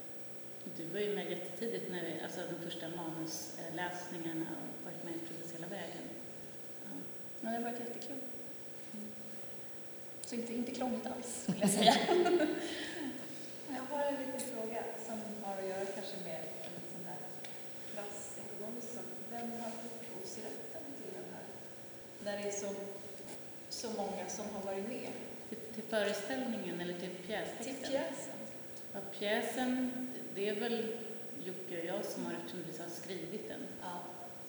Du 0.76 0.84
var 0.86 1.00
ju 1.00 1.14
med 1.14 1.30
jättetidigt 1.30 1.90
när 1.90 2.02
vi, 2.02 2.20
alltså 2.24 2.40
de 2.50 2.64
första 2.64 2.86
manusläsningarna 2.88 4.46
och 4.60 4.84
varit 4.84 5.04
med 5.04 5.14
precis 5.28 5.54
hela 5.54 5.66
vägen. 5.66 6.06
Ja. 6.84 6.90
Ja, 7.40 7.48
det 7.48 7.56
har 7.56 7.62
varit 7.62 7.80
jättekul. 7.80 8.20
Så 10.26 10.34
inte, 10.34 10.52
inte 10.54 10.70
krångligt 10.74 11.06
alls, 11.06 11.42
skulle 11.42 11.58
jag 11.60 11.70
säga. 11.70 11.94
Jag 13.68 13.96
har 13.96 14.04
en 14.06 14.14
liten 14.14 14.40
fråga 14.40 14.82
som 15.06 15.20
har 15.44 15.58
att 15.58 15.68
göra 15.68 15.84
kanske 15.86 16.16
med 16.24 16.40
en 16.64 16.84
sån 16.92 17.04
här 17.06 17.18
klassekonomisk 17.92 18.88
sak. 18.94 19.04
Vem 19.30 19.50
har 19.50 19.72
upphovsrätten 19.86 20.82
till 21.02 21.12
den 21.14 21.28
här? 21.34 21.44
När 22.24 22.42
det 22.42 22.48
är 22.48 22.52
så, 22.52 22.74
så 23.68 23.90
många 23.90 24.28
som 24.28 24.44
har 24.54 24.62
varit 24.62 24.88
med 24.88 25.10
Till, 25.48 25.58
till 25.74 25.82
föreställningen 25.82 26.80
eller 26.80 27.00
till 27.00 27.14
pjästexten? 27.26 27.74
till 27.74 27.90
pjäsen. 27.90 28.38
Ja, 28.92 29.00
pjäsen, 29.18 30.08
det 30.34 30.48
är 30.48 30.54
väl 30.60 30.96
Jocke 31.44 31.80
och 31.80 31.86
jag 31.86 32.04
som 32.04 32.24
har, 32.26 32.32
eftersom 32.32 32.64
vi 32.70 32.78
har 32.82 32.88
skrivit 32.90 33.48
den. 33.48 33.60
Ja. 33.82 34.00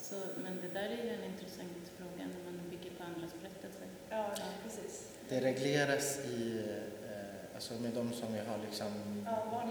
Så, 0.01 0.15
men 0.43 0.61
det 0.61 0.79
där 0.79 0.89
är 0.89 1.03
ju 1.03 1.09
en 1.09 1.23
intressant 1.23 1.91
fråga 1.97 2.23
när 2.33 2.51
man 2.51 2.69
bygger 2.69 2.91
på 2.97 3.03
andras 3.03 3.31
berättelser. 3.41 3.87
Ja, 4.09 4.25
precis. 4.63 5.16
Det 5.29 5.41
regleras 5.41 6.19
i, 6.19 6.63
eh, 7.03 7.55
alltså 7.55 7.73
med 7.73 7.91
de 7.91 8.13
som 8.13 8.33
vi 8.33 8.39
har 8.39 8.57
liksom 8.65 9.23
Ja, 9.25 9.63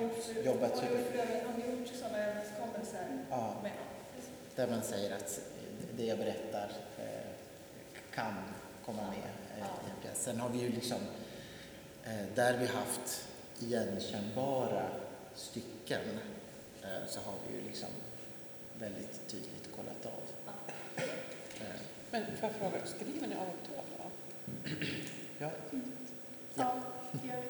Jobbat 0.44 0.78
har 0.78 0.90
ni 0.90 0.96
gjort 0.98 1.12
för 1.12 1.18
övrigt? 1.18 1.46
Har 1.46 1.52
ni 1.58 1.78
gjort 1.78 1.88
sådana 1.96 2.18
överenskommelser 2.18 3.24
Ja, 3.30 3.54
med 3.62 3.72
där 4.56 4.68
man 4.68 4.82
säger 4.82 5.16
att 5.16 5.40
det 5.96 6.04
jag 6.04 6.18
berättar 6.18 6.70
eh, 6.98 7.30
kan 8.14 8.34
komma 8.84 9.02
med 9.02 9.18
eh, 9.58 9.66
i 9.66 9.90
en 9.90 10.02
pjäs. 10.02 10.22
Sen 10.22 10.40
har 10.40 10.48
vi 10.48 10.58
ju 10.58 10.68
liksom, 10.68 10.98
där 12.34 12.58
vi 12.58 12.66
haft 12.66 13.28
igenkännbara 13.60 14.86
stycken 15.34 16.00
så 17.06 17.20
har 17.20 17.34
vi 17.48 17.56
ju 17.56 17.64
liksom 17.64 17.88
väldigt 18.78 19.20
tydligt 19.28 19.68
kollat 19.76 20.06
av. 20.06 20.52
Men 22.10 22.24
får 22.36 22.48
jag 22.48 22.52
fråga, 22.52 22.86
skriver 22.86 23.26
ni 23.26 23.34
avtal 23.34 23.84
då? 23.98 24.10
Ja, 25.38 25.50
Ja, 26.54 26.82
det 27.12 27.28
gör. 27.28 27.42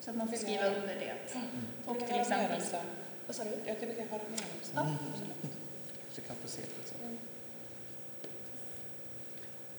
Så 0.00 0.10
att 0.10 0.16
man 0.16 0.28
får 0.28 0.36
skriva 0.36 0.66
under 0.66 0.94
det. 0.94 1.14
Och 1.84 1.98
till 1.98 2.20
exempel... 2.20 2.62
Vad 3.26 3.36
sa 3.36 3.44
du? 3.44 3.50
Jag 3.66 3.74
vill 3.74 4.08
höra 4.10 4.22
mer 4.30 4.44
om 4.54 4.60
sen. 4.62 4.78
Mm. 4.78 4.96
så 6.10 6.20
kan 6.20 6.36
få 6.36 6.48
se 6.48 6.60
det 6.60 6.88
så. 6.88 6.94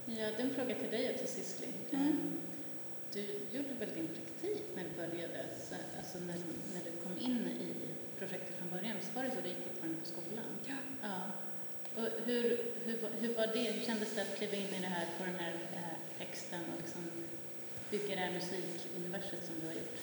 Jag 0.06 0.26
hade 0.26 0.44
en 0.44 0.50
fråga 0.50 0.76
till 0.76 0.90
dig 0.90 1.12
också 1.14 1.28
Cicely. 1.28 1.68
Mm. 1.92 2.08
Ehm, 2.08 2.40
Du 3.14 3.22
gjorde 3.52 3.74
väl 3.80 3.90
din 3.96 4.08
praktik 4.08 4.64
när 4.76 4.84
du 4.84 4.90
började? 4.90 5.46
Så, 5.68 5.76
alltså 5.98 6.18
när, 6.20 6.38
när 6.74 6.82
du 6.88 6.92
kom 7.04 7.18
in 7.18 7.48
i 7.48 7.72
projektet 8.20 8.56
från 8.58 8.70
början, 8.70 8.98
så 9.02 9.12
var 9.16 9.24
det 9.24 9.32
så 9.32 9.42
du 9.44 9.50
gick 9.50 9.64
fortfarande 9.68 10.00
på 10.00 10.06
skolan? 10.06 10.50
Ja. 10.68 10.76
ja. 11.02 11.18
Och 11.98 12.10
hur, 12.26 12.44
hur, 12.86 12.98
hur 13.20 13.34
var 13.36 13.48
det? 13.48 13.72
Hur 13.72 13.86
kändes 13.86 14.16
det 14.16 14.22
att 14.22 14.38
kliva 14.38 14.56
in 14.56 14.74
i 14.78 14.80
det 14.82 14.94
här, 14.98 15.06
på 15.18 15.24
den 15.26 15.36
här 15.36 15.54
eh, 15.54 15.99
texten 16.20 16.62
och 16.74 16.82
liksom 16.82 17.02
bygga 17.92 18.16
det 18.16 18.22
här 18.22 18.32
musikuniverset 18.32 19.46
som 19.46 19.56
du 19.62 19.68
har 19.68 19.74
gjort? 19.74 20.00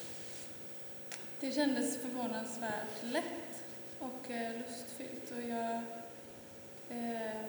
Det 1.39 1.51
kändes 1.51 1.97
förvånansvärt 1.97 3.03
lätt 3.03 3.63
och 3.99 4.31
eh, 4.31 4.53
lustfyllt. 4.57 5.31
Och 5.31 5.41
jag, 5.41 5.81
eh, 6.89 7.45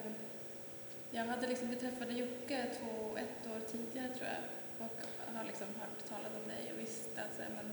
jag 1.11 1.25
hade 1.25 1.47
liksom, 1.47 1.69
vi 1.69 1.77
träffade 1.77 2.13
Jocke 2.13 2.67
två, 2.81 3.17
ett 3.17 3.47
år 3.47 3.61
tidigare 3.71 4.09
tror 4.09 4.29
jag 4.29 4.43
och 4.79 5.37
har 5.37 5.45
liksom 5.45 5.67
hört 5.67 6.09
talas 6.09 6.33
om 6.43 6.49
dig 6.49 6.73
och 6.73 6.81
visste 6.81 7.23
att 7.23 7.39
här, 7.39 7.49
men, 7.49 7.73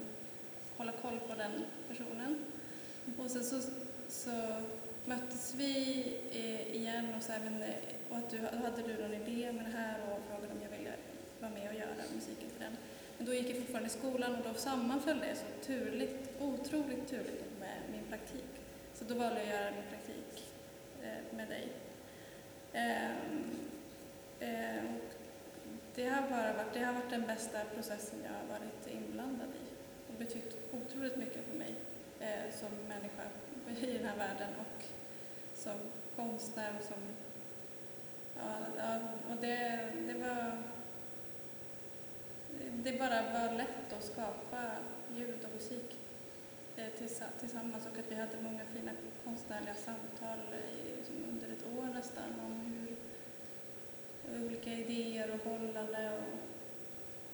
hålla 0.78 0.92
koll 0.92 1.20
på 1.20 1.36
den 1.36 1.66
personen. 1.88 2.46
Och 3.18 3.32
sen 3.32 3.44
så, 3.44 3.62
så 4.08 4.62
möttes 5.06 5.56
vi 5.56 6.04
eh, 6.32 6.76
igen 6.76 7.14
och, 7.18 7.24
så 7.24 7.32
här, 7.32 7.40
men, 7.40 7.64
och 8.10 8.18
att 8.18 8.30
du, 8.30 8.38
då 8.38 8.68
hade 8.68 8.82
du 8.82 9.02
någon 9.02 9.14
idé 9.14 9.52
med 9.52 9.66
det 9.66 9.78
här 9.78 9.96
och 10.02 10.20
frågade 10.30 10.54
om 10.54 10.62
jag 10.62 10.65
vara 11.46 11.54
med 11.62 11.70
och 11.70 11.80
göra 11.80 12.06
musiken 12.16 12.50
till 12.50 12.60
den. 12.60 12.78
Men 13.18 13.28
då 13.28 13.34
gick 13.34 13.50
jag 13.50 13.58
fortfarande 13.58 13.88
i 13.88 13.98
skolan 14.00 14.36
och 14.36 14.44
då 14.44 14.54
sammanföll 14.54 15.20
det 15.20 15.36
så 15.36 15.66
turligt, 15.68 16.30
otroligt 16.40 17.08
turligt 17.10 17.44
med 17.60 17.78
min 17.92 18.06
praktik. 18.10 18.52
Så 18.94 19.06
då 19.06 19.14
valde 19.16 19.44
jag 19.44 19.44
att 19.44 19.62
göra 19.62 19.72
min 19.72 19.90
praktik 19.90 20.54
eh, 21.04 21.38
med 21.38 21.48
dig. 21.48 21.68
Eh, 22.74 23.12
eh, 24.40 24.86
och 24.86 25.14
det, 25.96 26.10
har 26.10 26.22
bara 26.22 26.54
varit, 26.54 26.74
det 26.74 26.80
har 26.80 26.94
varit 26.94 27.10
den 27.10 27.26
bästa 27.26 27.60
processen 27.76 28.20
jag 28.24 28.32
har 28.32 28.60
varit 28.60 28.88
inblandad 28.88 29.50
i 29.50 29.66
och 30.08 30.20
betytt 30.20 30.58
otroligt 30.72 31.16
mycket 31.16 31.46
för 31.50 31.58
mig 31.58 31.76
eh, 32.20 32.54
som 32.60 32.70
människa 32.88 33.24
i 33.82 33.98
den 33.98 34.08
här 34.08 34.18
världen 34.18 34.50
och 34.60 34.84
som 35.54 35.76
konstnär 36.16 36.74
och 36.80 36.86
som... 36.86 36.98
Ja, 38.38 38.56
ja, 38.78 39.00
och 39.30 39.42
det, 39.42 39.90
det 40.08 40.14
var 40.14 40.64
det 42.84 43.00
bara 43.00 43.22
var 43.22 43.58
lätt 43.58 43.94
att 43.98 44.04
skapa 44.04 44.72
ljud 45.16 45.44
och 45.44 45.54
musik 45.54 45.98
eh, 46.76 46.88
tillsammans 47.40 47.86
och 47.86 48.00
att 48.00 48.12
vi 48.12 48.16
hade 48.16 48.42
många 48.42 48.66
fina 48.66 48.92
konstnärliga 49.24 49.76
samtal 49.76 50.40
liksom, 50.98 51.16
under 51.30 51.48
ett 51.48 51.66
år 51.78 51.94
nästan 51.94 52.40
om 52.46 52.60
hur 52.62 52.96
eh, 54.36 54.46
olika 54.46 54.74
idéer 54.74 55.32
och 55.34 55.40
bollande. 55.50 56.18
Och 56.18 56.40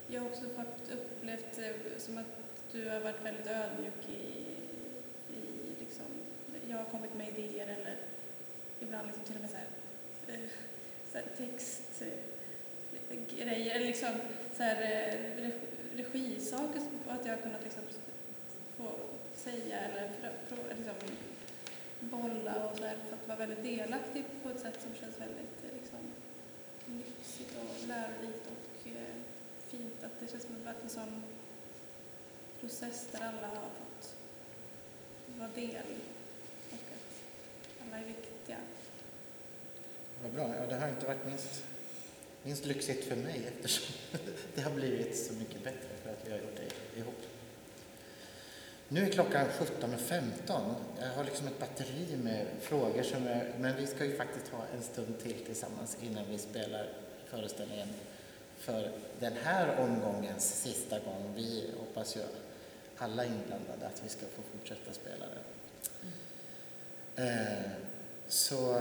jag 0.07 0.21
har 0.21 0.29
också 0.29 0.49
fått 0.49 0.91
upplevt 0.91 1.57
eh, 1.57 1.97
som 1.97 2.17
att 2.17 2.71
du 2.71 2.89
har 2.89 2.99
varit 2.99 3.25
väldigt 3.25 3.47
ödmjuk 3.47 4.09
i, 4.09 4.45
i 5.33 5.41
liksom, 5.79 6.05
jag 6.69 6.77
har 6.77 6.85
kommit 6.85 7.13
med 7.13 7.27
idéer 7.27 7.67
eller 7.67 7.97
ibland 8.79 9.07
liksom 9.07 9.23
till 9.23 9.35
och 9.35 9.41
med 9.41 9.49
så 9.49 9.57
här, 9.57 9.67
så 11.11 11.17
här 11.17 11.25
text 11.37 12.03
grejer, 13.37 13.75
eller 13.75 13.85
liksom 13.87 14.09
så 14.57 14.63
här, 14.63 14.81
eh, 14.81 15.49
regisaker 15.95 16.81
och 17.07 17.13
att 17.13 17.25
jag 17.25 17.35
har 17.35 17.41
kunnat 17.41 17.63
liksom 17.63 17.83
få 18.77 18.91
säga 19.35 19.79
eller 19.79 20.07
frö- 20.07 20.49
frå- 20.49 20.75
liksom 20.77 20.95
bolla 21.99 22.65
och 22.65 22.77
så 22.77 22.83
här, 22.85 22.97
för 23.09 23.15
att 23.15 23.27
vara 23.27 23.37
väldigt 23.37 23.63
delaktig 23.63 24.23
på 24.43 24.49
ett 24.49 24.59
sätt 24.59 24.79
som 24.81 24.95
känns 24.95 25.19
väldigt 25.21 25.63
eh, 25.63 25.73
liksom, 25.81 25.99
lyxigt 26.87 27.57
och 27.57 27.87
lärorikt 27.87 28.47
och 28.47 28.87
eh, 28.87 29.15
fint. 29.67 30.03
Att 30.03 30.19
det 30.19 30.27
känns 30.31 30.43
som 30.43 30.51
att 30.55 30.59
det 30.59 30.65
varit 30.65 30.83
en 30.83 30.89
sån 30.89 31.23
process 32.59 33.07
där 33.11 33.19
alla 33.21 33.47
har 33.47 33.69
fått 33.69 34.15
vara 35.39 35.49
del 35.55 35.85
och 36.71 36.75
att 36.77 37.21
alla 37.87 37.97
är 37.97 38.05
viktiga. 38.05 38.57
Vad 40.23 40.31
bra. 40.31 40.55
Ja, 40.55 40.65
det 40.69 40.75
har 40.75 40.89
inte 40.89 41.05
varit 41.05 41.25
minst, 41.25 41.63
minst 42.43 42.65
lyxigt 42.65 43.03
för 43.03 43.15
mig 43.15 43.41
eftersom 43.47 43.95
det 44.55 44.61
har 44.61 44.71
blivit 44.71 45.17
så 45.17 45.33
mycket 45.33 45.63
bättre 45.63 45.89
för 46.03 46.09
att 46.09 46.27
vi 46.27 46.31
har 46.31 46.37
gjort 46.37 46.57
det 46.57 46.99
ihop. 46.99 47.21
Nu 48.87 49.03
är 49.03 49.09
klockan 49.09 49.45
17.15. 49.47 50.75
Jag 51.01 51.09
har 51.09 51.23
liksom 51.23 51.47
ett 51.47 51.59
batteri 51.59 52.17
med 52.23 52.45
frågor, 52.61 53.03
som 53.03 53.27
är, 53.27 53.53
men 53.59 53.75
vi 53.75 53.87
ska 53.87 54.05
ju 54.05 54.17
faktiskt 54.17 54.47
ha 54.47 54.63
en 54.75 54.81
stund 54.81 55.19
till 55.19 55.45
tillsammans 55.45 55.97
innan 56.01 56.23
vi 56.29 56.37
spelar 56.37 56.89
föreställningen 57.27 57.87
för 58.57 58.91
den 59.19 59.33
här 59.43 59.79
omgångens 59.79 60.61
sista 60.61 60.99
gång. 60.99 61.33
Vi 61.35 61.69
hoppas 61.79 62.15
ju 62.15 62.21
alla 62.97 63.25
inblandade 63.25 63.85
att 63.85 64.01
vi 64.05 64.09
ska 64.09 64.25
få 64.25 64.41
fortsätta 64.57 64.93
spela 64.93 65.25
den. 65.25 65.43
Eh, 67.27 67.71
så 68.27 68.73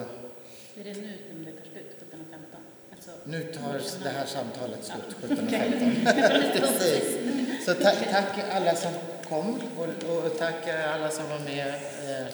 Är 0.75 0.85
det 0.85 1.01
nu 1.01 1.19
som 1.31 1.45
det 1.45 1.53
tar 1.53 1.71
slut, 1.73 2.05
17.15? 2.13 2.70
Alltså, 3.01 3.13
nu 3.25 3.43
tar 3.43 4.03
det 4.05 4.11
här 4.11 4.27
samtalet 4.27 4.85
slut 4.85 5.17
Ja, 5.23 5.37
17.15. 5.37 6.53
Precis. 6.61 7.17
Så 7.65 7.75
ta 7.75 7.91
tack 7.91 8.39
alla 8.53 8.77
som 8.77 8.93
kom 9.29 9.61
och, 9.79 10.17
och 10.17 10.39
tack 10.39 10.69
alla 10.95 11.11
som 11.11 11.29
var 11.29 11.39
med. 11.39 11.69
Eh, 11.69 12.27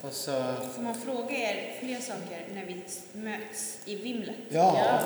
och 0.00 0.12
så, 0.12 0.54
Får 0.74 0.82
man 0.82 0.94
fråga 0.94 1.36
er 1.36 1.74
fler 1.80 2.00
saker 2.00 2.46
när 2.54 2.64
vi 2.64 2.82
möts 3.12 3.78
i 3.84 3.96
vimlet? 3.96 4.36
ja, 4.48 5.00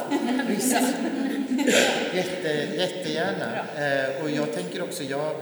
visst. 0.48 0.72
Jätte, 2.14 2.48
jättegärna. 2.76 3.64
Eh, 3.76 4.22
och 4.22 4.30
jag 4.30 4.52
tänker 4.52 4.82
också, 4.82 5.02
jag, 5.02 5.34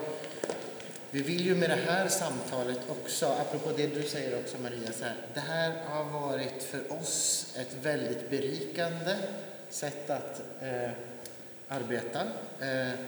vi 1.10 1.22
vill 1.22 1.46
ju 1.46 1.54
med 1.54 1.70
det 1.70 1.92
här 1.92 2.08
samtalet 2.08 2.80
också, 2.88 3.26
apropå 3.26 3.70
det 3.76 3.86
du 3.86 4.02
säger 4.02 4.38
också 4.38 4.56
Maria, 4.62 4.92
så 4.92 5.04
här, 5.04 5.14
det 5.34 5.40
här 5.40 5.72
har 5.86 6.04
varit 6.04 6.62
för 6.62 6.92
oss 6.92 7.46
ett 7.60 7.76
väldigt 7.82 8.30
berikande 8.30 9.16
sätt 9.72 10.10
att 10.10 10.42
eh, 10.60 10.90
arbeta. 11.68 12.20
Eh, 12.60 12.98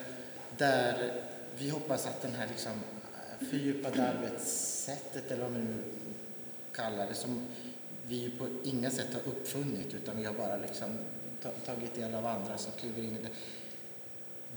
där 0.57 1.13
vi 1.57 1.69
hoppas 1.69 2.07
att 2.07 2.21
den 2.21 2.31
här 2.31 2.47
liksom, 2.47 2.71
eh, 2.71 3.47
fördjupade 3.47 4.09
arbetssättet, 4.09 5.31
eller 5.31 5.43
vad 5.43 5.51
man 5.51 5.65
nu 5.65 5.83
kallar 6.71 7.07
det, 7.07 7.13
som 7.13 7.47
vi 8.07 8.15
ju 8.15 8.31
på 8.31 8.47
inga 8.63 8.89
sätt 8.89 9.13
har 9.13 9.31
uppfunnit, 9.31 9.93
utan 9.93 10.17
vi 10.17 10.25
har 10.25 10.33
bara 10.33 10.57
liksom 10.57 10.97
tagit 11.65 11.95
del 11.95 12.15
av 12.15 12.25
andra 12.25 12.57
som 12.57 12.71
kliver 12.71 13.03
in 13.03 13.17
i 13.17 13.21
det. 13.21 13.29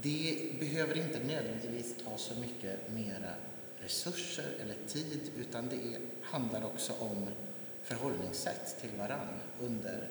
Det 0.03 0.61
behöver 0.61 0.97
inte 0.97 1.19
nödvändigtvis 1.19 1.95
ta 2.05 2.17
så 2.17 2.35
mycket 2.35 2.93
mera 2.93 3.35
resurser 3.81 4.57
eller 4.63 4.77
tid, 4.87 5.31
utan 5.39 5.69
det 5.69 5.77
är, 5.77 6.01
handlar 6.23 6.65
också 6.65 6.93
om 6.99 7.27
förhållningssätt 7.83 8.77
till 8.81 8.91
varann 8.99 9.29
under 9.61 10.09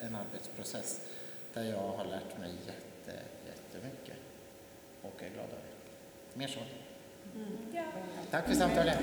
en 0.00 0.14
arbetsprocess 0.14 1.00
där 1.54 1.64
jag 1.64 1.88
har 1.96 2.04
lärt 2.04 2.38
mig 2.38 2.50
jätte, 2.66 3.20
jättemycket 3.46 4.16
och 5.02 5.22
är 5.22 5.30
glad 5.30 5.46
över. 5.46 5.60
Mer 6.34 6.48
så. 6.48 6.60
Mm. 7.34 7.56
Ja. 7.72 7.84
Tack 8.30 8.46
för 8.46 8.54
samtalet. 8.54 8.98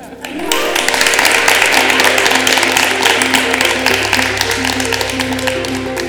Mm. 5.46 6.03